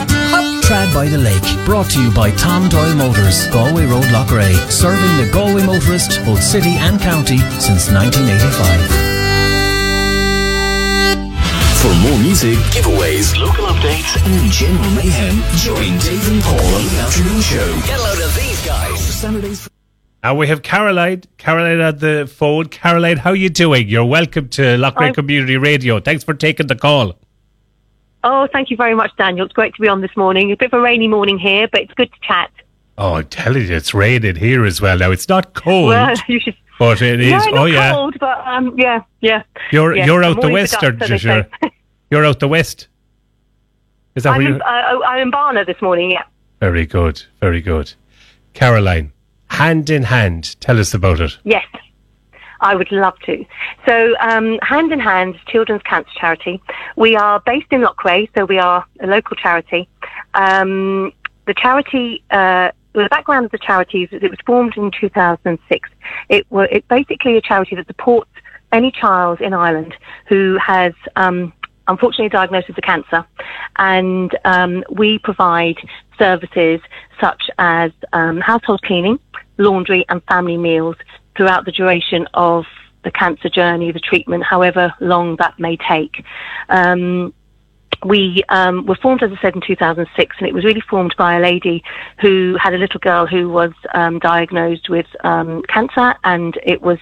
Trad 0.69 0.93
by 0.93 1.09
the 1.09 1.17
Lake, 1.17 1.65
brought 1.65 1.89
to 1.93 2.03
you 2.03 2.13
by 2.13 2.31
Tom 2.33 2.69
Doyle 2.69 2.95
Motors, 2.95 3.47
Galway 3.49 3.87
Road, 3.87 4.05
Loughrea, 4.13 4.71
serving 4.71 5.17
the 5.17 5.33
Galway 5.33 5.65
motorist, 5.65 6.23
both 6.27 6.43
city 6.43 6.73
and 6.77 7.01
county, 7.01 7.39
since 7.57 7.89
1985. 7.91 8.53
For 11.81 11.89
more 12.05 12.19
music, 12.21 12.59
giveaways, 12.69 13.35
local 13.41 13.65
updates, 13.65 14.13
and 14.27 14.53
general 14.53 14.91
mayhem, 14.91 15.41
join 15.57 15.97
Dave 16.05 16.29
and 16.31 16.43
Paul 16.43 16.61
on 16.61 16.85
the 16.85 16.99
afternoon 17.01 17.41
show. 17.41 17.81
Get 17.87 17.99
a 17.99 18.03
load 18.03 18.21
of 18.21 18.35
these 18.37 18.67
guys. 18.67 19.01
Saturdays. 19.01 19.71
And 20.23 20.37
we 20.37 20.49
have 20.49 20.61
Caroline. 20.61 21.23
Caroline 21.39 21.81
on 21.81 21.97
the 21.97 22.31
phone. 22.31 22.67
Caroline, 22.67 23.17
how 23.17 23.33
you 23.33 23.49
doing? 23.49 23.89
You're 23.89 24.05
welcome 24.05 24.51
to 24.51 24.77
Loughrea 24.77 25.15
Community 25.15 25.57
Radio. 25.57 25.99
Thanks 25.99 26.25
for 26.25 26.35
taking 26.35 26.67
the 26.67 26.77
call. 26.77 27.19
Oh, 28.25 28.49
thank 28.53 28.71
you 28.71 28.77
very 28.77 28.95
much, 28.95 29.11
Daniel. 29.17 29.47
It's 29.47 29.55
great 29.55 29.75
to 29.75 29.81
be 29.81 29.89
on 29.89 30.01
this 30.01 30.17
morning. 30.17 30.51
A 30.51 30.57
bit 30.57 30.73
of 30.73 30.79
a 30.79 30.81
rainy 30.81 31.09
morning 31.09 31.39
here, 31.39 31.69
but 31.71 31.83
it's 31.83 31.95
good 31.95 32.13
to 32.13 32.21
chat. 32.21 32.51
Oh, 32.97 33.15
I'm 33.15 33.29
telling 33.29 33.63
you, 33.63 33.77
it's 33.77 33.95
raining 33.95 34.37
here 34.37 34.65
as 34.65 34.81
well. 34.81 34.99
Now, 34.99 35.13
it's 35.13 35.29
not 35.29 35.55
cold, 35.55 35.89
Well, 35.89 36.15
you 36.29 36.41
should. 36.41 36.57
but 36.79 37.01
it 37.01 37.21
is. 37.21 37.31
No, 37.31 37.39
not 37.39 37.59
oh, 37.59 37.65
yeah. 37.67 37.93
cold, 37.93 38.17
but 38.19 38.39
um, 38.47 38.75
yeah, 38.77 39.03
yeah. 39.21 39.45
You're, 39.71 39.95
yeah. 39.95 40.07
you're 40.07 40.25
I'm 40.25 40.37
out 40.37 40.43
the 40.43 40.51
west, 40.51 40.75
up, 40.75 40.83
aren't 40.83 41.05
so 41.05 41.13
you? 41.15 41.19
they 41.19 41.29
You're, 41.63 41.73
you're 42.11 42.25
out 42.27 42.41
the 42.41 42.49
west. 42.49 42.89
Is 44.17 44.25
that 44.25 44.33
I'm 44.33 44.43
where 44.43 44.53
you 44.55 44.61
uh, 44.61 45.01
I'm 45.07 45.21
in 45.21 45.31
Barna 45.31 45.65
this 45.65 45.81
morning. 45.81 46.11
Yeah. 46.11 46.25
Very 46.59 46.87
good, 46.87 47.23
very 47.41 47.61
good. 47.61 47.95
Caroline, 48.53 49.13
hand 49.51 49.91
in 49.91 50.03
hand, 50.03 50.61
tell 50.61 50.81
us 50.81 50.93
about 50.93 51.21
it. 51.21 51.39
Yes, 51.45 51.65
I 52.61 52.75
would 52.75 52.91
love 52.91 53.19
to. 53.27 53.45
So, 53.87 54.15
um, 54.21 54.59
Hand 54.63 54.93
in 54.93 55.01
Hand, 55.01 55.37
Children's 55.47 55.83
Cancer 55.83 56.11
Charity. 56.19 56.61
We 56.97 57.17
are 57.17 57.41
based 57.41 57.69
in 57.71 57.83
Loughrea, 57.83 58.29
so 58.37 58.45
we 58.45 58.59
are 58.59 58.85
a 59.01 59.07
local 59.07 59.37
charity. 59.37 59.89
Um, 60.35 61.13
the 61.47 61.55
charity, 61.55 62.23
uh, 62.31 62.71
the 62.93 63.09
background 63.11 63.47
of 63.47 63.53
the 63.53 63.59
charity 63.59 64.05
is 64.05 64.09
it 64.13 64.31
was 64.31 64.39
formed 64.45 64.77
in 64.77 64.91
2006. 64.91 65.91
It 66.29 66.47
was 66.51 66.69
it's 66.71 66.87
basically 66.89 67.37
a 67.37 67.41
charity 67.41 67.77
that 67.77 67.87
supports 67.87 68.31
any 68.73 68.91
child 68.91 69.41
in 69.41 69.55
Ireland 69.55 69.95
who 70.27 70.59
has 70.59 70.93
um, 71.17 71.53
unfortunately 71.87 72.29
diagnosed 72.29 72.69
with 72.69 72.77
cancer, 72.83 73.25
and 73.77 74.37
um, 74.45 74.85
we 74.91 75.19
provide 75.19 75.77
services 76.19 76.81
such 77.21 77.51
as 77.59 77.93
um, 78.13 78.41
household 78.41 78.83
cleaning, 78.83 79.19
laundry, 79.57 80.05
and 80.09 80.23
family 80.25 80.57
meals 80.57 80.97
throughout 81.39 81.65
the 81.65 81.73
duration 81.73 82.27
of 82.35 82.67
the 83.05 83.11
cancer 83.11 83.49
journey, 83.49 83.93
the 83.93 84.01
treatment, 84.01 84.43
however 84.43 84.93
long 85.01 85.37
that 85.37 85.59
may 85.59 85.77
take. 85.77 86.23
Um, 86.69 87.33
we 88.05 88.43
um, 88.49 88.87
were 88.87 88.97
formed, 88.97 89.23
as 89.23 89.31
I 89.33 89.41
said, 89.41 89.55
in 89.55 89.63
2006, 89.67 90.37
and 90.39 90.49
it 90.49 90.53
was 90.53 90.65
really 90.65 90.83
formed 90.83 91.15
by 91.17 91.37
a 91.37 91.41
lady 91.41 91.83
who 92.21 92.57
had 92.61 92.75
a 92.75 92.79
little 92.79 93.01
girl 93.01 93.27
who 93.27 93.49
was 93.49 93.73
um, 93.95 94.19
diagnosed 94.19 94.91
with 94.91 95.07
um, 95.25 95.63
cancer, 95.69 96.15
and 96.25 96.59
it 96.65 96.83
was 96.83 96.99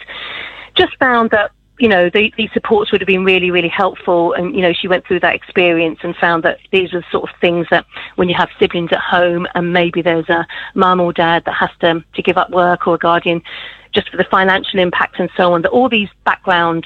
just 0.74 0.96
found 0.98 1.30
that 1.30 1.50
you 1.78 1.88
know 1.88 2.08
the, 2.08 2.32
these 2.38 2.50
supports 2.54 2.92
would 2.92 3.00
have 3.00 3.06
been 3.06 3.24
really, 3.24 3.50
really 3.50 3.68
helpful. 3.68 4.32
And 4.32 4.54
you 4.54 4.62
know, 4.62 4.72
she 4.72 4.88
went 4.88 5.06
through 5.06 5.20
that 5.20 5.34
experience 5.34 5.98
and 6.02 6.14
found 6.16 6.44
that 6.44 6.58
these 6.72 6.94
are 6.94 7.00
the 7.00 7.06
sort 7.10 7.28
of 7.28 7.36
things 7.40 7.66
that 7.70 7.84
when 8.14 8.28
you 8.28 8.34
have 8.34 8.48
siblings 8.58 8.92
at 8.92 9.00
home, 9.00 9.46
and 9.54 9.72
maybe 9.72 10.02
there's 10.02 10.28
a 10.28 10.46
mum 10.74 11.00
or 11.00 11.12
dad 11.12 11.42
that 11.46 11.54
has 11.54 11.70
to 11.80 12.04
to 12.14 12.22
give 12.22 12.38
up 12.38 12.50
work 12.50 12.86
or 12.86 12.94
a 12.94 12.98
guardian 12.98 13.42
just 13.96 14.08
for 14.10 14.18
the 14.22 14.28
financial 14.38 14.78
impact 14.86 15.14
and 15.18 15.30
so 15.38 15.44
on, 15.54 15.62
that 15.62 15.70
all 15.76 15.88
these 15.88 16.10
background 16.30 16.82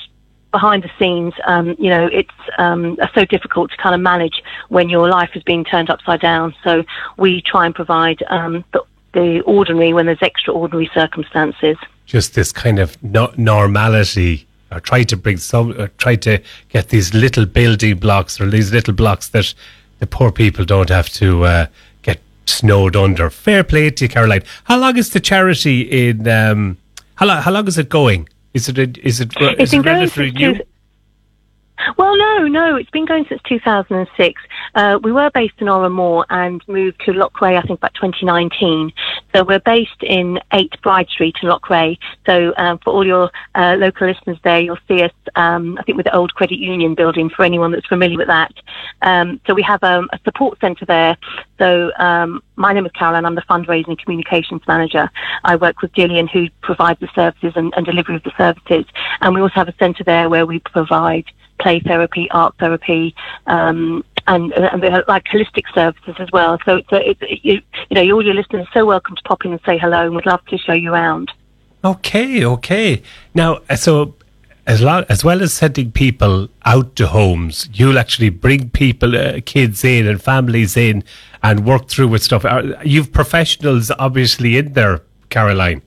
behind 0.52 0.80
the 0.82 0.90
scenes, 0.98 1.34
um, 1.52 1.66
you 1.84 1.90
know, 1.94 2.04
it's 2.20 2.38
um, 2.58 2.96
so 3.14 3.24
difficult 3.24 3.66
to 3.72 3.76
kind 3.84 3.94
of 3.94 4.00
manage 4.00 4.36
when 4.68 4.88
your 4.88 5.08
life 5.18 5.30
is 5.34 5.42
being 5.42 5.64
turned 5.64 5.90
upside 5.90 6.20
down. 6.20 6.46
So 6.64 6.72
we 7.16 7.42
try 7.52 7.66
and 7.66 7.74
provide 7.74 8.22
um, 8.36 8.64
the, 8.72 8.80
the 9.12 9.40
ordinary 9.56 9.92
when 9.92 10.06
there's 10.06 10.22
extraordinary 10.22 10.88
circumstances. 10.94 11.76
just 12.06 12.34
this 12.34 12.50
kind 12.52 12.78
of 12.78 13.00
no- 13.02 13.32
normality 13.36 14.46
or 14.72 14.80
try 14.80 15.02
to 15.04 15.16
bring 15.16 15.36
some, 15.36 15.72
or 15.80 15.88
try 16.04 16.16
to 16.16 16.40
get 16.68 16.88
these 16.88 17.14
little 17.14 17.46
building 17.46 17.98
blocks 17.98 18.40
or 18.40 18.48
these 18.50 18.72
little 18.72 18.94
blocks 18.94 19.28
that 19.28 19.54
the 20.00 20.06
poor 20.06 20.30
people 20.32 20.64
don't 20.64 20.90
have 20.90 21.08
to 21.08 21.44
uh, 21.44 21.66
get 22.02 22.20
snowed 22.46 22.94
under. 22.96 23.30
Fair 23.30 23.62
play 23.64 23.90
to 23.90 24.04
you, 24.04 24.08
Caroline. 24.08 24.42
How 24.64 24.78
long 24.78 24.96
is 24.96 25.10
the 25.10 25.20
charity 25.20 26.08
in? 26.08 26.28
Um, 26.28 26.76
how 27.20 27.26
long? 27.26 27.42
How 27.42 27.50
long 27.50 27.68
is 27.68 27.76
it 27.78 27.88
going? 27.90 28.28
Is 28.54 28.68
it? 28.70 28.78
A, 28.78 28.82
is 29.06 29.20
it? 29.20 29.32
It's 29.38 29.60
Is 29.60 29.74
it 29.74 29.84
relatively 29.84 30.30
new? 30.32 30.54
two- 30.54 30.64
Well, 31.98 32.16
no, 32.16 32.46
no, 32.48 32.76
it's 32.76 32.90
been 32.90 33.04
going 33.06 33.24
since 33.28 33.40
2006. 33.48 34.40
Uh, 34.74 34.98
we 35.02 35.12
were 35.12 35.30
based 35.34 35.54
in 35.58 35.66
Oranmore 35.66 36.24
and 36.30 36.62
moved 36.68 37.00
to 37.04 37.12
Loughrea, 37.12 37.58
I 37.58 37.62
think, 37.62 37.78
about 37.80 37.94
2019. 37.94 38.92
So 39.34 39.44
we're 39.44 39.60
based 39.60 40.02
in 40.02 40.40
8 40.52 40.82
Bride 40.82 41.08
Street 41.08 41.36
in 41.42 41.48
Loughrea. 41.48 41.98
So 42.26 42.52
um, 42.56 42.78
for 42.78 42.92
all 42.92 43.06
your 43.06 43.30
uh, 43.54 43.76
local 43.78 44.08
listeners 44.08 44.38
there, 44.42 44.60
you'll 44.60 44.78
see 44.88 45.02
us, 45.02 45.12
um, 45.36 45.78
I 45.78 45.82
think, 45.82 45.96
with 45.96 46.06
the 46.06 46.14
old 46.14 46.34
Credit 46.34 46.58
Union 46.58 46.94
building 46.94 47.30
for 47.30 47.44
anyone 47.44 47.72
that's 47.72 47.86
familiar 47.86 48.18
with 48.18 48.28
that. 48.28 48.52
Um, 49.02 49.40
so 49.46 49.54
we 49.54 49.62
have 49.62 49.82
um, 49.82 50.08
a 50.12 50.18
support 50.24 50.60
centre 50.60 50.84
there. 50.84 51.16
So 51.58 51.92
um, 51.98 52.42
my 52.56 52.72
name 52.72 52.86
is 52.86 52.92
Caroline. 52.92 53.24
I'm 53.24 53.34
the 53.34 53.42
fundraising 53.42 53.88
and 53.88 53.98
communications 53.98 54.62
manager. 54.66 55.10
I 55.44 55.56
work 55.56 55.82
with 55.82 55.92
Gillian, 55.92 56.28
who 56.28 56.48
provides 56.62 57.00
the 57.00 57.08
services 57.14 57.52
and, 57.56 57.72
and 57.76 57.86
delivery 57.86 58.16
of 58.16 58.22
the 58.22 58.32
services. 58.36 58.84
And 59.20 59.34
we 59.34 59.40
also 59.40 59.54
have 59.54 59.68
a 59.68 59.74
centre 59.78 60.04
there 60.04 60.28
where 60.28 60.46
we 60.46 60.58
provide 60.60 61.24
play 61.60 61.80
therapy, 61.80 62.28
art 62.30 62.54
therapy, 62.58 63.14
um, 63.46 64.04
and, 64.30 64.52
and 64.52 65.04
like 65.08 65.24
holistic 65.24 65.64
services 65.74 66.14
as 66.18 66.28
well. 66.32 66.58
So 66.64 66.82
a, 66.92 67.10
it's 67.10 67.20
you, 67.42 67.60
you 67.88 67.94
know, 67.94 68.14
all 68.14 68.24
your 68.24 68.34
listeners 68.34 68.66
are 68.66 68.72
so 68.72 68.86
welcome 68.86 69.16
to 69.16 69.22
pop 69.22 69.44
in 69.44 69.52
and 69.52 69.60
say 69.66 69.76
hello, 69.76 70.06
and 70.06 70.14
we'd 70.14 70.26
love 70.26 70.44
to 70.46 70.58
show 70.58 70.72
you 70.72 70.92
around. 70.92 71.32
Okay, 71.84 72.44
okay. 72.44 73.02
Now, 73.34 73.60
uh, 73.68 73.76
so 73.76 74.14
as, 74.66 74.84
as 74.84 75.24
well 75.24 75.42
as 75.42 75.52
sending 75.52 75.90
people 75.90 76.48
out 76.64 76.94
to 76.96 77.08
homes, 77.08 77.68
you'll 77.72 77.98
actually 77.98 78.30
bring 78.30 78.70
people, 78.70 79.16
uh, 79.16 79.40
kids 79.44 79.84
in 79.84 80.06
and 80.06 80.22
families 80.22 80.76
in 80.76 81.02
and 81.42 81.66
work 81.66 81.88
through 81.88 82.08
with 82.08 82.22
stuff. 82.22 82.44
You've 82.84 83.12
professionals 83.12 83.90
obviously 83.98 84.58
in 84.58 84.74
there, 84.74 85.02
Caroline. 85.30 85.82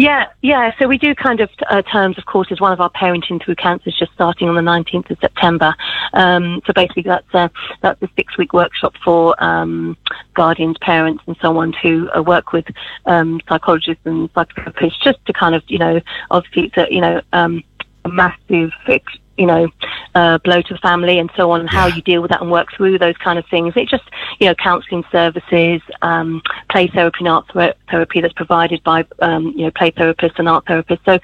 Yeah, 0.00 0.28
yeah. 0.40 0.72
So 0.78 0.88
we 0.88 0.96
do 0.96 1.14
kind 1.14 1.42
of 1.42 1.50
uh, 1.68 1.82
terms, 1.82 2.16
of 2.16 2.24
course, 2.24 2.48
as 2.50 2.58
one 2.58 2.72
of 2.72 2.80
our 2.80 2.88
parenting 2.88 3.44
through 3.44 3.56
cancer 3.56 3.90
is 3.90 3.98
just 3.98 4.10
starting 4.14 4.48
on 4.48 4.54
the 4.54 4.62
19th 4.62 5.10
of 5.10 5.18
September. 5.20 5.74
Um, 6.14 6.62
so 6.66 6.72
basically, 6.72 7.02
that's 7.02 7.34
a, 7.34 7.50
that's 7.82 8.00
a 8.00 8.08
six-week 8.16 8.54
workshop 8.54 8.94
for 9.04 9.34
um, 9.44 9.98
guardians, 10.32 10.78
parents, 10.80 11.22
and 11.26 11.36
so 11.42 11.58
on 11.58 11.74
to 11.82 12.08
uh, 12.16 12.22
work 12.22 12.54
with 12.54 12.64
um, 13.04 13.42
psychologists 13.46 14.00
and 14.06 14.32
psychotherapists, 14.32 15.02
just 15.02 15.22
to 15.26 15.34
kind 15.34 15.54
of, 15.54 15.62
you 15.68 15.76
know, 15.76 16.00
obviously 16.30 16.68
it's 16.68 16.78
a, 16.78 16.86
you 16.90 17.02
know, 17.02 17.20
um, 17.34 17.62
a 18.06 18.08
massive, 18.08 18.70
ex- 18.86 19.18
you 19.40 19.46
know, 19.46 19.68
uh, 20.14 20.36
blow 20.38 20.60
to 20.60 20.74
the 20.74 20.80
family 20.80 21.18
and 21.18 21.30
so 21.34 21.50
on, 21.50 21.60
and 21.60 21.70
how 21.70 21.86
you 21.86 22.02
deal 22.02 22.20
with 22.20 22.30
that 22.30 22.42
and 22.42 22.50
work 22.50 22.68
through 22.76 22.98
those 22.98 23.16
kind 23.16 23.38
of 23.38 23.46
things. 23.46 23.72
It 23.74 23.88
just, 23.88 24.04
you 24.38 24.46
know, 24.46 24.54
counselling 24.54 25.02
services, 25.10 25.80
um, 26.02 26.42
play 26.68 26.88
therapy 26.88 27.20
and 27.20 27.28
art 27.28 27.48
thera- 27.48 27.74
therapy 27.90 28.20
that's 28.20 28.34
provided 28.34 28.82
by, 28.84 29.06
um, 29.20 29.54
you 29.56 29.64
know, 29.64 29.70
play 29.70 29.92
therapists 29.92 30.38
and 30.38 30.46
art 30.46 30.66
therapists. 30.66 31.04
So 31.06 31.18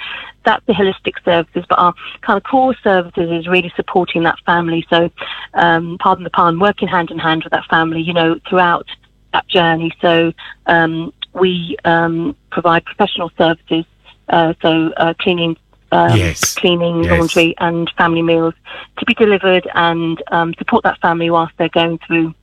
that's 0.47 0.65
the 0.65 0.73
holistic 0.73 1.23
services, 1.27 1.67
but 1.69 1.79
our 1.79 1.93
kind 2.23 2.39
of 2.39 2.45
core 2.45 2.75
services 2.83 3.31
is 3.31 3.47
really 3.47 3.73
supporting 3.77 4.23
that 4.23 4.39
family. 4.47 4.87
So, 4.89 5.11
um, 5.53 5.99
pardon 6.01 6.25
the 6.25 6.31
pun, 6.31 6.59
working 6.59 6.89
hand 6.89 7.11
in 7.11 7.19
hand 7.19 7.45
with 7.45 7.51
that 7.51 7.67
family, 7.67 8.01
you 8.01 8.15
know, 8.15 8.41
throughout 8.49 8.87
that 9.35 9.47
journey. 9.49 9.93
So, 10.01 10.33
um, 10.67 11.13
we 11.35 11.77
um, 11.85 12.35
provide 12.51 12.87
professional 12.87 13.31
services, 13.37 13.85
uh, 14.31 14.55
so 14.63 14.93
uh, 14.97 15.13
cleaning 15.21 15.59
um, 15.93 16.17
Yes. 16.17 16.55
cleaning, 16.55 17.05
Yes. 17.05 17.13
laundry, 17.13 17.55
and 17.59 17.91
family 17.97 18.23
meals 18.23 18.55
to 18.99 19.05
be 19.05 19.15
delivered 19.15 19.69
and 19.75 20.23
um, 20.33 20.55
support 20.59 20.85
that 20.85 21.01
family 21.01 21.31
whilst 21.31 21.55
they're 21.59 21.69
going 21.69 21.99
through 22.07 22.35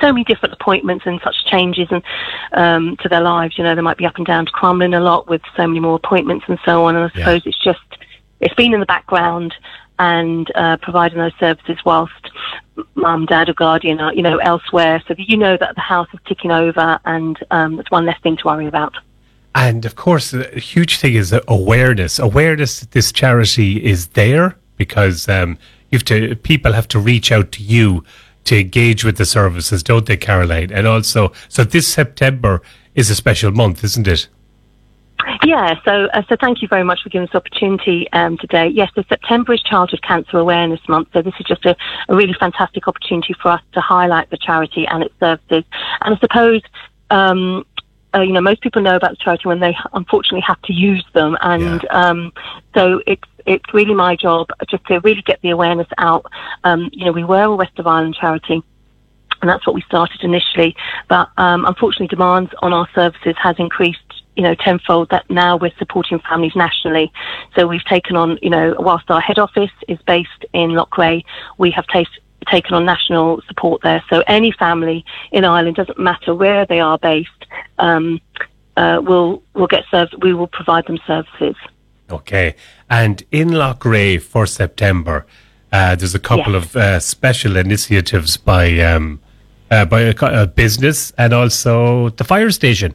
so 0.00 0.12
many 0.12 0.24
different 0.24 0.54
appointments 0.54 1.06
and 1.06 1.20
such 1.22 1.36
changes 1.46 1.88
and 1.90 2.02
um, 2.52 2.96
to 2.98 3.08
their 3.08 3.20
lives. 3.20 3.56
You 3.56 3.64
know, 3.64 3.74
they 3.74 3.82
might 3.82 3.96
be 3.96 4.06
up 4.06 4.16
and 4.16 4.26
down 4.26 4.46
to 4.46 4.52
Crumlin 4.52 4.96
a 4.96 5.00
lot 5.00 5.28
with 5.28 5.42
so 5.56 5.66
many 5.66 5.80
more 5.80 5.96
appointments 5.96 6.44
and 6.48 6.58
so 6.64 6.84
on. 6.84 6.96
And 6.96 7.10
I 7.10 7.14
suppose 7.14 7.42
it's 7.46 7.62
just 7.62 7.80
it's 8.40 8.54
been 8.54 8.74
in 8.74 8.80
the 8.80 8.86
background 8.86 9.54
and 9.98 10.50
uh, 10.54 10.76
providing 10.82 11.18
those 11.18 11.32
services 11.40 11.78
whilst 11.84 12.12
mum, 12.94 13.24
dad, 13.26 13.48
or 13.48 13.54
guardian 13.54 14.00
are 14.00 14.12
you 14.12 14.22
know 14.22 14.38
elsewhere, 14.38 15.02
so 15.08 15.14
that 15.14 15.28
you 15.28 15.36
know 15.36 15.56
that 15.56 15.74
the 15.74 15.80
house 15.80 16.08
is 16.12 16.20
ticking 16.26 16.50
over 16.50 16.98
and 17.04 17.38
um, 17.50 17.80
it's 17.80 17.90
one 17.90 18.04
less 18.04 18.20
thing 18.22 18.36
to 18.36 18.44
worry 18.44 18.66
about. 18.66 18.94
And 19.56 19.86
of 19.86 19.96
course, 19.96 20.34
a 20.34 20.60
huge 20.60 20.98
thing 20.98 21.14
is 21.14 21.34
awareness. 21.48 22.18
Awareness 22.18 22.80
that 22.80 22.90
this 22.90 23.10
charity 23.10 23.82
is 23.82 24.08
there 24.08 24.54
because 24.76 25.30
um, 25.30 25.56
you 25.90 25.96
have 25.96 26.04
to. 26.04 26.36
People 26.36 26.74
have 26.74 26.86
to 26.88 26.98
reach 26.98 27.32
out 27.32 27.52
to 27.52 27.62
you 27.62 28.04
to 28.44 28.60
engage 28.60 29.02
with 29.02 29.16
the 29.16 29.24
services, 29.24 29.82
don't 29.82 30.04
they, 30.04 30.18
Caroline? 30.18 30.70
And 30.70 30.86
also, 30.86 31.32
so 31.48 31.64
this 31.64 31.88
September 31.88 32.60
is 32.94 33.08
a 33.08 33.14
special 33.14 33.50
month, 33.50 33.82
isn't 33.82 34.06
it? 34.06 34.28
Yeah, 35.42 35.74
so 35.86 36.08
uh, 36.12 36.22
so 36.28 36.36
thank 36.38 36.60
you 36.60 36.68
very 36.68 36.84
much 36.84 37.00
for 37.02 37.08
giving 37.08 37.26
us 37.26 37.32
the 37.32 37.38
opportunity 37.38 38.12
um, 38.12 38.36
today. 38.36 38.68
Yes, 38.68 38.90
so 38.94 39.04
September 39.08 39.54
is 39.54 39.62
Childhood 39.62 40.02
Cancer 40.02 40.36
Awareness 40.36 40.80
Month, 40.86 41.08
so 41.14 41.22
this 41.22 41.34
is 41.40 41.46
just 41.46 41.64
a, 41.64 41.74
a 42.10 42.14
really 42.14 42.34
fantastic 42.38 42.86
opportunity 42.86 43.34
for 43.40 43.52
us 43.52 43.62
to 43.72 43.80
highlight 43.80 44.28
the 44.28 44.36
charity 44.36 44.86
and 44.86 45.02
its 45.02 45.14
services. 45.18 45.64
And 46.02 46.14
I 46.14 46.18
suppose, 46.18 46.60
um, 47.08 47.64
uh, 48.16 48.22
you 48.22 48.32
know, 48.32 48.40
most 48.40 48.62
people 48.62 48.82
know 48.82 48.96
about 48.96 49.10
the 49.10 49.16
charity 49.16 49.46
when 49.46 49.60
they 49.60 49.76
unfortunately 49.92 50.44
have 50.46 50.60
to 50.62 50.72
use 50.72 51.04
them, 51.14 51.36
and 51.42 51.86
um, 51.90 52.32
so 52.74 53.02
it's 53.06 53.22
it's 53.44 53.74
really 53.74 53.94
my 53.94 54.16
job 54.16 54.48
just 54.68 54.84
to 54.86 54.98
really 55.00 55.22
get 55.22 55.40
the 55.42 55.50
awareness 55.50 55.88
out. 55.98 56.26
Um, 56.64 56.90
you 56.92 57.04
know, 57.04 57.12
we 57.12 57.24
were 57.24 57.42
a 57.42 57.54
West 57.54 57.78
of 57.78 57.86
Ireland 57.86 58.16
charity 58.20 58.62
and 59.40 59.50
that's 59.50 59.66
what 59.66 59.74
we 59.74 59.82
started 59.82 60.22
initially. 60.22 60.74
But 61.08 61.28
um, 61.36 61.64
unfortunately, 61.64 62.08
demands 62.08 62.50
on 62.62 62.72
our 62.72 62.88
services 62.94 63.34
has 63.40 63.56
increased, 63.58 64.00
you 64.34 64.42
know, 64.42 64.54
tenfold. 64.54 65.10
That 65.10 65.28
now 65.30 65.56
we're 65.56 65.76
supporting 65.78 66.20
families 66.28 66.56
nationally. 66.56 67.12
So 67.54 67.66
we've 67.66 67.84
taken 67.84 68.16
on, 68.16 68.38
you 68.42 68.50
know, 68.50 68.74
whilst 68.78 69.10
our 69.10 69.20
head 69.20 69.38
office 69.38 69.70
is 69.88 69.98
based 70.06 70.44
in 70.52 70.70
Loughrea, 70.70 71.22
we 71.58 71.70
have 71.70 71.86
taken 71.86 72.12
taken 72.50 72.74
on 72.74 72.84
national 72.84 73.42
support 73.48 73.82
there. 73.82 74.02
So 74.10 74.22
any 74.26 74.52
family 74.52 75.04
in 75.32 75.44
Ireland, 75.44 75.76
doesn't 75.76 75.98
matter 75.98 76.34
where 76.34 76.66
they 76.66 76.80
are 76.80 76.98
based, 76.98 77.46
um, 77.78 78.20
uh, 78.76 79.00
will 79.02 79.42
will 79.54 79.66
get 79.66 79.84
served. 79.90 80.14
We 80.22 80.34
will 80.34 80.46
provide 80.48 80.86
them 80.86 80.98
services. 81.06 81.56
Okay. 82.10 82.54
And 82.88 83.24
in 83.32 83.48
Loughrea 83.48 84.20
for 84.22 84.46
September, 84.46 85.26
uh, 85.72 85.96
there's 85.96 86.14
a 86.14 86.20
couple 86.20 86.52
Yes. 86.52 86.64
of 86.64 86.76
uh, 86.76 87.00
special 87.00 87.56
initiatives 87.56 88.36
by 88.36 88.78
um, 88.80 89.20
uh, 89.70 89.84
by 89.84 90.02
a, 90.02 90.14
a 90.42 90.46
business 90.46 91.12
and 91.18 91.32
also 91.32 92.10
the 92.10 92.24
fire 92.24 92.50
station. 92.50 92.94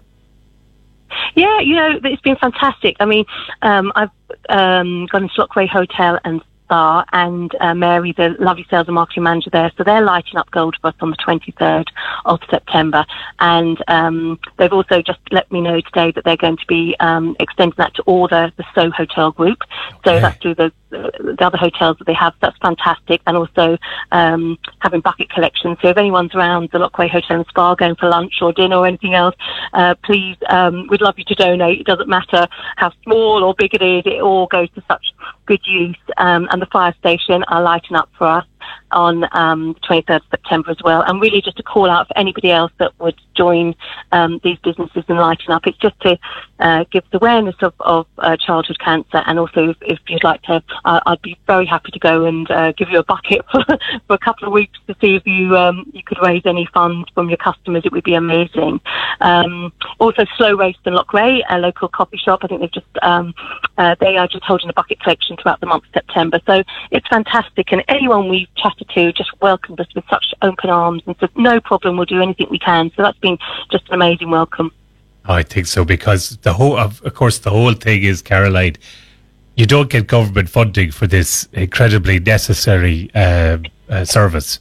Yeah, 1.36 1.60
you 1.60 1.76
know, 1.76 2.00
it's 2.04 2.22
been 2.22 2.38
fantastic. 2.38 2.96
I 3.00 3.06
mean, 3.06 3.26
um, 3.62 3.92
I've 3.96 4.10
um, 4.50 5.08
gone 5.08 5.24
into 5.24 5.36
Loughrea 5.42 5.68
Hotel 5.68 6.20
and 6.24 6.42
Spa, 6.72 7.04
and 7.12 7.54
uh, 7.60 7.74
Mary, 7.74 8.14
the 8.14 8.34
lovely 8.40 8.66
sales 8.70 8.88
and 8.88 8.96
marketing 8.96 9.24
manager 9.24 9.50
there, 9.50 9.72
so 9.78 9.84
they're 9.84 10.02
lighting 10.02 10.38
up 10.38 10.50
Gold 10.52 10.78
for 10.80 10.88
us 10.88 10.96
on 11.02 11.10
the 11.10 11.18
23rd 11.18 11.88
of 12.24 12.40
September. 12.50 13.06
And 13.40 13.78
um, 13.90 14.40
they've 14.58 14.72
also 14.72 15.02
just 15.02 15.20
let 15.32 15.52
me 15.52 15.60
know 15.60 15.82
today 15.82 16.12
that 16.12 16.24
they're 16.24 16.38
going 16.38 16.56
to 16.56 16.66
be 16.68 16.96
um, 17.02 17.36
extending 17.42 17.76
that 17.78 17.94
to 17.96 18.04
all 18.04 18.30
the, 18.30 18.54
the 18.56 18.64
So 18.74 18.90
Hotel 18.90 19.32
group. 19.34 19.60
So 20.06 20.18
that's 20.18 20.42
through 20.42 20.56
the, 20.56 20.72
the 20.90 21.38
other 21.42 21.58
hotels 21.58 21.98
that 21.98 22.06
they 22.06 22.14
have. 22.14 22.34
That's 22.42 22.58
fantastic. 22.60 23.22
And 23.28 23.36
also 23.36 23.78
um, 24.14 24.58
having 24.80 25.02
bucket 25.02 25.30
collections. 25.30 25.78
So 25.82 25.90
if 25.90 25.98
anyone's 25.98 26.34
around 26.34 26.70
the 26.72 26.80
Loughrea 26.80 27.10
Hotel 27.10 27.38
and 27.38 27.46
Spa 27.48 27.76
going 27.76 27.96
for 27.96 28.08
lunch 28.08 28.36
or 28.42 28.54
dinner 28.54 28.78
or 28.78 28.88
anything 28.88 29.14
else, 29.14 29.36
uh, 29.74 29.96
please, 30.06 30.38
um, 30.48 30.88
we'd 30.90 31.02
love 31.02 31.16
you 31.18 31.26
to 31.26 31.36
donate. 31.36 31.82
It 31.82 31.86
doesn't 31.86 32.08
matter 32.08 32.48
how 32.78 32.94
small 33.04 33.44
or 33.44 33.54
big 33.58 33.74
it 33.74 33.82
is. 33.82 34.04
It 34.06 34.22
all 34.22 34.48
goes 34.48 34.70
to 34.72 34.84
such 34.88 35.06
good 35.46 35.62
use. 35.66 35.98
Um, 36.18 36.48
and 36.52 36.61
the 36.62 36.68
fire 36.68 36.93
station 36.99 37.43
are 37.47 37.62
lighting 37.62 37.97
up 37.97 38.09
for 38.18 38.28
us 38.28 38.45
on 38.92 39.28
um, 39.32 39.74
the 39.74 39.80
23rd 39.88 40.18
of 40.18 40.22
September 40.32 40.72
as 40.72 40.78
well. 40.84 41.02
And 41.02 41.22
really 41.22 41.42
just 41.42 41.60
a 41.60 41.64
call 41.64 41.89
out 41.89 42.08
for 42.08 42.18
anybody 42.18 42.52
else 42.52 42.72
that 42.80 42.98
would 43.00 43.20
join 43.36 43.76
um, 44.12 44.39
these 44.44 44.58
businesses 44.60 45.04
and 45.08 45.18
lighten 45.18 45.52
up. 45.52 45.68
It's 45.68 45.78
just 45.78 46.00
to 46.02 46.18
uh, 46.60 46.86
give 46.92 47.04
the 47.12 47.18
awareness 47.18 47.56
of, 47.62 47.74
of 47.80 48.08
uh, 48.20 48.38
childhood 48.38 48.80
cancer 48.80 49.24
and 49.26 49.39
also 49.39 49.70
if, 49.70 49.78
if 49.82 50.00
you'd 50.08 50.24
like 50.24 50.42
to, 50.44 50.64
uh, 50.86 51.00
I'd 51.06 51.22
be 51.22 51.38
very 51.48 51.66
happy 51.66 51.92
to 51.92 52.00
go 52.00 52.26
and 52.26 52.50
uh, 52.52 52.72
give 52.74 52.89
you 52.89 53.00
a 53.00 53.04
bucket 53.04 53.42
for, 53.52 53.64
for 54.08 54.14
a 54.14 54.18
couple 54.18 54.48
of 54.48 54.54
weeks 54.54 54.78
to 54.88 54.96
see 55.02 55.16
if 55.16 55.26
you 55.26 55.56
um, 55.58 55.89
you 55.94 56.04
could 56.04 56.18
raise 56.22 56.44
any 56.46 56.68
funds 56.74 57.10
from 57.14 57.30
your 57.30 57.38
customers. 57.38 57.84
It 57.86 57.92
would 57.92 58.04
be 58.04 58.16
amazing. 58.16 58.80
Um, 59.20 59.74
also, 60.00 60.26
Slow 60.38 60.56
Roast 60.56 60.80
and 60.86 60.96
Loughrea, 60.96 61.44
a 61.50 61.58
local 61.60 61.88
coffee 61.88 62.18
shop. 62.18 62.39
I 62.44 62.48
think 62.48 62.62
they've 62.62 62.72
just 62.72 62.88
um, 63.02 63.34
uh, 63.78 63.96
they 64.00 64.18
are 64.18 64.28
just 64.28 64.44
holding 64.44 64.70
a 64.70 64.74
bucket 64.74 65.00
collection 65.00 65.38
throughout 65.38 65.60
the 65.60 65.68
month 65.68 65.86
of 65.86 65.94
September. 65.94 66.39
So 66.46 66.64
it's 66.92 67.08
fantastic, 67.08 67.72
and 67.72 67.84
anyone 67.88 68.30
we've 68.30 68.54
chatted 68.56 68.81
to 68.90 69.12
just 69.14 69.30
welcomed 69.42 69.80
us 69.80 69.88
with 69.96 70.04
such 70.10 70.34
open 70.42 70.70
arms 70.70 71.04
and 71.06 71.16
said 71.20 71.30
no 71.36 71.60
problem, 71.60 71.98
we'll 71.98 72.06
do 72.06 72.22
anything 72.22 72.48
we 72.50 72.60
can. 72.60 72.92
So 72.96 73.04
that's 73.04 73.20
been 73.20 73.38
just 73.72 73.88
an 73.90 73.96
amazing 73.96 74.30
welcome. 74.30 74.72
I 75.26 75.44
think 75.44 75.68
so 75.68 75.86
because 75.86 76.38
the 76.38 76.54
whole, 76.54 76.78
of, 76.78 77.02
of 77.04 77.14
course, 77.14 77.40
the 77.40 77.52
whole 77.52 77.74
thing 77.74 78.04
is 78.04 78.22
Caroline. 78.22 78.78
You 79.56 79.66
don't 79.66 79.90
get 79.90 80.08
government 80.08 80.50
funding 80.50 80.92
for 80.92 81.08
this 81.08 81.48
incredibly 81.54 82.20
necessary 82.20 83.12
uh, 83.14 83.58
uh, 83.90 84.06
service. 84.06 84.60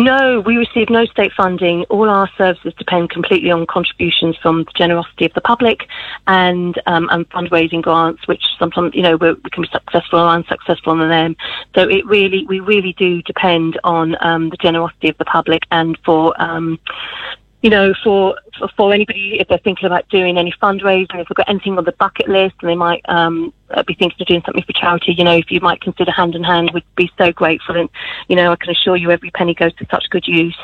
No, 0.00 0.40
we 0.40 0.56
receive 0.56 0.88
no 0.88 1.04
state 1.04 1.30
funding. 1.36 1.84
All 1.90 2.08
our 2.08 2.26
services 2.38 2.72
depend 2.78 3.10
completely 3.10 3.50
on 3.50 3.66
contributions 3.66 4.34
from 4.38 4.64
the 4.64 4.72
generosity 4.74 5.26
of 5.26 5.34
the 5.34 5.42
public 5.42 5.88
and 6.26 6.80
um, 6.86 7.10
and 7.12 7.28
fundraising 7.28 7.82
grants, 7.82 8.26
which 8.26 8.42
sometimes 8.58 8.94
you 8.94 9.02
know 9.02 9.16
we 9.16 9.34
can 9.50 9.62
be 9.62 9.68
successful 9.70 10.20
or 10.20 10.28
unsuccessful 10.28 10.94
on 10.94 11.06
them. 11.06 11.36
So 11.74 11.82
it 11.82 12.06
really, 12.06 12.46
we 12.46 12.60
really 12.60 12.94
do 12.94 13.20
depend 13.22 13.78
on 13.84 14.16
um, 14.22 14.48
the 14.48 14.56
generosity 14.56 15.10
of 15.10 15.18
the 15.18 15.26
public 15.26 15.64
and 15.70 15.98
for 16.02 16.34
um, 16.40 16.78
you 17.62 17.70
know, 17.70 17.92
for, 18.02 18.36
for, 18.58 18.68
for 18.76 18.92
anybody 18.92 19.38
if 19.40 19.48
they're 19.48 19.58
thinking 19.58 19.86
about 19.86 20.08
doing 20.08 20.38
any 20.38 20.52
fundraising, 20.62 21.20
if 21.20 21.28
they've 21.28 21.36
got 21.36 21.48
anything 21.48 21.76
on 21.76 21.84
the 21.84 21.92
bucket 21.92 22.28
list, 22.28 22.54
and 22.60 22.70
they 22.70 22.74
might 22.74 23.02
um, 23.08 23.52
be 23.86 23.94
thinking 23.94 24.16
of 24.20 24.26
doing 24.26 24.42
something 24.44 24.64
for 24.64 24.72
charity, 24.72 25.12
you 25.12 25.24
know, 25.24 25.36
if 25.36 25.50
you 25.50 25.60
might 25.60 25.80
consider 25.80 26.10
hand 26.10 26.34
in 26.34 26.42
hand, 26.42 26.70
we'd 26.72 26.84
be 26.96 27.10
so 27.18 27.32
grateful. 27.32 27.76
And 27.76 27.88
you 28.28 28.36
know, 28.36 28.52
I 28.52 28.56
can 28.56 28.70
assure 28.70 28.96
you, 28.96 29.10
every 29.10 29.30
penny 29.30 29.54
goes 29.54 29.74
to 29.74 29.86
such 29.90 30.08
good 30.10 30.26
use. 30.26 30.56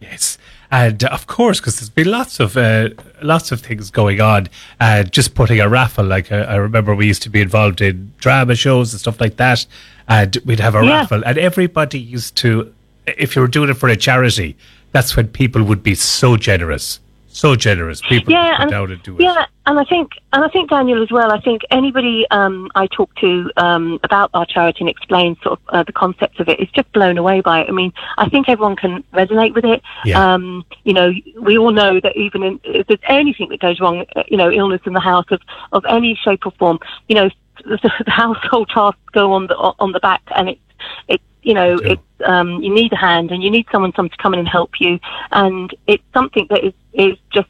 Yes. 0.00 0.38
And 0.72 1.02
of 1.04 1.26
course, 1.26 1.60
because 1.60 1.80
there's 1.80 1.90
been 1.90 2.10
lots 2.10 2.38
of 2.40 2.56
uh, 2.56 2.90
lots 3.22 3.50
of 3.52 3.60
things 3.60 3.90
going 3.90 4.20
on. 4.20 4.48
Uh, 4.80 5.02
just 5.02 5.34
putting 5.34 5.60
a 5.60 5.68
raffle, 5.68 6.04
like 6.04 6.30
uh, 6.30 6.46
I 6.48 6.56
remember, 6.56 6.94
we 6.94 7.06
used 7.06 7.22
to 7.24 7.30
be 7.30 7.40
involved 7.40 7.80
in 7.80 8.12
drama 8.18 8.54
shows 8.54 8.92
and 8.92 9.00
stuff 9.00 9.20
like 9.20 9.36
that, 9.36 9.66
and 10.08 10.38
we'd 10.44 10.60
have 10.60 10.76
a 10.76 10.84
Yeah. 10.84 11.00
raffle, 11.00 11.22
and 11.26 11.36
everybody 11.36 11.98
used 11.98 12.36
to, 12.36 12.72
if 13.06 13.34
you 13.34 13.42
were 13.42 13.48
doing 13.48 13.68
it 13.68 13.74
for 13.74 13.88
a 13.88 13.96
charity, 13.96 14.56
that's 14.92 15.16
when 15.16 15.28
people 15.28 15.62
would 15.64 15.82
be 15.82 15.94
so 15.94 16.36
generous, 16.36 17.00
so 17.28 17.54
generous. 17.54 18.00
People 18.00 18.32
yeah, 18.32 18.56
and, 18.60 18.70
down 18.70 18.90
and 18.90 19.02
do 19.02 19.14
it. 19.14 19.22
yeah, 19.22 19.46
and 19.66 19.78
I 19.78 19.84
think, 19.84 20.12
and 20.32 20.44
I 20.44 20.48
think 20.48 20.70
Daniel 20.70 21.02
as 21.02 21.10
well. 21.10 21.30
I 21.32 21.40
think 21.40 21.62
anybody 21.70 22.26
um, 22.30 22.70
I 22.74 22.86
talk 22.88 23.14
to 23.16 23.50
um, 23.56 24.00
about 24.02 24.30
our 24.34 24.46
charity 24.46 24.80
and 24.80 24.88
explain 24.88 25.36
sort 25.42 25.58
of 25.58 25.68
uh, 25.68 25.82
the 25.84 25.92
concept 25.92 26.40
of 26.40 26.48
it 26.48 26.58
is 26.60 26.68
just 26.70 26.90
blown 26.92 27.18
away 27.18 27.40
by 27.40 27.60
it. 27.60 27.68
I 27.68 27.72
mean, 27.72 27.92
I 28.18 28.28
think 28.28 28.48
everyone 28.48 28.76
can 28.76 29.04
resonate 29.12 29.54
with 29.54 29.64
it. 29.64 29.82
Yeah. 30.04 30.34
Um, 30.34 30.64
you 30.84 30.92
know, 30.92 31.12
we 31.40 31.56
all 31.56 31.72
know 31.72 32.00
that 32.00 32.16
even 32.16 32.42
in, 32.42 32.60
if 32.64 32.86
there's 32.88 33.00
anything 33.08 33.48
that 33.50 33.60
goes 33.60 33.80
wrong, 33.80 34.04
uh, 34.16 34.24
you 34.28 34.36
know, 34.36 34.50
illness 34.50 34.80
in 34.86 34.92
the 34.92 35.00
house 35.00 35.26
of 35.30 35.40
of 35.72 35.84
any 35.88 36.18
shape 36.22 36.46
or 36.46 36.52
form, 36.52 36.80
you 37.08 37.14
know, 37.14 37.30
the, 37.64 37.78
the 38.04 38.10
household 38.10 38.70
tasks 38.74 39.00
go 39.12 39.32
on 39.32 39.46
the 39.46 39.54
on 39.56 39.92
the 39.92 40.00
back, 40.00 40.22
and 40.34 40.48
it's 40.48 40.60
it's 41.08 41.24
you 41.42 41.54
know 41.54 41.76
it's 41.78 42.02
um, 42.24 42.62
you 42.62 42.72
need 42.72 42.92
a 42.92 42.96
hand 42.96 43.30
and 43.30 43.42
you 43.42 43.50
need 43.50 43.66
someone 43.72 43.92
some 43.94 44.08
to 44.08 44.16
come 44.18 44.34
in 44.34 44.40
and 44.40 44.48
help 44.48 44.80
you, 44.80 44.98
and 45.32 45.74
it's 45.86 46.04
something 46.12 46.46
that 46.50 46.64
is 46.64 46.74
is 46.92 47.16
just 47.32 47.48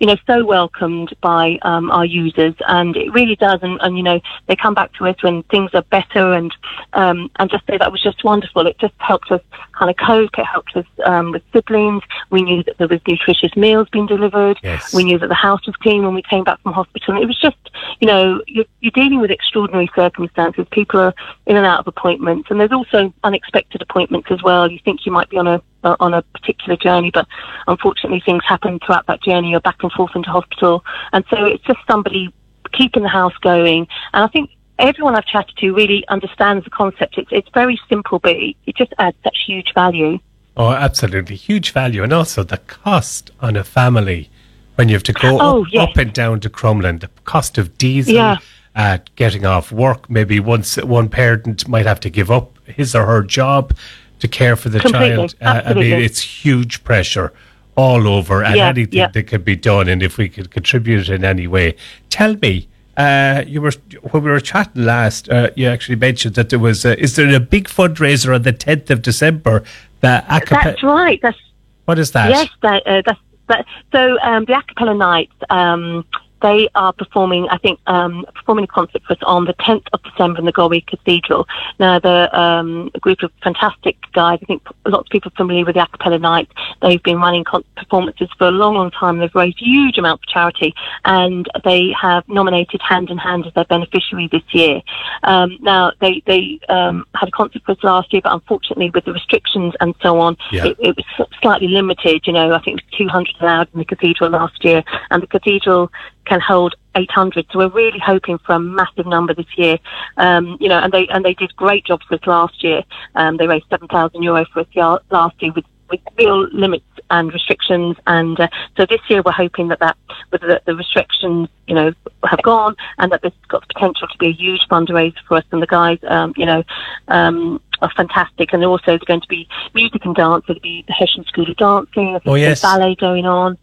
you 0.00 0.06
know 0.06 0.16
so 0.26 0.44
welcomed 0.44 1.14
by 1.20 1.58
um, 1.62 1.90
our 1.90 2.04
users, 2.04 2.54
and 2.68 2.96
it 2.96 3.12
really 3.12 3.36
does. 3.36 3.60
And, 3.62 3.78
and 3.82 3.96
you 3.96 4.02
know 4.02 4.20
they 4.46 4.56
come 4.56 4.74
back 4.74 4.92
to 4.94 5.06
us 5.06 5.16
when 5.22 5.42
things 5.44 5.70
are 5.74 5.82
better, 5.82 6.32
and 6.32 6.54
um, 6.92 7.30
and 7.36 7.50
just 7.50 7.66
say 7.66 7.78
that 7.78 7.92
was 7.92 8.02
just 8.02 8.24
wonderful. 8.24 8.66
It 8.66 8.78
just 8.78 8.94
helped 8.98 9.30
us 9.30 9.40
kind 9.72 9.90
of 9.90 9.96
cope. 9.96 10.38
It 10.38 10.44
helped 10.44 10.76
us 10.76 10.86
um, 11.04 11.32
with 11.32 11.42
siblings. 11.52 12.02
We 12.30 12.42
knew 12.42 12.62
that 12.64 12.78
there 12.78 12.88
was 12.88 13.00
nutritious 13.06 13.54
meals 13.56 13.88
being 13.90 14.06
delivered. 14.06 14.58
Yes. 14.62 14.94
We 14.94 15.04
knew 15.04 15.18
that 15.18 15.28
the 15.28 15.34
house 15.34 15.66
was 15.66 15.76
clean 15.76 16.04
when 16.04 16.14
we 16.14 16.22
came 16.22 16.44
back 16.44 16.60
from 16.62 16.72
hospital. 16.72 17.14
And 17.14 17.22
it 17.22 17.26
was 17.26 17.40
just 17.40 17.56
you 18.00 18.06
know 18.06 18.42
you're, 18.46 18.66
you're 18.80 18.92
dealing 18.92 19.20
with 19.20 19.30
extraordinary 19.30 19.90
circumstances. 19.94 20.66
People 20.70 21.00
are 21.00 21.14
in 21.46 21.56
and 21.56 21.66
out 21.66 21.80
of 21.80 21.88
appointments, 21.88 22.50
and 22.50 22.60
there's 22.60 22.72
also 22.72 23.12
unexpected 23.24 23.82
appointments 23.82 24.28
as 24.30 24.42
well. 24.42 24.70
You 24.70 24.78
think 24.84 25.06
you 25.06 25.12
might 25.12 25.28
be 25.28 25.38
on 25.38 25.46
a 25.46 25.62
uh, 25.84 25.96
on 26.00 26.14
a 26.14 26.22
particular 26.22 26.76
journey, 26.76 27.10
but 27.12 27.26
unfortunately 27.66 28.20
things 28.24 28.42
happen 28.46 28.78
throughout 28.84 29.06
that 29.06 29.22
journey. 29.22 29.50
You're 29.50 29.60
back 29.60 29.82
and 29.82 29.92
forth 29.92 30.12
into 30.14 30.30
hospital, 30.30 30.84
and 31.12 31.24
so 31.30 31.44
it's 31.44 31.64
just 31.64 31.80
somebody 31.90 32.32
keeping 32.72 33.02
the 33.02 33.08
house 33.08 33.36
going. 33.40 33.86
And 34.12 34.24
I 34.24 34.28
think 34.28 34.50
everyone 34.78 35.14
I've 35.16 35.26
chatted 35.26 35.56
to 35.58 35.72
really 35.72 36.06
understands 36.08 36.64
the 36.64 36.70
concept. 36.70 37.18
It's 37.18 37.28
it's 37.32 37.48
very 37.54 37.80
simple, 37.88 38.18
but 38.18 38.32
it, 38.32 38.56
it 38.66 38.76
just 38.76 38.92
adds 38.98 39.16
such 39.24 39.36
huge 39.46 39.72
value. 39.74 40.18
Oh, 40.56 40.72
absolutely. 40.72 41.36
Huge 41.36 41.70
value. 41.72 42.02
And 42.02 42.12
also 42.12 42.42
the 42.42 42.58
cost 42.58 43.30
on 43.40 43.54
a 43.54 43.62
family 43.62 44.28
when 44.74 44.88
you 44.88 44.94
have 44.96 45.04
to 45.04 45.12
go 45.12 45.38
Oh, 45.40 45.62
up, 45.62 45.68
yes. 45.72 45.88
up 45.90 45.96
and 45.96 46.12
down 46.12 46.40
to 46.40 46.50
Crumlin, 46.50 46.98
the 47.00 47.10
cost 47.24 47.58
of 47.58 47.78
diesel, 47.78 48.14
Yeah. 48.14 48.38
uh, 48.74 48.98
getting 49.14 49.46
off 49.46 49.70
work. 49.70 50.10
Maybe 50.10 50.40
once 50.40 50.76
one 50.76 51.08
parent 51.08 51.68
might 51.68 51.86
have 51.86 52.00
to 52.00 52.10
give 52.10 52.28
up 52.30 52.58
his 52.66 52.94
or 52.96 53.06
her 53.06 53.22
job 53.22 53.72
to 54.20 54.28
care 54.28 54.56
for 54.56 54.68
the 54.68 54.80
Completely. 54.80 55.28
child. 55.28 55.34
Uh, 55.40 55.62
I 55.66 55.74
mean, 55.74 55.92
it's 56.00 56.20
huge 56.20 56.82
pressure 56.84 57.32
all 57.76 58.08
over 58.08 58.42
and 58.42 58.56
Yeah, 58.56 58.68
anything 58.68 58.98
yeah. 58.98 59.08
that 59.08 59.22
can 59.24 59.42
be 59.42 59.54
done. 59.56 59.88
And 59.88 60.02
if 60.02 60.18
we 60.18 60.28
could 60.28 60.50
contribute 60.50 61.08
in 61.08 61.24
any 61.24 61.46
way, 61.46 61.76
tell 62.10 62.34
me. 62.36 62.68
Uh, 62.96 63.44
you 63.46 63.60
were 63.60 63.70
when 64.10 64.24
we 64.24 64.28
were 64.28 64.40
chatting 64.40 64.84
last. 64.84 65.28
Uh, 65.28 65.50
you 65.54 65.68
actually 65.68 65.94
mentioned 65.94 66.34
that 66.34 66.48
there 66.50 66.58
was. 66.58 66.84
Uh, 66.84 66.96
is 66.98 67.14
there 67.14 67.32
a 67.32 67.38
big 67.38 67.68
fundraiser 67.68 68.34
on 68.34 68.42
the 68.42 68.50
tenth 68.52 68.90
of 68.90 69.02
December? 69.02 69.62
That 70.00 70.26
acapella. 70.26 70.64
That's 70.64 70.82
right. 70.82 71.20
That's 71.22 71.38
What 71.84 72.00
is 72.00 72.10
that? 72.10 72.30
Yes, 72.30 72.48
that, 72.62 72.84
uh, 72.86 73.02
that's 73.06 73.20
that. 73.46 73.66
So 73.92 74.18
um, 74.20 74.46
the 74.46 74.54
Acapella 74.54 74.96
Nights, 74.98 75.32
um, 75.48 76.04
they 76.40 76.68
are 76.74 76.92
performing, 76.92 77.48
I 77.48 77.58
think, 77.58 77.80
um, 77.86 78.24
performing 78.34 78.64
a 78.64 78.68
concert 78.68 79.02
for 79.06 79.14
us 79.14 79.18
on 79.22 79.44
the 79.44 79.54
10th 79.54 79.86
of 79.92 80.02
December 80.02 80.40
in 80.40 80.44
the 80.46 80.52
Galway 80.52 80.80
Cathedral. 80.80 81.46
Now, 81.78 81.98
the 81.98 82.28
um, 82.38 82.90
a 82.94 83.00
group 83.00 83.22
of 83.22 83.30
fantastic 83.42 83.96
guys, 84.12 84.38
I 84.42 84.46
think 84.46 84.62
lots 84.86 85.08
of 85.08 85.10
people 85.10 85.30
are 85.32 85.36
familiar 85.36 85.64
with 85.64 85.74
the 85.74 85.80
Acapella 85.86 86.20
Nights. 86.20 86.52
They've 86.82 87.02
been 87.02 87.18
running 87.18 87.44
con- 87.44 87.64
performances 87.76 88.28
for 88.38 88.48
a 88.48 88.50
long, 88.52 88.74
long 88.74 88.90
time. 88.90 89.18
They've 89.18 89.34
raised 89.34 89.58
huge 89.58 89.98
amounts 89.98 90.24
for 90.24 90.32
charity, 90.32 90.74
and 91.04 91.48
they 91.64 91.92
have 92.00 92.28
nominated 92.28 92.80
Hand 92.82 93.10
in 93.10 93.18
Hand 93.18 93.46
as 93.46 93.54
their 93.54 93.64
beneficiary 93.64 94.28
this 94.30 94.42
year. 94.52 94.80
Um, 95.24 95.58
now, 95.60 95.92
they 96.00 96.22
they 96.26 96.60
um, 96.68 97.04
had 97.14 97.28
a 97.28 97.32
concert 97.32 97.62
for 97.64 97.72
us 97.72 97.82
last 97.82 98.12
year, 98.12 98.22
but 98.22 98.32
unfortunately, 98.32 98.90
with 98.90 99.04
the 99.04 99.12
restrictions 99.12 99.74
and 99.80 99.94
so 100.02 100.20
on, 100.20 100.36
Yeah. 100.52 100.66
it, 100.66 100.76
it 100.78 100.96
was 100.96 101.28
slightly 101.42 101.68
limited. 101.68 102.26
You 102.26 102.32
know, 102.32 102.52
I 102.52 102.60
think 102.60 102.80
it 102.80 102.84
was 102.90 102.98
200 102.98 103.34
allowed 103.40 103.68
in 103.72 103.78
the 103.80 103.84
cathedral 103.84 104.30
last 104.30 104.64
year, 104.64 104.82
and 105.10 105.22
the 105.22 105.26
cathedral 105.26 105.90
can 106.28 106.40
hold 106.40 106.74
800. 106.94 107.46
So 107.50 107.58
we're 107.58 107.68
really 107.68 107.98
hoping 107.98 108.38
for 108.38 108.54
a 108.54 108.60
massive 108.60 109.06
number 109.06 109.34
this 109.34 109.46
year. 109.56 109.78
Um, 110.16 110.56
you 110.60 110.68
know, 110.68 110.78
and 110.78 110.92
they 110.92 111.06
and 111.08 111.24
they 111.24 111.34
did 111.34 111.54
great 111.56 111.84
jobs 111.84 112.04
for 112.06 112.14
us 112.14 112.26
last 112.26 112.62
year. 112.62 112.82
Um, 113.14 113.36
they 113.36 113.46
raised 113.46 113.66
7,000 113.70 114.22
euro 114.22 114.44
for 114.52 114.60
us 114.60 115.00
last 115.10 115.42
year 115.42 115.52
with 115.52 115.64
with 115.90 116.00
real 116.18 116.48
limits 116.48 116.84
and 117.10 117.32
restrictions. 117.32 117.96
And 118.06 118.38
uh, 118.38 118.48
so 118.76 118.86
this 118.86 119.00
year 119.08 119.22
we're 119.24 119.32
hoping 119.32 119.68
that 119.68 119.80
that 119.80 119.96
with 120.30 120.42
the, 120.42 120.60
the 120.66 120.74
restrictions, 120.74 121.48
you 121.66 121.74
know, 121.74 121.92
have 122.24 122.42
gone 122.42 122.76
and 122.98 123.10
that 123.12 123.22
this 123.22 123.32
has 123.32 123.46
got 123.48 123.66
the 123.66 123.74
potential 123.74 124.06
to 124.08 124.18
be 124.18 124.26
a 124.26 124.32
huge 124.32 124.60
fundraiser 124.70 125.16
for 125.26 125.38
us. 125.38 125.44
And 125.50 125.62
the 125.62 125.66
guys, 125.66 125.98
um, 126.08 126.34
you 126.36 126.46
know, 126.46 126.62
um, 127.08 127.60
are 127.80 127.90
fantastic. 127.96 128.52
And 128.52 128.64
also 128.64 128.84
there's 128.86 129.00
going 129.02 129.20
to 129.20 129.28
be 129.28 129.48
music 129.74 130.04
and 130.04 130.14
dance. 130.14 130.44
There'll 130.46 130.60
be 130.60 130.84
the 130.86 130.92
Hessian 130.92 131.24
School 131.24 131.50
of 131.50 131.56
Dancing. 131.56 132.20
Oh, 132.26 132.34
yes. 132.34 132.62
Ballet 132.62 132.94
going 132.96 133.26
on. 133.26 133.56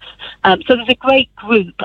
Um, 0.44 0.62
so 0.68 0.76
there's 0.76 0.90
a 0.90 0.96
great 0.96 1.34
group. 1.36 1.76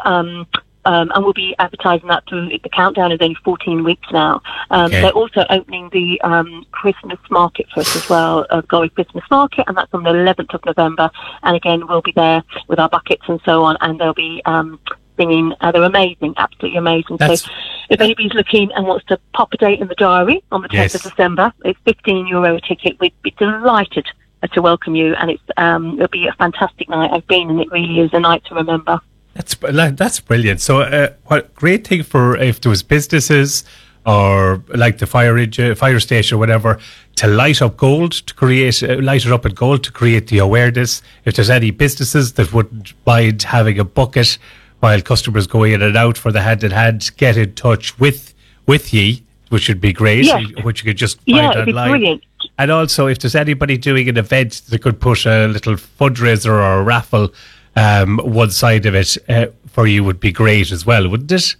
Um, 0.87 1.11
and 1.15 1.23
we'll 1.25 1.35
be 1.35 1.55
advertising 1.59 2.09
that 2.09 2.25
through 2.29 2.49
the 2.63 2.69
countdown 2.71 3.13
is 3.13 3.19
only 3.21 3.37
14 3.45 3.85
weeks 3.85 4.07
now. 4.13 4.41
Um, 4.71 4.87
Okay. 4.87 5.03
They're 5.03 5.11
also 5.13 5.45
opening 5.51 5.91
the 5.93 6.21
um, 6.23 6.65
Christmas 6.73 7.19
market 7.31 7.67
for 7.73 7.81
us 7.81 7.95
as 7.97 8.09
well, 8.09 8.47
uh, 8.51 8.63
Galway 8.63 8.89
Christmas 8.89 9.25
Market, 9.31 9.65
and 9.69 9.77
that's 9.77 9.93
on 9.93 10.03
the 10.05 10.11
11th 10.11 10.55
of 10.55 10.65
November. 10.65 11.11
And 11.43 11.55
again, 11.57 11.87
we'll 11.87 12.01
be 12.03 12.13
there 12.13 12.43
with 12.69 12.79
our 12.79 12.89
buckets 12.89 13.23
and 13.29 13.41
so 13.45 13.63
on, 13.63 13.77
and 13.83 14.01
they'll 14.01 14.15
be 14.15 14.41
um, 14.47 14.81
singing. 15.19 15.53
Uh, 15.61 15.71
they're 15.71 15.83
amazing, 15.83 16.33
absolutely 16.39 16.79
amazing. 16.79 17.19
That's- 17.19 17.43
so 17.43 17.51
if 17.91 18.01
anybody's 18.01 18.33
looking 18.35 18.73
and 18.73 18.87
wants 18.87 19.05
to 19.07 19.19
pop 19.35 19.53
a 19.53 19.57
date 19.59 19.81
in 19.81 19.89
the 19.89 19.95
diary 19.97 20.43
on 20.51 20.63
the 20.63 20.69
10th 20.69 20.73
Yes. 20.75 20.95
of 20.95 21.03
December, 21.03 21.53
it's 21.65 21.79
15 21.85 22.27
euro 22.27 22.57
a 22.57 22.61
ticket. 22.61 22.99
We'd 23.01 23.13
be 23.23 23.33
delighted 23.33 24.07
to 24.53 24.63
welcome 24.63 24.95
you, 24.95 25.15
and 25.17 25.31
it's 25.31 25.43
um, 25.59 25.95
it'll 25.97 26.09
be 26.09 26.27
a 26.27 26.33
fantastic 26.33 26.89
night. 26.89 27.11
I've 27.13 27.27
been, 27.27 27.51
and 27.51 27.61
it 27.61 27.71
really 27.71 28.01
is 28.01 28.11
a 28.15 28.21
night 28.21 28.45
to 28.47 28.55
remember. 28.55 28.99
That's 29.35 29.55
that's 29.55 30.21
brilliant. 30.21 30.61
So, 30.61 30.81
uh, 30.81 31.11
what 31.27 31.55
great 31.55 31.87
thing 31.87 32.03
for 32.03 32.37
if 32.37 32.61
there 32.61 32.71
was 32.71 32.83
businesses 32.83 33.65
or 34.07 34.65
like 34.75 34.99
the 34.99 35.07
fire 35.07 35.37
engine, 35.39 35.75
fire 35.75 36.01
station, 36.01 36.37
or 36.37 36.39
whatever, 36.39 36.79
to 37.17 37.27
light 37.27 37.63
up 37.63 37.77
gold 37.77 38.13
to 38.13 38.35
create 38.35 38.83
uh, 38.83 38.97
light 39.01 39.25
it 39.27 39.33
up 39.33 39.47
in 39.47 39.53
gold 39.55 39.85
to 39.85 39.93
create 39.93 40.27
the 40.29 40.39
awareness. 40.39 41.03
If 41.25 41.37
there's 41.37 41.51
any 41.51 41.71
businesses 41.71 42.33
that 42.35 42.53
wouldn't 42.53 42.93
mind 43.07 43.43
having 43.43 43.79
a 43.79 43.85
bucket 43.85 44.39
while 44.81 45.01
customers 45.03 45.47
go 45.47 45.63
in 45.63 45.83
and 45.83 45.97
out 45.97 46.17
for 46.19 46.33
the 46.33 46.41
hand 46.41 46.65
in 46.65 46.71
hand, 46.73 47.11
get 47.17 47.37
in 47.37 47.55
touch 47.55 47.99
with 48.01 48.35
with 48.67 48.93
ye, 48.93 49.23
which 49.51 49.69
would 49.69 49.81
be 49.81 49.93
great. 49.93 50.25
Yes. 50.25 50.45
Which 50.63 50.83
you 50.83 50.91
could 50.91 50.97
just 50.99 51.21
Yeah, 51.27 51.51
it'd 51.53 51.67
be 51.67 51.73
online. 51.73 51.91
brilliant. 51.91 52.25
And 52.59 52.71
also, 52.71 53.07
if 53.07 53.19
there's 53.21 53.35
anybody 53.35 53.77
doing 53.77 54.09
an 54.09 54.17
event 54.17 54.63
that 54.71 54.83
could 54.83 54.99
put 55.01 55.25
a 55.27 55.47
little 55.47 55.75
fundraiser 55.75 56.47
or 56.51 56.81
a 56.81 56.83
raffle 56.83 57.33
um, 57.77 58.19
one 58.19 58.51
side 58.51 58.87
of 58.87 58.95
it 58.95 59.17
uh, 59.29 59.47
for 59.67 59.87
you 59.87 60.05
would 60.05 60.21
be 60.21 60.33
great 60.33 60.73
as 60.73 60.85
well, 60.85 61.09
wouldn't 61.09 61.33
it? 61.33 61.57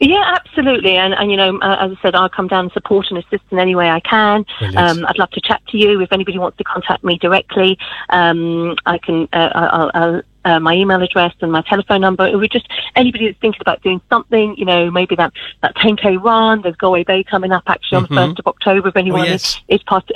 Yeah, 0.00 0.34
absolutely. 0.34 0.96
And, 0.96 1.12
and 1.12 1.30
you 1.30 1.36
know, 1.36 1.58
uh, 1.58 1.76
as 1.78 1.92
I 1.98 2.02
said, 2.02 2.14
I'll 2.14 2.30
come 2.30 2.48
down 2.48 2.64
and 2.64 2.72
support 2.72 3.08
and 3.10 3.18
assist 3.18 3.44
in 3.50 3.58
any 3.58 3.74
way 3.74 3.90
I 3.90 4.00
can. 4.00 4.46
Um, 4.76 5.04
I'd 5.06 5.18
love 5.18 5.30
to 5.32 5.42
chat 5.42 5.60
to 5.68 5.76
you. 5.76 6.00
If 6.00 6.10
anybody 6.10 6.38
wants 6.38 6.56
to 6.56 6.64
contact 6.64 7.04
me 7.04 7.18
directly, 7.18 7.78
um, 8.08 8.76
I 8.86 8.96
can, 8.96 9.28
uh, 9.34 9.50
I'll, 9.54 9.90
I'll 9.94 10.22
uh, 10.44 10.58
my 10.58 10.74
email 10.74 11.02
address 11.02 11.34
and 11.42 11.52
my 11.52 11.60
telephone 11.60 12.00
number. 12.00 12.26
It 12.26 12.36
would 12.36 12.50
just 12.50 12.66
anybody 12.96 13.26
that's 13.26 13.38
thinking 13.40 13.60
about 13.60 13.82
doing 13.82 14.00
something, 14.08 14.56
you 14.56 14.64
know, 14.64 14.90
maybe 14.90 15.14
that 15.16 15.34
that 15.62 15.76
10k 15.76 16.22
run. 16.22 16.62
There's 16.62 16.76
Galway 16.76 17.04
Bay 17.04 17.22
coming 17.22 17.52
up 17.52 17.64
actually 17.66 17.96
on 17.96 18.04
Mhm. 18.04 18.08
the 18.08 18.14
first 18.14 18.38
of 18.38 18.46
October. 18.46 18.88
If 18.88 18.96
anyone 18.96 19.26
yes. 19.26 19.60
is 19.68 19.80
is 19.80 19.82
part 19.82 20.08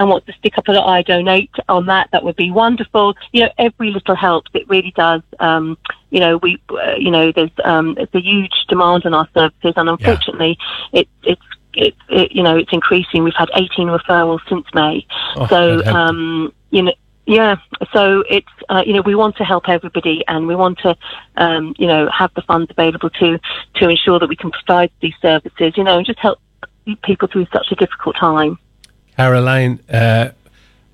and, 0.00 0.08
wants 0.08 0.26
to 0.26 0.32
stick 0.32 0.58
up 0.58 0.66
a 0.66 0.72
little 0.72 0.88
I 0.88 1.02
donate 1.02 1.50
on 1.68 1.86
that, 1.86 2.08
that 2.12 2.24
would 2.24 2.36
be 2.36 2.50
wonderful. 2.50 3.14
You 3.32 3.42
know, 3.42 3.50
every 3.58 3.90
little 3.90 4.16
helps. 4.16 4.50
It 4.54 4.68
really 4.68 4.92
does. 4.96 5.22
Um, 5.38 5.78
you 6.10 6.18
know, 6.18 6.38
we, 6.38 6.60
uh, 6.70 6.96
you 6.98 7.10
know, 7.10 7.30
there's 7.30 7.50
um, 7.64 7.96
it's 7.98 8.14
a 8.14 8.20
huge 8.20 8.52
demand 8.68 9.06
on 9.06 9.14
our 9.14 9.28
services, 9.34 9.74
and 9.76 9.88
unfortunately, 9.88 10.58
it 10.92 11.08
it's 11.22 11.42
it, 11.74 11.94
it, 12.08 12.32
you 12.32 12.42
know, 12.42 12.56
it's 12.56 12.72
increasing. 12.72 13.22
We've 13.22 13.34
had 13.36 13.48
18 13.54 13.88
referrals 13.88 14.40
since 14.48 14.66
May. 14.74 15.06
Oh, 15.36 15.46
so, 15.46 15.84
um, 15.84 16.52
you 16.70 16.82
know, 16.82 16.92
yeah. 17.26 17.56
So 17.92 18.24
it's, 18.28 18.48
uh, 18.68 18.82
you 18.84 18.92
know, 18.92 19.02
we 19.02 19.14
want 19.14 19.36
to 19.36 19.44
help 19.44 19.68
everybody 19.68 20.24
and 20.26 20.46
we 20.46 20.56
want 20.56 20.78
to, 20.80 20.96
um, 21.36 21.74
you 21.78 21.86
know, 21.86 22.10
have 22.10 22.32
the 22.34 22.42
funds 22.42 22.70
available 22.70 23.10
to, 23.10 23.38
to 23.76 23.88
ensure 23.88 24.18
that 24.18 24.28
we 24.28 24.36
can 24.36 24.50
provide 24.50 24.90
these 25.00 25.14
services, 25.22 25.74
you 25.76 25.84
know, 25.84 25.98
and 25.98 26.06
just 26.06 26.18
help 26.18 26.40
people 27.04 27.28
through 27.28 27.46
such 27.52 27.68
a 27.70 27.76
difficult 27.76 28.16
time. 28.16 28.58
Caroline, 29.20 29.80
uh, 29.92 30.30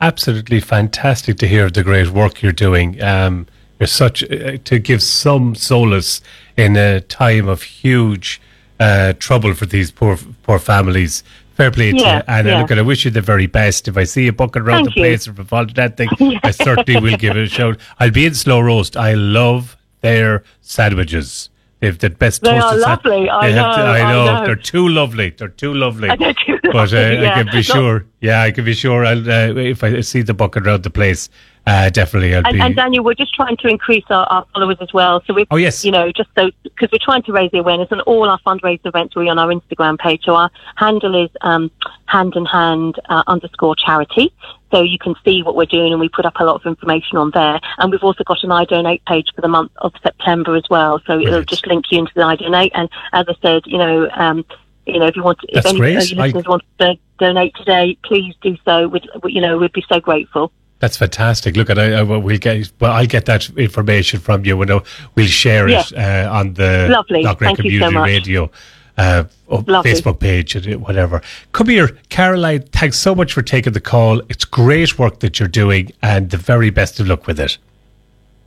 absolutely 0.00 0.58
fantastic 0.58 1.38
to 1.38 1.46
hear 1.46 1.66
of 1.66 1.74
the 1.74 1.84
great 1.84 2.08
work 2.08 2.42
you're 2.42 2.50
doing. 2.50 3.00
Um, 3.00 3.46
you're 3.78 3.86
such 3.86 4.24
uh, 4.24 4.56
to 4.64 4.80
give 4.80 5.00
some 5.00 5.54
solace 5.54 6.20
in 6.56 6.76
a 6.76 7.00
time 7.02 7.46
of 7.46 7.62
huge 7.62 8.40
uh, 8.80 9.12
trouble 9.20 9.54
for 9.54 9.66
these 9.66 9.92
poor 9.92 10.18
poor 10.42 10.58
families. 10.58 11.22
Fair 11.54 11.70
play 11.70 11.92
to 11.92 11.98
Yeah, 11.98 12.16
you. 12.16 12.22
And 12.26 12.48
yeah. 12.48 12.60
look, 12.62 12.72
and 12.72 12.80
I 12.80 12.82
wish 12.82 13.04
you 13.04 13.12
the 13.12 13.20
very 13.20 13.46
best. 13.46 13.86
If 13.86 13.96
I 13.96 14.02
see 14.02 14.24
you 14.24 14.32
bucket 14.32 14.62
around 14.62 14.86
Thank 14.86 14.94
the 14.96 15.00
you. 15.02 15.06
place 15.06 15.28
or 15.28 15.34
I 15.40 15.44
follow 15.44 15.66
that 15.76 15.96
thing, 15.96 16.08
I 16.42 16.50
certainly 16.50 17.00
will 17.00 17.16
give 17.16 17.36
it 17.36 17.44
a 17.44 17.48
shout. 17.48 17.78
I'll 18.00 18.10
be 18.10 18.26
in 18.26 18.34
Slow 18.34 18.58
Roast. 18.58 18.96
I 18.96 19.14
love 19.14 19.76
their 20.00 20.42
sandwiches. 20.62 21.48
They've 21.80 21.98
the 21.98 22.08
best 22.10 22.42
They 22.42 22.56
are 22.58 22.76
lovely. 22.76 23.28
I 23.28 23.52
know, 23.52 23.66
I 23.66 24.00
I 24.00 24.12
know. 24.12 24.24
know. 24.26 24.46
They're 24.46 24.56
too 24.56 24.88
lovely. 24.88 25.30
They're 25.30 25.48
too 25.48 25.74
lovely. 25.74 26.08
They're 26.08 26.32
too 26.32 26.58
But 26.62 26.92
uh, 26.92 26.96
lovely, 26.96 26.96
I 27.18 27.22
yeah. 27.22 27.42
can 27.42 27.52
be 27.52 27.62
sure. 27.62 28.06
Yeah, 28.20 28.40
I 28.42 28.50
can 28.50 28.64
be 28.64 28.72
sure. 28.74 29.04
I'll 29.04 29.30
uh, 29.30 29.54
if 29.54 29.84
I 29.84 30.00
see 30.00 30.22
the 30.22 30.32
bucket 30.34 30.66
around 30.66 30.84
the 30.84 30.90
place, 30.90 31.28
uh, 31.66 31.90
definitely 31.90 32.32
And, 32.32 32.46
be. 32.52 32.60
and 32.60 32.76
Daniel, 32.76 33.02
we're 33.04 33.14
just 33.14 33.34
trying 33.34 33.56
to 33.58 33.68
increase 33.68 34.04
our, 34.10 34.24
our 34.26 34.46
followers 34.54 34.76
as 34.80 34.92
well. 34.92 35.22
So 35.26 35.34
we're, 35.34 35.46
Oh, 35.50 35.56
yes. 35.56 35.84
you 35.84 35.90
know, 35.90 36.12
just 36.12 36.28
so 36.38 36.50
because 36.62 36.88
we're 36.92 36.98
trying 37.02 37.22
to 37.24 37.32
raise 37.32 37.50
the 37.50 37.58
awareness, 37.58 37.88
and 37.90 38.00
all 38.02 38.28
our 38.30 38.38
fundraising 38.46 38.86
events 38.86 39.16
will 39.16 39.24
be 39.24 39.28
on 39.28 39.38
our 39.38 39.48
Instagram 39.48 39.98
page. 39.98 40.22
So 40.24 40.34
our 40.34 40.50
handle 40.76 41.24
is 41.24 41.30
um, 41.40 41.70
hand 42.06 42.34
in 42.36 42.44
hand 42.44 43.00
uh, 43.08 43.22
underscore 43.26 43.74
charity. 43.76 44.32
So 44.70 44.82
you 44.82 44.98
can 44.98 45.14
see 45.24 45.42
what 45.42 45.56
we're 45.56 45.64
doing, 45.66 45.92
and 45.92 46.00
we 46.00 46.08
put 46.08 46.24
up 46.26 46.34
a 46.38 46.44
lot 46.44 46.56
of 46.56 46.66
information 46.66 47.18
on 47.18 47.30
there. 47.34 47.60
And 47.78 47.90
we've 47.90 48.02
also 48.02 48.24
got 48.24 48.42
an 48.44 48.52
I 48.52 48.64
donate 48.64 49.04
page 49.06 49.28
for 49.34 49.40
the 49.40 49.48
month 49.48 49.72
of 49.78 49.92
September 50.02 50.54
as 50.56 50.64
well. 50.70 51.00
So 51.06 51.18
it'll 51.20 51.42
just 51.44 51.66
link 51.66 51.86
you 51.90 51.98
into 52.00 52.12
the 52.14 52.22
I 52.22 52.36
donate. 52.36 52.72
And 52.74 52.88
as 53.12 53.26
I 53.28 53.34
said, 53.42 53.62
you 53.66 53.78
know. 53.78 54.08
Um, 54.14 54.44
you 54.88 55.00
know, 55.00 55.06
if 55.06 55.16
you 55.16 55.24
want, 55.24 55.38
if 55.48 55.54
That's 55.64 55.66
any 55.70 55.80
great. 55.80 55.96
of 55.96 56.08
your 56.12 56.20
I- 56.22 56.26
listeners 56.26 56.46
want 56.46 56.62
to 56.78 56.96
donate 57.18 57.56
today, 57.56 57.98
please 58.04 58.36
do 58.40 58.56
so. 58.64 58.86
We'd, 58.86 59.04
you 59.24 59.40
know, 59.40 59.58
we'd 59.58 59.72
be 59.72 59.84
so 59.88 59.98
grateful. 59.98 60.52
That's 60.86 60.98
fantastic. 60.98 61.56
Look, 61.56 61.68
at 61.68 61.80
I, 61.80 61.94
I 61.94 62.02
we'll 62.04 62.38
get. 62.38 62.70
Well, 62.78 62.92
I'll 62.92 63.08
get 63.08 63.26
that 63.26 63.50
information 63.58 64.20
from 64.20 64.44
you. 64.44 64.56
We'll, 64.56 64.84
we'll 65.16 65.26
share 65.26 65.66
it 65.66 65.92
uh, 65.92 66.30
on 66.32 66.54
the 66.54 66.86
Lovely. 66.88 67.24
Loughrea 67.24 67.38
Thank 67.38 67.56
so 67.56 67.62
Community. 67.64 67.96
Radio 67.96 68.50
uh, 68.96 69.24
Facebook 69.48 70.20
page 70.20 70.54
and 70.54 70.80
whatever. 70.80 71.22
Come 71.50 71.70
here, 71.70 71.88
Caroline. 72.08 72.62
Thanks 72.68 73.00
so 73.00 73.16
much 73.16 73.32
for 73.32 73.42
taking 73.42 73.72
the 73.72 73.80
call. 73.80 74.20
It's 74.28 74.44
great 74.44 74.96
work 74.96 75.18
that 75.18 75.40
you're 75.40 75.48
doing, 75.48 75.90
and 76.02 76.30
the 76.30 76.36
very 76.36 76.70
best 76.70 77.00
of 77.00 77.08
luck 77.08 77.26
with 77.26 77.40
it. 77.40 77.58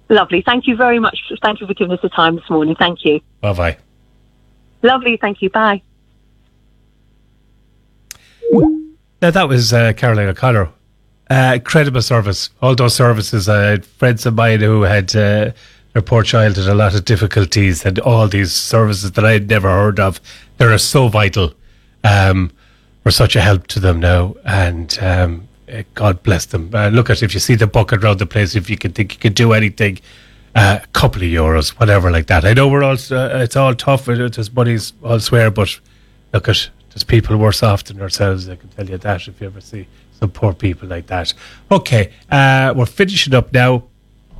Lovely. 0.07 0.41
Thank 0.41 0.65
you 0.65 0.77
very 0.77 0.99
much. 0.99 1.19
Thank 1.41 1.59
you 1.59 1.67
for 1.67 1.73
giving 1.73 1.91
us 1.91 2.01
the 2.01 2.07
time 2.07 2.37
this 2.37 2.49
morning. 2.49 2.77
Thank 2.79 3.03
you. 3.03 3.19
Bye 3.41 3.51
bye. 3.51 3.77
Lovely. 4.81 5.17
Thank 5.17 5.41
you. 5.41 5.49
Bye. 5.49 5.81
Now 9.21 9.31
that 9.31 9.49
was 9.49 9.73
uh, 9.73 9.91
Caroline 9.91 10.29
O'Connor. 10.29 10.69
Uh, 11.29 11.53
incredible 11.55 12.01
service. 12.01 12.49
All 12.61 12.75
those 12.75 12.95
services. 12.95 13.47
I 13.47 13.61
had 13.61 13.85
friends 13.85 14.25
of 14.25 14.33
mine 14.33 14.61
who 14.61 14.81
had 14.81 15.15
uh, 15.15 15.51
their 15.93 16.01
poor 16.01 16.23
child 16.23 16.57
had 16.57 16.67
a 16.67 16.73
lot 16.73 16.95
of 16.95 17.05
difficulties, 17.05 17.85
and 17.85 17.99
all 17.99 18.27
these 18.27 18.51
services 18.51 19.11
that 19.11 19.23
I 19.23 19.33
had 19.33 19.47
never 19.47 19.69
heard 19.69 19.99
of. 19.99 20.19
They 20.57 20.65
are 20.65 20.77
so 20.79 21.07
vital. 21.07 21.53
Um, 22.03 22.51
we're 23.03 23.11
such 23.11 23.35
a 23.35 23.41
help 23.41 23.67
to 23.67 23.79
them 23.79 23.99
now, 23.99 24.35
and 24.43 24.97
um, 25.01 25.47
eh, 25.67 25.83
God 25.93 26.23
bless 26.23 26.45
them. 26.45 26.71
Uh, 26.73 26.89
look 26.89 27.11
at 27.11 27.21
if 27.21 27.33
you 27.35 27.39
see 27.39 27.55
the 27.55 27.67
bucket 27.67 28.03
around 28.03 28.17
the 28.17 28.25
place, 28.25 28.55
if 28.55 28.69
you 28.69 28.77
can 28.77 28.91
think 28.91 29.13
you 29.13 29.19
can 29.19 29.33
do 29.33 29.53
anything, 29.53 29.99
uh, 30.55 30.79
a 30.83 30.87
couple 30.87 31.21
of 31.21 31.27
euros, 31.27 31.69
whatever 31.79 32.09
like 32.09 32.25
that. 32.27 32.43
I 32.43 32.53
know 32.53 32.67
we're 32.67 32.83
all 32.83 32.97
uh, 33.11 33.37
it's 33.43 33.55
all 33.55 33.75
tough. 33.75 34.07
and 34.07 34.33
There's 34.33 34.93
all 35.03 35.19
swear, 35.19 35.51
but 35.51 35.79
look 36.33 36.49
at 36.49 36.69
there's 36.89 37.03
people 37.03 37.37
worse 37.37 37.61
off 37.61 37.83
than 37.83 38.01
ourselves. 38.01 38.49
I 38.49 38.55
can 38.55 38.69
tell 38.69 38.89
you 38.89 38.97
that 38.97 39.27
if 39.27 39.39
you 39.39 39.47
ever 39.47 39.61
see 39.61 39.87
poor 40.27 40.53
people 40.53 40.87
like 40.87 41.07
that. 41.07 41.33
Okay, 41.71 42.11
uh, 42.29 42.73
we're 42.75 42.85
finishing 42.85 43.33
up 43.33 43.53
now. 43.53 43.83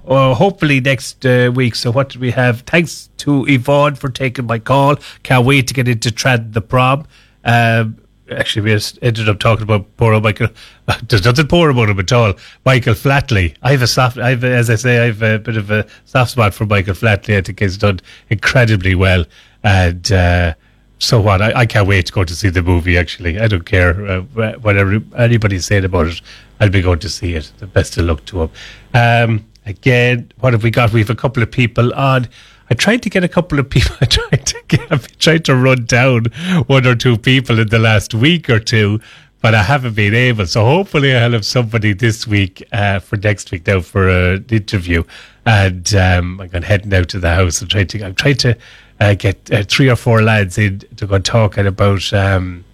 Uh, 0.07 0.33
hopefully 0.33 0.79
next 0.81 1.23
uh, 1.25 1.51
week. 1.53 1.75
So 1.75 1.91
what 1.91 2.09
do 2.09 2.19
we 2.19 2.31
have? 2.31 2.61
Thanks 2.61 3.09
to 3.17 3.45
Yvonne 3.47 3.95
for 3.95 4.09
taking 4.09 4.47
my 4.47 4.57
call. 4.57 4.95
Can't 5.21 5.45
wait 5.45 5.67
to 5.67 5.73
get 5.73 5.87
into 5.87 6.09
Trad 6.09 6.53
the 6.53 6.61
prom. 6.61 7.05
Um, 7.43 7.97
actually, 8.31 8.63
we 8.63 8.71
just 8.71 8.97
ended 9.01 9.29
up 9.29 9.39
talking 9.39 9.63
about 9.63 9.95
poor 9.97 10.13
old 10.13 10.23
Michael. 10.23 10.49
There's 11.07 11.25
nothing 11.25 11.47
poor 11.47 11.69
about 11.69 11.89
him 11.89 11.99
at 11.99 12.11
all. 12.11 12.33
Michael 12.65 12.95
Flatley. 12.95 13.55
I 13.61 13.71
have 13.71 13.81
a 13.81 13.87
soft. 13.87 14.17
I 14.17 14.31
have, 14.31 14.43
as 14.43 14.69
I 14.69 14.75
say, 14.75 14.99
I 14.99 15.05
have 15.07 15.21
a 15.21 15.39
bit 15.39 15.57
of 15.57 15.69
a 15.69 15.85
soft 16.05 16.31
spot 16.31 16.53
for 16.53 16.65
Michael 16.65 16.95
Flatley. 16.95 17.37
I 17.37 17.41
think 17.41 17.59
he's 17.59 17.77
done 17.77 17.99
incredibly 18.29 18.95
well. 18.95 19.25
And 19.63 20.11
uh, 20.11 20.55
so 20.99 21.21
what? 21.21 21.41
I, 21.41 21.61
I 21.61 21.65
can't 21.65 21.87
wait 21.87 22.07
to 22.07 22.11
go 22.13 22.23
to 22.25 22.35
see 22.35 22.49
the 22.49 22.61
movie. 22.61 22.97
Actually, 22.97 23.39
I 23.39 23.47
don't 23.47 23.65
care 23.65 24.05
uh, 24.05 24.21
wh- 24.21 24.63
whatever 24.63 24.99
anybody's 25.17 25.65
saying 25.65 25.85
about 25.85 26.07
it. 26.07 26.21
I'll 26.59 26.69
be 26.69 26.81
going 26.81 26.99
to 26.99 27.09
see 27.09 27.35
it. 27.35 27.51
The 27.57 27.67
best 27.67 27.97
of 27.97 28.05
luck 28.05 28.25
to 28.25 28.43
him. 28.43 28.49
Um, 28.93 29.45
again, 29.65 30.31
what 30.39 30.51
have 30.51 30.63
we 30.63 30.71
got? 30.71 30.91
We 30.91 30.99
have 30.99 31.09
a 31.09 31.15
couple 31.15 31.41
of 31.41 31.49
people 31.49 31.93
on. 31.93 32.27
I 32.69 32.73
tried 32.75 33.01
to 33.03 33.09
get 33.09 33.23
a 33.23 33.29
couple 33.29 33.59
of 33.59 33.69
people. 33.69 33.95
I 34.01 34.05
tried 34.05 34.45
to 34.45 34.61
get, 34.67 34.91
I've 34.91 35.17
tried 35.17 35.45
to 35.45 35.55
run 35.55 35.85
down 35.85 36.25
one 36.67 36.85
or 36.85 36.95
two 36.95 37.17
people 37.17 37.59
in 37.59 37.69
the 37.69 37.79
last 37.79 38.13
week 38.13 38.49
or 38.49 38.59
two, 38.59 38.99
but 39.41 39.55
I 39.55 39.63
haven't 39.63 39.95
been 39.95 40.13
able. 40.13 40.45
So 40.47 40.65
hopefully, 40.65 41.15
I'll 41.15 41.31
have 41.31 41.45
somebody 41.45 41.93
this 41.93 42.27
week 42.27 42.61
uh, 42.73 42.99
for 42.99 43.15
next 43.15 43.51
week 43.51 43.65
now 43.65 43.79
for 43.79 44.09
an 44.09 44.45
interview. 44.49 45.03
And 45.45 45.95
um, 45.95 46.41
I'm 46.41 46.49
going 46.49 46.63
heading 46.63 46.93
out 46.93 47.07
to 47.09 47.19
the 47.19 47.33
house 47.33 47.61
and 47.61 47.71
trying 47.71 47.87
to. 47.87 48.03
I'm 48.03 48.15
trying 48.15 48.37
to 48.37 48.57
uh, 48.99 49.13
get 49.13 49.51
uh, 49.51 49.63
three 49.63 49.89
or 49.89 49.95
four 49.95 50.21
lads 50.21 50.57
in 50.57 50.79
to 50.97 51.07
go 51.07 51.19
talking 51.19 51.67
about. 51.67 52.11
Um, 52.13 52.65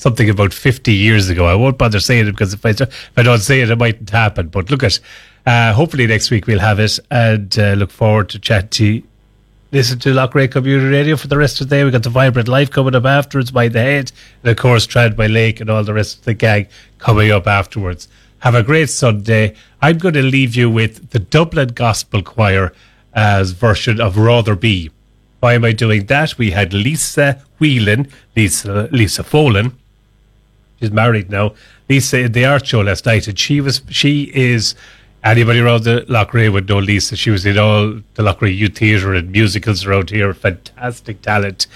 something 0.00 0.30
about 0.30 0.54
50 0.54 0.94
years 0.94 1.28
ago. 1.28 1.44
I 1.44 1.54
won't 1.54 1.76
bother 1.76 2.00
saying 2.00 2.26
it 2.26 2.30
because 2.32 2.54
if 2.54 2.64
I, 2.64 2.70
if 2.70 3.12
I 3.18 3.22
don't 3.22 3.40
say 3.40 3.60
it, 3.60 3.68
it 3.68 3.76
mightn't 3.76 4.08
happen. 4.08 4.48
But 4.48 4.70
look 4.70 4.82
at, 4.82 4.98
uh, 5.44 5.74
hopefully 5.74 6.06
next 6.06 6.30
week 6.30 6.46
we'll 6.46 6.58
have 6.58 6.80
it 6.80 6.98
and 7.10 7.56
uh, 7.58 7.74
look 7.74 7.90
forward 7.90 8.30
to 8.30 8.38
chat 8.38 8.70
to. 8.72 9.02
Listen 9.72 10.00
to 10.00 10.12
Loughrea 10.12 10.50
Community 10.50 10.88
Radio 10.88 11.16
for 11.16 11.28
the 11.28 11.36
rest 11.36 11.60
of 11.60 11.68
the 11.68 11.76
day. 11.76 11.84
We've 11.84 11.92
got 11.92 12.02
the 12.02 12.10
Vibrant 12.10 12.48
Life 12.48 12.70
coming 12.70 12.94
up 12.94 13.04
afterwards 13.04 13.52
by 13.52 13.68
the 13.68 13.80
head. 13.80 14.10
And 14.42 14.50
of 14.50 14.56
course, 14.56 14.86
Trad 14.86 15.14
by 15.14 15.28
Lake 15.28 15.60
and 15.60 15.70
all 15.70 15.84
the 15.84 15.94
rest 15.94 16.18
of 16.18 16.24
the 16.24 16.34
gang 16.34 16.66
coming 16.98 17.30
up 17.30 17.46
afterwards. 17.46 18.08
Have 18.40 18.54
a 18.54 18.62
great 18.62 18.90
Sunday. 18.90 19.54
I'm 19.82 19.98
going 19.98 20.14
to 20.14 20.22
leave 20.22 20.56
you 20.56 20.70
with 20.70 21.10
the 21.10 21.18
Dublin 21.18 21.68
Gospel 21.68 22.22
Choir 22.22 22.72
as 23.12 23.50
version 23.52 24.00
of 24.00 24.16
Rather 24.16 24.56
Be. 24.56 24.90
Why 25.40 25.54
am 25.54 25.64
I 25.64 25.72
doing 25.72 26.06
that? 26.06 26.38
We 26.38 26.50
had 26.50 26.72
Lisa 26.72 27.42
Whelan, 27.58 28.08
Lisa, 28.36 28.88
Lisa 28.92 29.22
Folan, 29.22 29.72
she's 30.78 30.90
married 30.90 31.30
now. 31.30 31.54
Lisa 31.88 32.20
in 32.20 32.32
the 32.32 32.44
art 32.44 32.66
show 32.66 32.80
last 32.80 33.06
night, 33.06 33.26
and 33.28 33.38
she 33.38 33.60
was 33.60 33.82
she 33.88 34.30
is 34.34 34.74
anybody 35.22 35.60
around 35.60 35.84
the 35.84 36.04
Loughrea 36.08 36.52
would 36.52 36.68
know 36.68 36.78
Lisa. 36.78 37.16
She 37.16 37.30
was 37.30 37.44
in 37.44 37.58
all 37.58 38.00
the 38.14 38.22
Loughrea 38.22 38.56
Youth 38.56 38.78
Theatre 38.78 39.14
and 39.14 39.30
musicals 39.30 39.84
around 39.84 40.10
here. 40.10 40.32
Fantastic 40.34 41.22
talent, 41.22 41.66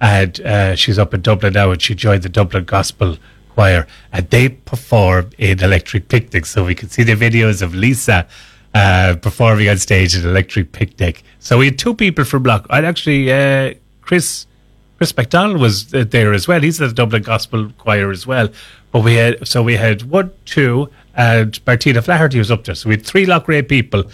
and 0.00 0.40
uh, 0.40 0.74
she's 0.76 0.98
up 0.98 1.14
in 1.14 1.22
Dublin 1.22 1.52
now, 1.54 1.70
and 1.70 1.80
she 1.80 1.94
joined 1.94 2.22
the 2.22 2.28
Dublin 2.28 2.64
Gospel 2.64 3.18
Choir, 3.50 3.86
and 4.12 4.28
they 4.30 4.48
perform 4.48 5.30
in 5.38 5.62
Electric 5.62 6.08
Picnic. 6.08 6.46
So 6.46 6.64
we 6.64 6.74
can 6.74 6.88
see 6.88 7.02
the 7.02 7.14
videos 7.14 7.62
of 7.62 7.74
Lisa. 7.74 8.26
Uh, 8.74 9.14
performing 9.22 9.68
on 9.68 9.78
stage 9.78 10.16
at 10.16 10.24
Electric 10.24 10.72
Picnic. 10.72 11.22
So 11.38 11.58
we 11.58 11.66
had 11.66 11.78
two 11.78 11.94
people 11.94 12.24
from 12.24 12.42
Lock. 12.42 12.66
And 12.70 12.84
actually, 12.84 13.32
uh, 13.32 13.74
Chris 14.00 14.46
Chris 14.96 15.16
McDonald 15.16 15.60
was 15.60 15.94
uh, 15.94 16.04
there 16.08 16.32
as 16.32 16.48
well. 16.48 16.60
He's 16.60 16.80
at 16.80 16.88
the 16.88 16.94
Dublin 16.94 17.22
Gospel 17.22 17.70
Choir 17.78 18.10
as 18.10 18.26
well. 18.26 18.48
But 18.90 19.04
we 19.04 19.14
had 19.14 19.46
so 19.46 19.62
we 19.62 19.76
had 19.76 20.02
one, 20.02 20.32
two, 20.44 20.90
and 21.14 21.60
Martina 21.64 22.02
Flaherty 22.02 22.38
was 22.38 22.50
up 22.50 22.64
there. 22.64 22.74
So 22.74 22.88
we 22.88 22.96
had 22.96 23.06
three 23.06 23.26
Loughrea 23.26 23.68
people 23.68 24.04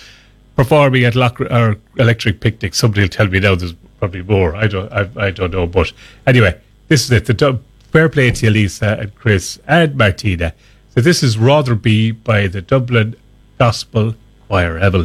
performing 0.56 1.04
at 1.04 1.14
Lock 1.14 1.40
or 1.40 1.78
Electric 1.96 2.40
Picnic. 2.40 2.74
Somebody 2.74 3.02
will 3.02 3.08
tell 3.08 3.28
me 3.28 3.40
now. 3.40 3.54
There's 3.54 3.74
probably 3.98 4.22
more. 4.22 4.54
I 4.54 4.66
don't. 4.66 4.92
I, 4.92 5.08
I 5.16 5.30
don't 5.30 5.52
know. 5.52 5.66
But 5.66 5.92
anyway, 6.26 6.60
this 6.88 7.04
is 7.04 7.10
it. 7.10 7.24
The 7.24 7.58
fair 7.92 8.08
play 8.08 8.30
to 8.30 8.48
Elisa 8.48 8.98
and 9.00 9.14
Chris 9.14 9.58
and 9.66 9.96
Martina. 9.96 10.52
So 10.94 11.00
this 11.00 11.22
is 11.22 11.38
Rather 11.38 11.74
Be 11.74 12.10
by 12.10 12.46
the 12.46 12.60
Dublin 12.60 13.16
Gospel 13.58 14.14
Choir. 14.50 14.80
Have 14.80 14.96